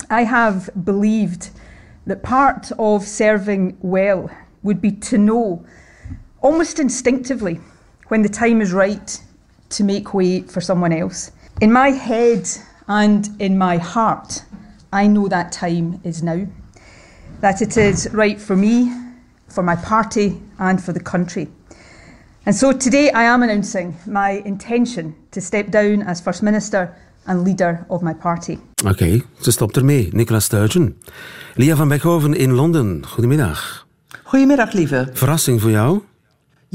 I 0.10 0.24
have 0.24 0.70
believed 0.84 1.50
that 2.06 2.24
part 2.24 2.72
of 2.78 3.04
serving 3.04 3.78
well 3.82 4.30
would 4.62 4.82
be 4.82 4.92
to 4.92 5.18
know, 5.18 5.66
almost 6.42 6.80
instinctively, 6.80 7.60
when 8.08 8.22
the 8.22 8.30
time 8.30 8.62
is 8.62 8.74
right 8.74 9.22
to 9.70 9.84
make 9.84 10.14
way 10.14 10.42
for 10.42 10.62
someone 10.62 10.94
else. 10.94 11.32
In 11.62 11.72
my 11.72 11.90
head 11.90 12.48
and 12.88 13.30
in 13.40 13.58
my 13.58 13.78
heart, 13.78 14.44
I 14.92 15.08
know 15.08 15.28
that 15.28 15.52
time 15.52 16.00
is 16.04 16.22
now. 16.22 16.46
That 17.40 17.62
it 17.62 17.78
is 17.78 18.10
right 18.14 18.40
for 18.40 18.56
me, 18.56 18.92
for 19.48 19.64
my 19.64 19.76
party, 19.76 20.42
and 20.60 20.84
for 20.84 20.94
the 20.94 21.00
country. 21.00 21.48
And 22.46 22.56
so 22.56 22.74
today 22.74 23.10
I 23.12 23.24
am 23.24 23.42
announcing 23.42 23.96
my 24.06 24.32
intention 24.46 25.16
to 25.32 25.42
step 25.42 25.70
down 25.70 26.04
as 26.04 26.20
First 26.20 26.44
Minister 26.44 26.96
and 27.26 27.46
leader 27.46 27.86
of 27.88 28.02
my 28.02 28.16
party. 28.16 28.58
Oké, 28.88 29.22
ze 29.40 29.52
stopt 29.52 29.78
ermee. 29.78 30.10
Nicola 30.12 30.40
Sturgeon. 30.40 30.98
Lia 31.56 31.76
van 31.76 31.88
Beckhoven 31.88 32.34
in 32.34 32.52
Londen. 32.52 33.06
Goedemiddag. 33.08 33.88
Goedemiddag, 34.24 34.72
lieve. 34.74 35.10
Verrassing 35.14 35.62
voor 35.62 35.72
jou? 35.72 36.02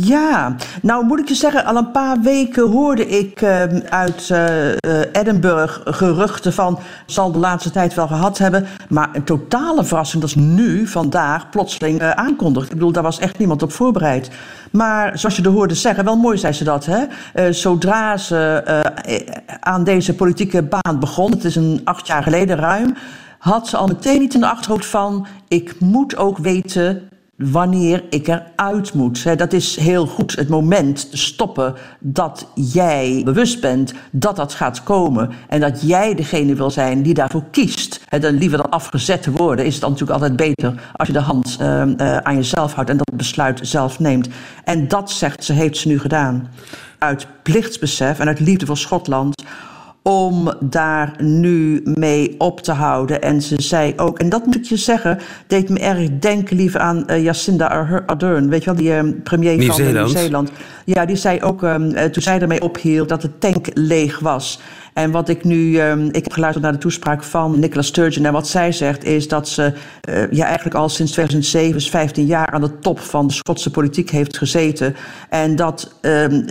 Ja, 0.01 0.57
nou 0.83 1.05
moet 1.05 1.19
ik 1.19 1.29
je 1.29 1.35
zeggen, 1.35 1.65
al 1.65 1.77
een 1.77 1.91
paar 1.91 2.21
weken 2.21 2.71
hoorde 2.71 3.09
ik 3.09 3.43
eh, 3.43 3.63
uit 3.89 4.31
eh, 4.31 5.01
Edinburgh 5.13 5.81
geruchten 5.85 6.53
van, 6.53 6.79
zal 7.07 7.33
de 7.33 7.39
laatste 7.39 7.71
tijd 7.71 7.95
wel 7.95 8.07
gehad 8.07 8.39
hebben, 8.39 8.67
maar 8.89 9.09
een 9.13 9.25
totale 9.25 9.85
verrassing 9.85 10.23
dat 10.23 10.31
is 10.31 10.37
nu, 10.37 10.87
vandaag, 10.87 11.51
plotseling 11.51 12.01
eh, 12.01 12.11
aankondigt. 12.11 12.67
Ik 12.67 12.75
bedoel, 12.75 12.93
daar 12.93 13.03
was 13.03 13.19
echt 13.19 13.39
niemand 13.39 13.63
op 13.63 13.73
voorbereid. 13.73 14.31
Maar 14.71 15.19
zoals 15.19 15.37
je 15.37 15.43
er 15.43 15.51
hoorde 15.51 15.75
zeggen, 15.75 16.05
wel 16.05 16.17
mooi 16.17 16.39
zei 16.39 16.53
ze 16.53 16.65
dat, 16.65 16.87
hè? 16.87 17.53
Zodra 17.53 18.17
ze 18.17 18.63
aan 19.61 19.85
deze 19.85 20.15
politieke 20.15 20.63
baan 20.63 20.99
begon, 21.01 21.31
het 21.31 21.45
is 21.45 21.57
een 21.57 21.81
acht 21.85 22.07
jaar 22.07 22.23
geleden 22.23 22.57
ruim, 22.57 22.95
had 23.39 23.69
ze 23.69 23.77
al 23.77 23.87
meteen 23.87 24.21
niet 24.21 24.35
in 24.35 24.41
de 24.41 24.49
achterhoofd 24.49 24.87
van, 24.87 25.27
ik 25.49 25.81
moet 25.81 26.17
ook 26.17 26.39
weten 26.39 27.09
wanneer 27.39 28.05
ik 28.11 28.29
eruit 28.29 28.95
moet. 28.95 29.39
Dat 29.39 29.53
is 29.53 29.77
heel 29.77 30.07
goed 30.07 30.37
het 30.37 30.49
moment 30.49 31.11
te 31.11 31.17
stoppen 31.17 31.75
dat 32.01 32.47
jij 32.55 33.23
bewust 33.25 33.61
bent 33.61 33.95
dat 34.11 34.37
dat 34.37 34.55
gaat 34.55 34.83
komen. 34.83 35.31
En 35.49 35.61
dat 35.61 35.83
jij 35.83 36.15
degene 36.15 36.55
wil 36.55 36.71
zijn 36.71 37.03
die 37.03 37.15
daarvoor 37.15 37.45
kiest. 37.51 38.01
Dan 38.21 38.35
liever 38.35 38.59
dan 38.59 38.71
afgezet 38.71 39.23
te 39.23 39.31
worden 39.31 39.65
is 39.65 39.73
het 39.73 39.81
dan 39.81 39.91
natuurlijk 39.91 40.21
altijd 40.21 40.37
beter 40.37 40.75
als 40.93 41.07
je 41.07 41.13
de 41.15 41.21
hand 41.21 41.57
eh, 41.61 41.83
eh, 41.83 42.17
aan 42.17 42.35
jezelf 42.35 42.73
houdt 42.73 42.91
en 42.91 42.97
dat 42.97 43.17
besluit 43.17 43.61
zelf 43.63 43.99
neemt. 43.99 44.29
En 44.65 44.89
dat 44.89 45.11
zegt 45.11 45.45
ze, 45.45 45.53
heeft 45.53 45.77
ze 45.77 45.89
nu 45.89 45.99
gedaan. 45.99 46.49
Uit 46.99 47.27
plichtsbesef 47.43 48.19
en 48.19 48.27
uit 48.27 48.41
liefde 48.41 48.67
voor 48.67 48.77
Schotland 48.77 49.43
om 50.03 50.53
daar 50.61 51.15
nu 51.19 51.83
mee 51.85 52.35
op 52.39 52.61
te 52.61 52.73
houden. 52.73 53.23
En 53.23 53.43
ze 53.43 53.63
zei 53.63 53.93
ook, 53.97 54.19
en 54.19 54.29
dat 54.29 54.47
moet 54.47 54.57
ik 54.57 54.65
je 54.65 54.77
zeggen, 54.77 55.19
deed 55.47 55.69
me 55.69 55.79
erg 55.79 56.19
denken 56.19 56.57
liever 56.57 56.81
aan 56.81 57.05
uh, 57.07 57.23
Jacinda 57.23 57.67
Ardern, 58.07 58.49
weet 58.49 58.65
je 58.65 58.71
wel, 58.71 58.81
die 58.81 58.93
uh, 58.93 59.23
premier 59.23 59.73
van 59.73 59.93
Nieuw-Zeeland. 59.93 60.51
Ja, 60.85 61.07
die 61.07 61.17
zei 61.17 61.41
ook, 61.43 61.63
um, 61.63 61.93
toen 62.13 62.23
zij 62.23 62.41
ermee 62.41 62.63
ophield, 62.63 63.09
dat 63.09 63.23
de 63.23 63.39
tank 63.39 63.67
leeg 63.75 64.19
was. 64.19 64.61
En 64.99 65.11
wat 65.11 65.29
ik 65.29 65.45
nu, 65.45 65.81
um, 65.81 66.07
ik 66.07 66.25
heb 66.25 66.33
geluisterd 66.33 66.65
naar 66.65 66.75
de 66.75 66.79
toespraak 66.79 67.23
van 67.23 67.59
Nicola 67.59 67.83
Sturgeon. 67.83 68.25
En 68.25 68.33
wat 68.33 68.49
zij 68.49 68.73
zegt 68.73 69.05
is 69.05 69.29
dat 69.29 69.49
ze 69.49 69.73
uh, 70.09 70.31
ja, 70.31 70.45
eigenlijk 70.45 70.77
al 70.77 70.89
sinds 70.89 71.13
2007, 71.13 71.73
dus 71.73 71.91
15 71.91 72.27
jaar, 72.27 72.51
aan 72.51 72.61
de 72.61 72.79
top 72.79 73.01
van 73.01 73.27
de 73.27 73.33
Schotse 73.33 73.71
politiek 73.71 74.11
heeft 74.11 74.39
gezeten. 74.39 74.97
En 75.29 75.57
dat 75.57 75.95
um, 76.03 76.47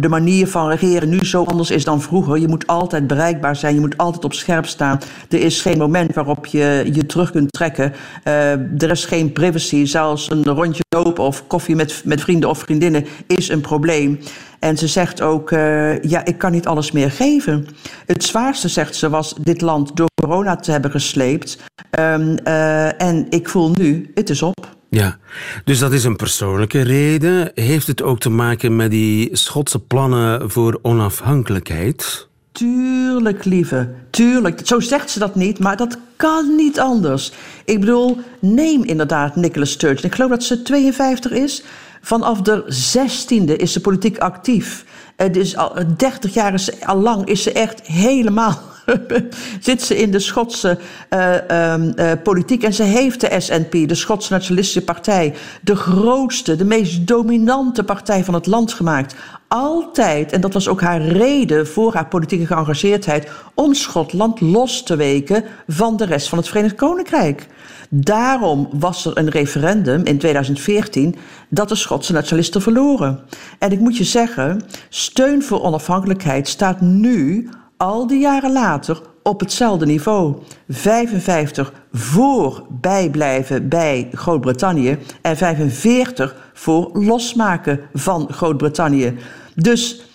de, 0.00 0.08
manier 0.08 0.46
van 0.46 0.68
regeren 0.68 1.08
nu 1.08 1.24
zo 1.24 1.44
anders 1.44 1.70
is 1.70 1.84
dan 1.84 2.00
vroeger. 2.00 2.38
Je 2.38 2.48
moet 2.48 2.66
altijd 2.66 3.06
bereikbaar 3.06 3.56
zijn, 3.56 3.74
je 3.74 3.80
moet 3.80 3.96
altijd 3.96 4.24
op 4.24 4.32
scherp 4.32 4.66
staan. 4.66 4.98
Er 5.28 5.40
is 5.40 5.60
geen 5.60 5.78
moment 5.78 6.14
waarop 6.14 6.46
je 6.46 6.90
je 6.92 7.06
terug 7.06 7.30
kunt 7.30 7.52
trekken. 7.52 7.92
Uh, 8.24 8.82
er 8.82 8.90
is 8.90 9.04
geen 9.04 9.32
privacy. 9.32 9.84
Zelfs 9.84 10.30
een 10.30 10.44
rondje 10.44 10.82
lopen 10.88 11.24
of 11.24 11.46
koffie 11.46 11.76
met, 11.76 12.02
met 12.04 12.20
vrienden 12.20 12.48
of 12.48 12.58
vriendinnen 12.58 13.06
is 13.26 13.48
een 13.48 13.60
probleem. 13.60 14.18
En 14.58 14.78
ze 14.78 14.86
zegt 14.86 15.20
ook, 15.20 15.50
uh, 15.50 16.02
ja, 16.02 16.24
ik 16.24 16.38
kan 16.38 16.52
niet 16.52 16.66
alles 16.66 16.92
meer 16.92 17.10
geven. 17.10 17.66
Het 18.06 18.24
zwaarste, 18.24 18.68
zegt 18.68 18.94
ze, 18.94 19.08
was 19.08 19.34
dit 19.40 19.60
land 19.60 19.96
door 19.96 20.08
corona 20.22 20.56
te 20.56 20.70
hebben 20.70 20.90
gesleept. 20.90 21.58
Um, 21.98 22.36
uh, 22.44 23.02
en 23.02 23.26
ik 23.30 23.48
voel 23.48 23.70
nu, 23.70 24.10
het 24.14 24.30
is 24.30 24.42
op. 24.42 24.76
Ja, 24.88 25.16
dus 25.64 25.78
dat 25.78 25.92
is 25.92 26.04
een 26.04 26.16
persoonlijke 26.16 26.80
reden. 26.80 27.50
Heeft 27.54 27.86
het 27.86 28.02
ook 28.02 28.18
te 28.18 28.30
maken 28.30 28.76
met 28.76 28.90
die 28.90 29.36
Schotse 29.36 29.78
plannen 29.78 30.50
voor 30.50 30.78
onafhankelijkheid? 30.82 32.28
Tuurlijk, 32.52 33.44
lieve. 33.44 33.88
Tuurlijk. 34.10 34.60
Zo 34.64 34.80
zegt 34.80 35.10
ze 35.10 35.18
dat 35.18 35.34
niet, 35.34 35.58
maar 35.58 35.76
dat 35.76 35.98
kan 36.16 36.54
niet 36.56 36.80
anders. 36.80 37.32
Ik 37.64 37.80
bedoel, 37.80 38.18
neem 38.40 38.84
inderdaad 38.84 39.36
Nicola 39.36 39.64
Sturgeon. 39.64 40.04
Ik 40.04 40.14
geloof 40.14 40.30
dat 40.30 40.44
ze 40.44 40.62
52 40.62 41.32
is. 41.32 41.62
Vanaf 42.06 42.40
de 42.40 42.64
zestiende 42.66 43.56
is 43.56 43.72
ze 43.72 43.80
politiek 43.80 44.18
actief. 44.18 44.84
Dus 45.32 45.56
al 45.56 45.74
30 45.96 46.34
jaar 46.34 46.54
is, 46.54 46.84
al 46.84 47.00
lang 47.00 47.26
is 47.26 47.42
ze 47.42 47.52
echt 47.52 47.86
helemaal. 47.86 48.60
zit 49.60 49.82
ze 49.82 49.96
in 49.96 50.10
de 50.10 50.18
Schotse 50.18 50.78
uh, 51.10 51.34
uh, 51.50 51.74
uh, 51.96 52.12
politiek. 52.22 52.62
En 52.62 52.74
ze 52.74 52.82
heeft 52.82 53.20
de 53.20 53.40
SNP, 53.40 53.88
de 53.88 53.94
Schotse 53.94 54.32
Nationalistische 54.32 54.84
Partij, 54.84 55.34
de 55.62 55.76
grootste, 55.76 56.56
de 56.56 56.64
meest 56.64 57.06
dominante 57.06 57.84
partij 57.84 58.24
van 58.24 58.34
het 58.34 58.46
land 58.46 58.72
gemaakt. 58.72 59.14
Altijd, 59.48 60.32
en 60.32 60.40
dat 60.40 60.52
was 60.52 60.68
ook 60.68 60.80
haar 60.80 61.02
reden 61.02 61.66
voor 61.66 61.94
haar 61.94 62.08
politieke 62.08 62.46
geëngageerdheid, 62.46 63.30
om 63.54 63.74
Schotland 63.74 64.40
los 64.40 64.82
te 64.82 64.96
weken 64.96 65.44
van 65.66 65.96
de 65.96 66.04
rest 66.04 66.28
van 66.28 66.38
het 66.38 66.48
Verenigd 66.48 66.74
Koninkrijk. 66.74 67.46
Daarom 67.90 68.68
was 68.72 69.04
er 69.04 69.18
een 69.18 69.28
referendum 69.28 70.04
in 70.04 70.18
2014 70.18 71.14
dat 71.48 71.68
de 71.68 71.74
Schotse 71.74 72.12
nationalisten 72.12 72.62
verloren. 72.62 73.20
En 73.58 73.72
ik 73.72 73.80
moet 73.80 73.96
je 73.96 74.04
zeggen, 74.04 74.62
steun 74.88 75.42
voor 75.42 75.62
onafhankelijkheid 75.62 76.48
staat 76.48 76.80
nu, 76.80 77.48
al 77.76 78.06
die 78.06 78.20
jaren 78.20 78.52
later, 78.52 79.00
op 79.22 79.40
hetzelfde 79.40 79.86
niveau. 79.86 80.36
55 80.68 81.72
voor 81.92 82.66
bijblijven 82.70 83.68
bij 83.68 84.08
Groot-Brittannië 84.12 84.98
en 85.22 85.36
45 85.36 86.36
voor 86.52 86.90
losmaken 86.92 87.80
van 87.94 88.28
Groot-Brittannië. 88.30 89.14
Dus 89.54 90.05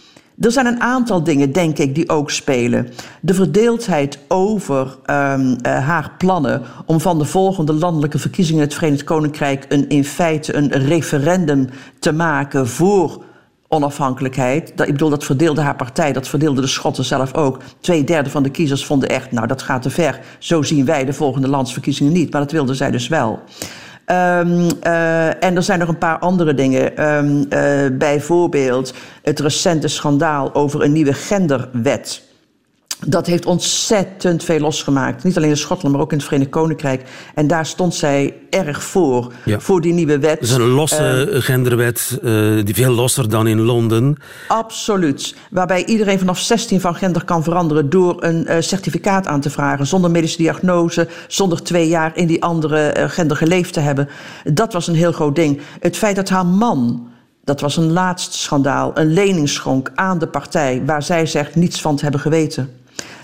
er 0.41 0.51
zijn 0.51 0.65
een 0.65 0.81
aantal 0.81 1.23
dingen, 1.23 1.51
denk 1.51 1.77
ik, 1.77 1.95
die 1.95 2.09
ook 2.09 2.31
spelen. 2.31 2.89
De 3.21 3.33
verdeeldheid 3.33 4.19
over 4.27 4.97
um, 5.05 5.41
uh, 5.49 5.55
haar 5.63 6.11
plannen 6.17 6.61
om 6.85 6.99
van 6.99 7.17
de 7.17 7.25
volgende 7.25 7.73
landelijke 7.73 8.19
verkiezingen 8.19 8.61
in 8.61 8.67
het 8.67 8.77
Verenigd 8.77 9.03
Koninkrijk 9.03 9.65
een, 9.69 9.89
in 9.89 10.05
feite 10.05 10.55
een 10.55 10.71
referendum 10.71 11.69
te 11.99 12.11
maken 12.11 12.67
voor 12.67 13.23
onafhankelijkheid. 13.67 14.71
Dat, 14.75 14.87
ik 14.87 14.93
bedoel, 14.93 15.09
dat 15.09 15.23
verdeelde 15.23 15.61
haar 15.61 15.75
partij, 15.75 16.13
dat 16.13 16.27
verdeelde 16.27 16.61
de 16.61 16.67
Schotten 16.67 17.05
zelf 17.05 17.33
ook. 17.33 17.59
Twee 17.79 18.03
derde 18.03 18.29
van 18.29 18.43
de 18.43 18.49
kiezers 18.49 18.85
vonden 18.85 19.09
echt, 19.09 19.31
nou 19.31 19.47
dat 19.47 19.61
gaat 19.61 19.81
te 19.81 19.89
ver. 19.89 20.19
Zo 20.39 20.61
zien 20.61 20.85
wij 20.85 21.05
de 21.05 21.13
volgende 21.13 21.47
landsverkiezingen 21.47 22.13
niet. 22.13 22.31
Maar 22.31 22.41
dat 22.41 22.51
wilden 22.51 22.75
zij 22.75 22.91
dus 22.91 23.07
wel. 23.07 23.39
Um, 24.11 24.69
uh, 24.83 25.43
en 25.43 25.55
er 25.55 25.63
zijn 25.63 25.79
nog 25.79 25.87
een 25.87 25.97
paar 25.97 26.19
andere 26.19 26.53
dingen. 26.53 27.11
Um, 27.15 27.45
uh, 27.49 27.97
bijvoorbeeld 27.97 28.93
het 29.21 29.39
recente 29.39 29.87
schandaal 29.87 30.53
over 30.53 30.83
een 30.83 30.91
nieuwe 30.91 31.13
genderwet. 31.13 32.29
Dat 33.05 33.25
heeft 33.25 33.45
ontzettend 33.45 34.43
veel 34.43 34.59
losgemaakt. 34.59 35.23
Niet 35.23 35.37
alleen 35.37 35.49
in 35.49 35.57
Schotland, 35.57 35.95
maar 35.95 36.03
ook 36.03 36.11
in 36.11 36.17
het 36.17 36.25
Verenigd 36.25 36.51
Koninkrijk. 36.51 37.03
En 37.35 37.47
daar 37.47 37.65
stond 37.65 37.95
zij 37.95 38.33
erg 38.49 38.83
voor, 38.83 39.33
ja. 39.45 39.59
voor 39.59 39.81
die 39.81 39.93
nieuwe 39.93 40.19
wet. 40.19 40.39
Het 40.39 40.49
is 40.49 40.55
een 40.55 40.67
losse 40.67 41.29
uh, 41.31 41.41
genderwet, 41.41 42.19
uh, 42.23 42.65
die 42.65 42.75
veel 42.75 42.91
losser 42.91 43.29
dan 43.29 43.47
in 43.47 43.61
Londen. 43.61 44.17
Absoluut. 44.47 45.35
Waarbij 45.49 45.85
iedereen 45.85 46.19
vanaf 46.19 46.39
16 46.39 46.81
van 46.81 46.95
gender 46.95 47.25
kan 47.25 47.43
veranderen 47.43 47.89
door 47.89 48.23
een 48.23 48.45
uh, 48.49 48.55
certificaat 48.59 49.27
aan 49.27 49.41
te 49.41 49.49
vragen. 49.49 49.87
Zonder 49.87 50.11
medische 50.11 50.37
diagnose, 50.37 51.07
zonder 51.27 51.63
twee 51.63 51.87
jaar 51.87 52.11
in 52.15 52.27
die 52.27 52.43
andere 52.43 52.95
uh, 52.97 53.03
gender 53.09 53.37
geleefd 53.37 53.73
te 53.73 53.79
hebben. 53.79 54.09
Dat 54.43 54.73
was 54.73 54.87
een 54.87 54.95
heel 54.95 55.11
groot 55.11 55.35
ding. 55.35 55.61
Het 55.79 55.97
feit 55.97 56.15
dat 56.15 56.29
haar 56.29 56.45
man 56.45 57.09
dat 57.43 57.61
was 57.61 57.77
een 57.77 57.91
laatst 57.91 58.33
schandaal, 58.33 58.91
een 58.93 59.13
lening 59.13 59.49
schonk 59.49 59.91
aan 59.95 60.19
de 60.19 60.27
partij 60.27 60.81
waar 60.85 61.03
zij 61.03 61.25
zegt 61.25 61.55
niets 61.55 61.81
van 61.81 61.95
te 61.95 62.03
hebben 62.03 62.21
geweten. 62.21 62.69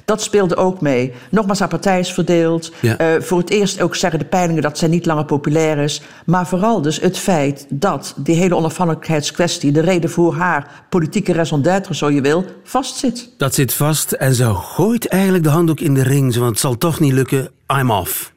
Dat 0.08 0.22
speelde 0.22 0.56
ook 0.56 0.82
mee. 0.82 1.14
Nogmaals, 1.32 1.60
haar 1.60 1.68
partij 1.68 2.00
is 2.00 2.14
verdeeld. 2.14 2.72
Ja. 2.82 3.16
Uh, 3.16 3.22
voor 3.22 3.38
het 3.38 3.50
eerst 3.50 3.82
ook 3.82 3.96
zeggen 3.96 4.20
de 4.20 4.26
peilingen 4.26 4.62
dat 4.62 4.78
zij 4.78 4.88
niet 4.88 5.06
langer 5.06 5.26
populair 5.26 5.78
is. 5.78 6.02
Maar 6.26 6.48
vooral 6.48 6.82
dus 6.82 7.00
het 7.00 7.18
feit 7.18 7.66
dat 7.70 8.14
die 8.18 8.36
hele 8.36 8.56
onafhankelijkheidskwestie... 8.56 9.72
de 9.72 9.82
reden 9.82 10.10
voor 10.10 10.36
haar 10.36 10.86
politieke 10.90 11.34
raison 11.34 11.62
d'être, 11.62 11.96
zo 11.96 12.10
je 12.10 12.22
wil, 12.22 12.46
vastzit. 12.64 13.30
Dat 13.38 13.54
zit 13.54 13.74
vast 13.74 14.12
en 14.12 14.34
ze 14.34 14.54
gooit 14.54 15.08
eigenlijk 15.08 15.44
de 15.44 15.50
handdoek 15.50 15.80
in 15.80 15.94
de 15.94 16.04
ring. 16.04 16.36
Want 16.36 16.50
het 16.50 16.60
zal 16.60 16.78
toch 16.78 17.00
niet 17.00 17.14
lukken, 17.14 17.50
I'm 17.80 17.92
off. 17.92 18.36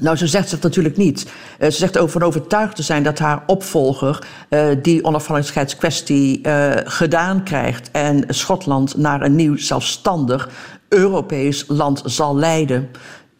Nou, 0.00 0.16
ze 0.16 0.26
zegt 0.26 0.50
het 0.50 0.62
natuurlijk 0.62 0.96
niet. 0.96 1.24
Uh, 1.24 1.30
ze 1.58 1.76
zegt 1.76 1.98
over 1.98 2.22
overtuigd 2.22 2.76
te 2.76 2.82
zijn 2.82 3.02
dat 3.02 3.18
haar 3.18 3.42
opvolger 3.46 4.26
uh, 4.50 4.66
die 4.82 5.04
onafhankelijkheidskwestie 5.04 6.40
uh, 6.42 6.70
gedaan 6.84 7.44
krijgt 7.44 7.90
en 7.90 8.24
Schotland 8.28 8.96
naar 8.96 9.22
een 9.22 9.36
nieuw 9.36 9.56
zelfstandig 9.56 10.48
Europees 10.88 11.64
land 11.68 12.02
zal 12.04 12.36
leiden. 12.36 12.88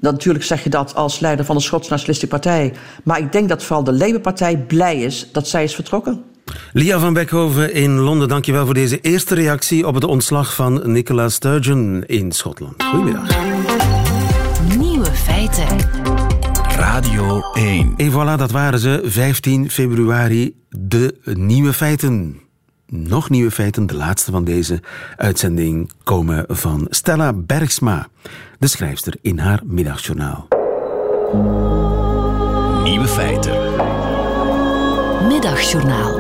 Dan 0.01 0.13
natuurlijk 0.13 0.45
zeg 0.45 0.65
je 0.65 0.71
dat 0.71 0.95
als 0.95 1.21
leider 1.21 1.45
van 1.45 1.57
de 1.57 1.63
Schotse 1.63 1.91
Nationalistische 1.91 2.37
Partij. 2.37 2.73
Maar 3.05 3.19
ik 3.19 3.33
denk 3.33 3.49
dat 3.49 3.63
vooral 3.63 3.85
de 3.85 3.93
Labour-partij 3.93 4.59
blij 4.59 5.01
is 5.01 5.29
dat 5.33 5.49
zij 5.49 5.65
is 5.65 5.75
vertrokken. 5.75 6.25
Lia 6.73 6.99
van 6.99 7.13
Beckhoven 7.13 7.75
in 7.75 7.99
Londen, 7.99 8.29
dankjewel 8.29 8.65
voor 8.65 8.75
deze 8.75 9.01
eerste 9.01 9.35
reactie 9.35 9.87
op 9.87 9.95
het 9.95 10.05
ontslag 10.05 10.55
van 10.55 10.93
Nicola 10.93 11.29
Sturgeon 11.29 12.05
in 12.07 12.33
Schotland. 12.33 12.83
Goedemiddag. 12.83 13.29
Nieuwe 14.79 15.13
feiten. 15.13 16.10
Radio 17.01 17.51
1. 17.53 17.95
En 17.97 18.11
voilà, 18.13 18.39
dat 18.39 18.51
waren 18.51 18.79
ze. 18.79 19.01
15 19.05 19.71
februari, 19.71 20.57
de 20.69 21.17
nieuwe 21.25 21.73
feiten. 21.73 22.41
Nog 22.87 23.31
nieuwe 23.31 23.51
feiten, 23.51 23.87
de 23.87 23.95
laatste 23.95 24.31
van 24.31 24.45
deze 24.45 24.83
uitzending, 25.17 25.91
komen 26.03 26.45
van 26.49 26.87
Stella 26.91 27.33
Bergsma, 27.33 28.09
de 28.59 28.67
schrijfster 28.67 29.15
in 29.23 29.39
haar 29.39 29.61
middagjournaal. 29.65 30.49
Nieuwe 32.83 33.09
feiten. 33.09 33.53
Middagjournaal. 35.29 36.19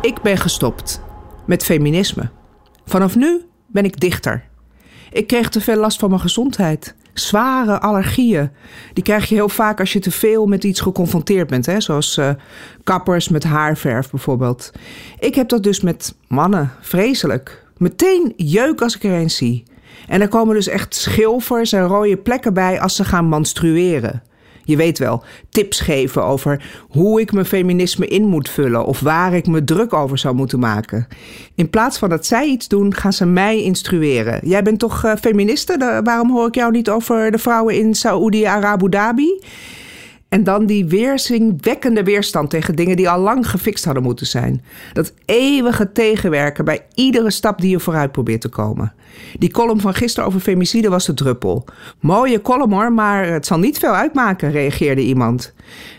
Ik 0.00 0.22
ben 0.22 0.36
gestopt 0.36 1.02
met 1.46 1.64
feminisme. 1.64 2.30
Vanaf 2.84 3.16
nu 3.16 3.40
ben 3.66 3.84
ik 3.84 4.00
dichter. 4.00 4.49
Ik 5.12 5.26
kreeg 5.26 5.48
te 5.48 5.60
veel 5.60 5.76
last 5.76 5.98
van 5.98 6.08
mijn 6.08 6.20
gezondheid. 6.20 6.94
Zware 7.12 7.80
allergieën. 7.80 8.50
Die 8.92 9.04
krijg 9.04 9.28
je 9.28 9.34
heel 9.34 9.48
vaak 9.48 9.80
als 9.80 9.92
je 9.92 9.98
te 9.98 10.10
veel 10.10 10.46
met 10.46 10.64
iets 10.64 10.80
geconfronteerd 10.80 11.48
bent. 11.48 11.66
Hè? 11.66 11.80
Zoals 11.80 12.16
uh, 12.16 12.30
kappers 12.84 13.28
met 13.28 13.44
haarverf 13.44 14.10
bijvoorbeeld. 14.10 14.72
Ik 15.18 15.34
heb 15.34 15.48
dat 15.48 15.62
dus 15.62 15.80
met 15.80 16.14
mannen. 16.28 16.72
Vreselijk. 16.80 17.66
Meteen 17.76 18.32
jeuk 18.36 18.80
als 18.80 18.96
ik 18.96 19.04
er 19.04 19.14
eens 19.14 19.36
zie. 19.36 19.64
En 20.08 20.20
er 20.20 20.28
komen 20.28 20.54
dus 20.54 20.68
echt 20.68 20.94
schilfers 20.94 21.72
en 21.72 21.86
rode 21.86 22.16
plekken 22.16 22.54
bij 22.54 22.80
als 22.80 22.96
ze 22.96 23.04
gaan 23.04 23.28
menstrueren. 23.28 24.22
Je 24.70 24.76
weet 24.76 24.98
wel, 24.98 25.22
tips 25.48 25.80
geven 25.80 26.24
over 26.24 26.62
hoe 26.88 27.20
ik 27.20 27.32
mijn 27.32 27.46
feminisme 27.46 28.06
in 28.06 28.26
moet 28.26 28.48
vullen 28.48 28.84
of 28.84 29.00
waar 29.00 29.34
ik 29.34 29.46
me 29.46 29.64
druk 29.64 29.92
over 29.92 30.18
zou 30.18 30.34
moeten 30.34 30.58
maken. 30.58 31.06
In 31.54 31.70
plaats 31.70 31.98
van 31.98 32.08
dat 32.08 32.26
zij 32.26 32.46
iets 32.46 32.68
doen, 32.68 32.94
gaan 32.94 33.12
ze 33.12 33.26
mij 33.26 33.62
instrueren. 33.62 34.48
Jij 34.48 34.62
bent 34.62 34.78
toch 34.78 35.04
uh, 35.04 35.12
feministe? 35.20 36.00
Waarom 36.04 36.30
hoor 36.30 36.46
ik 36.46 36.54
jou 36.54 36.72
niet 36.72 36.90
over 36.90 37.30
de 37.30 37.38
vrouwen 37.38 37.74
in 37.74 37.94
Saoedi-Arabu 37.94 38.88
Dhabi? 38.88 39.40
En 40.30 40.44
dan 40.44 40.66
die 40.66 40.86
weerzinwekkende 40.86 42.04
weerstand 42.04 42.50
tegen 42.50 42.76
dingen 42.76 42.96
die 42.96 43.10
al 43.10 43.20
lang 43.20 43.50
gefixt 43.50 43.84
hadden 43.84 44.02
moeten 44.02 44.26
zijn. 44.26 44.64
Dat 44.92 45.12
eeuwige 45.24 45.92
tegenwerken 45.92 46.64
bij 46.64 46.86
iedere 46.94 47.30
stap 47.30 47.60
die 47.60 47.70
je 47.70 47.80
vooruit 47.80 48.12
probeert 48.12 48.40
te 48.40 48.48
komen. 48.48 48.92
Die 49.38 49.50
column 49.50 49.80
van 49.80 49.94
gisteren 49.94 50.28
over 50.28 50.40
femicide 50.40 50.88
was 50.88 51.06
de 51.06 51.14
druppel. 51.14 51.64
Mooie 52.00 52.42
column 52.42 52.72
hoor, 52.72 52.92
maar 52.92 53.26
het 53.26 53.46
zal 53.46 53.58
niet 53.58 53.78
veel 53.78 53.94
uitmaken, 53.94 54.50
reageerde 54.50 55.02
iemand. 55.02 55.52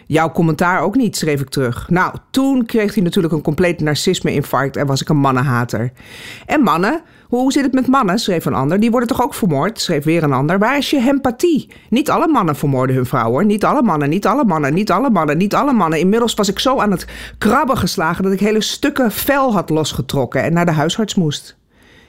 Jouw 0.06 0.32
commentaar 0.32 0.82
ook 0.82 0.96
niet, 0.96 1.18
schreef 1.18 1.42
ik 1.42 1.50
terug. 1.50 1.90
Nou, 1.90 2.16
toen 2.30 2.66
kreeg 2.66 2.94
hij 2.94 3.04
natuurlijk 3.04 3.34
een 3.34 3.42
compleet 3.42 3.80
narcisme-infarct 3.80 4.78
en 4.78 4.88
was 4.88 5.02
ik 5.02 5.10
een 5.10 5.18
mannenhater. 5.18 5.92
En 6.46 6.62
mannen? 6.62 7.02
Hoe 7.32 7.52
zit 7.52 7.64
het 7.64 7.74
met 7.74 7.88
mannen? 7.88 8.20
schreef 8.20 8.46
een 8.46 8.54
ander. 8.54 8.80
Die 8.80 8.92
worden 8.92 9.10
toch 9.10 9.24
ook 9.24 9.34
vermoord? 9.34 9.82
schreef 9.82 10.04
weer 10.04 10.24
een 10.24 10.34
ander. 10.34 10.60
Waar 10.60 10.78
is 10.78 10.90
je 10.90 11.08
empathie? 11.08 11.70
Niet 11.90 12.10
alle 12.10 12.28
mannen 12.28 12.56
vermoorden 12.56 12.96
hun 12.96 13.06
vrouw 13.06 13.30
hoor. 13.30 13.46
Niet 13.46 13.66
alle 13.66 13.82
mannen, 13.82 14.10
niet 14.10 14.26
alle 14.26 14.44
mannen, 14.46 14.74
niet 14.74 14.92
alle 14.92 15.10
mannen, 15.10 15.38
niet 15.38 15.56
alle 15.56 15.74
mannen. 15.74 16.00
Inmiddels 16.00 16.34
was 16.34 16.50
ik 16.50 16.60
zo 16.60 16.80
aan 16.80 16.92
het 16.92 17.06
krabben 17.38 17.78
geslagen 17.78 18.24
dat 18.24 18.32
ik 18.34 18.40
hele 18.40 18.62
stukken 18.62 19.12
vel 19.12 19.54
had 19.54 19.70
losgetrokken 19.70 20.44
en 20.44 20.54
naar 20.54 20.66
de 20.66 20.72
huisarts 20.72 21.16
moest. 21.16 21.58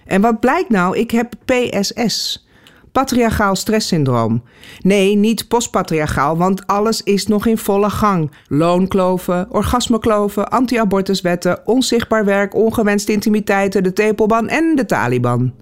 En 0.05 0.21
wat 0.21 0.41
blijkt 0.41 0.69
nou? 0.69 0.99
Ik 0.99 1.11
heb 1.11 1.33
PSS. 1.45 2.47
Patriarchaal 2.93 3.57
stresssyndroom. 3.57 4.43
Nee, 4.81 5.17
niet 5.17 5.49
postpatriarchaal, 5.49 6.37
want 6.37 6.67
alles 6.67 7.03
is 7.03 7.27
nog 7.27 7.47
in 7.47 7.59
volle 7.59 7.91
gang. 7.91 8.31
Loonkloven, 8.49 9.47
orgasmekloven, 9.51 10.51
anti-abortuswetten, 10.51 11.67
onzichtbaar 11.67 12.25
werk, 12.25 12.55
ongewenste 12.55 13.13
intimiteiten, 13.13 13.83
de 13.83 13.93
tepelban 13.93 14.49
en 14.49 14.77
de 14.77 14.87
Taliban. 14.87 15.53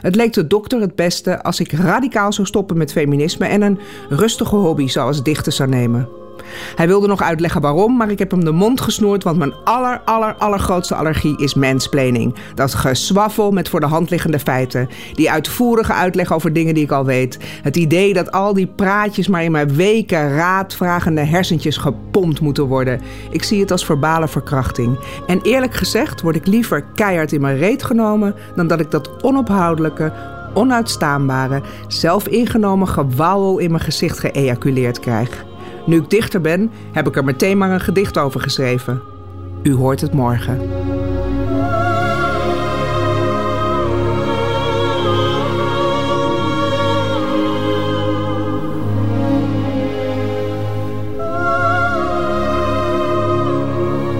Het 0.00 0.14
leek 0.14 0.32
de 0.32 0.46
dokter 0.46 0.80
het 0.80 0.94
beste 0.94 1.42
als 1.42 1.60
ik 1.60 1.72
radicaal 1.72 2.32
zou 2.32 2.46
stoppen 2.46 2.76
met 2.76 2.92
feminisme 2.92 3.46
en 3.46 3.62
een 3.62 3.78
rustige 4.08 4.56
hobby 4.56 4.86
zoals 4.86 5.22
dichten 5.22 5.52
zou 5.52 5.68
nemen. 5.68 6.27
Hij 6.74 6.86
wilde 6.86 7.06
nog 7.06 7.22
uitleggen 7.22 7.60
waarom, 7.60 7.96
maar 7.96 8.10
ik 8.10 8.18
heb 8.18 8.30
hem 8.30 8.44
de 8.44 8.52
mond 8.52 8.80
gesnoerd, 8.80 9.24
want 9.24 9.38
mijn 9.38 9.54
aller, 9.64 10.00
aller, 10.04 10.34
allergrootste 10.34 10.94
allergie 10.94 11.38
is 11.38 11.54
mansplaining. 11.54 12.34
Dat 12.54 12.74
geswaffel 12.74 13.50
met 13.50 13.68
voor 13.68 13.80
de 13.80 13.86
hand 13.86 14.10
liggende 14.10 14.38
feiten. 14.38 14.88
Die 15.14 15.30
uitvoerige 15.30 15.92
uitleg 15.92 16.32
over 16.32 16.52
dingen 16.52 16.74
die 16.74 16.84
ik 16.84 16.92
al 16.92 17.04
weet. 17.04 17.38
Het 17.62 17.76
idee 17.76 18.12
dat 18.12 18.32
al 18.32 18.54
die 18.54 18.66
praatjes 18.66 19.28
maar 19.28 19.44
in 19.44 19.52
mijn 19.52 19.74
weken 19.74 20.34
raadvragende 20.34 21.24
hersentjes 21.24 21.76
gepompt 21.76 22.40
moeten 22.40 22.64
worden. 22.64 23.00
Ik 23.30 23.42
zie 23.42 23.60
het 23.60 23.70
als 23.70 23.84
verbale 23.84 24.28
verkrachting. 24.28 24.98
En 25.26 25.40
eerlijk 25.42 25.74
gezegd 25.74 26.20
word 26.20 26.36
ik 26.36 26.46
liever 26.46 26.84
keihard 26.94 27.32
in 27.32 27.40
mijn 27.40 27.58
reet 27.58 27.82
genomen 27.82 28.34
dan 28.56 28.66
dat 28.66 28.80
ik 28.80 28.90
dat 28.90 29.22
onophoudelijke, 29.22 30.12
onuitstaanbare, 30.54 31.62
zelfingenomen 31.88 32.88
gewauwel 32.88 33.58
in 33.58 33.70
mijn 33.70 33.82
gezicht 33.82 34.18
geëjaculeerd 34.18 35.00
krijg. 35.00 35.47
Nu 35.88 35.96
ik 35.96 36.10
dichter 36.10 36.40
ben, 36.40 36.70
heb 36.92 37.06
ik 37.06 37.16
er 37.16 37.24
meteen 37.24 37.58
maar 37.58 37.70
een 37.70 37.80
gedicht 37.80 38.18
over 38.18 38.40
geschreven. 38.40 39.00
U 39.62 39.74
hoort 39.74 40.00
het 40.00 40.12
morgen. 40.12 40.60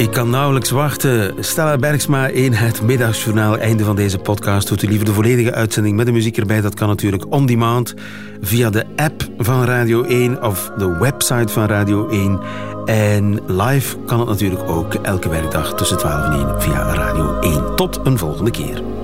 Ik 0.08 0.14
kan 0.14 0.30
nauwelijks 0.30 0.70
wachten. 0.70 1.34
Stella 1.44 1.76
Bergsma 1.76 2.26
in 2.26 2.52
het 2.52 2.82
middagjournaal. 2.82 3.58
Einde 3.58 3.84
van 3.84 3.96
deze 3.96 4.18
podcast. 4.18 4.68
Doet 4.68 4.82
u 4.82 4.88
liever 4.88 5.06
de 5.06 5.12
volledige 5.12 5.52
uitzending 5.52 5.96
met 5.96 6.06
de 6.06 6.12
muziek 6.12 6.36
erbij? 6.36 6.60
Dat 6.60 6.74
kan 6.74 6.88
natuurlijk 6.88 7.32
on 7.32 7.46
demand 7.46 7.94
via 8.40 8.70
de 8.70 8.84
app 8.96 9.28
van 9.38 9.64
Radio 9.64 10.02
1 10.02 10.42
of 10.42 10.70
de 10.78 10.98
website 10.98 11.52
van 11.52 11.66
Radio 11.66 12.08
1. 12.08 12.40
En 12.86 13.40
live 13.46 13.96
kan 14.06 14.18
het 14.18 14.28
natuurlijk 14.28 14.68
ook 14.68 14.94
elke 14.94 15.28
werkdag 15.28 15.74
tussen 15.74 15.98
12 15.98 16.24
en 16.24 16.32
1 16.32 16.62
via 16.62 16.94
Radio 16.94 17.38
1. 17.40 17.76
Tot 17.76 18.00
een 18.04 18.18
volgende 18.18 18.50
keer. 18.50 18.97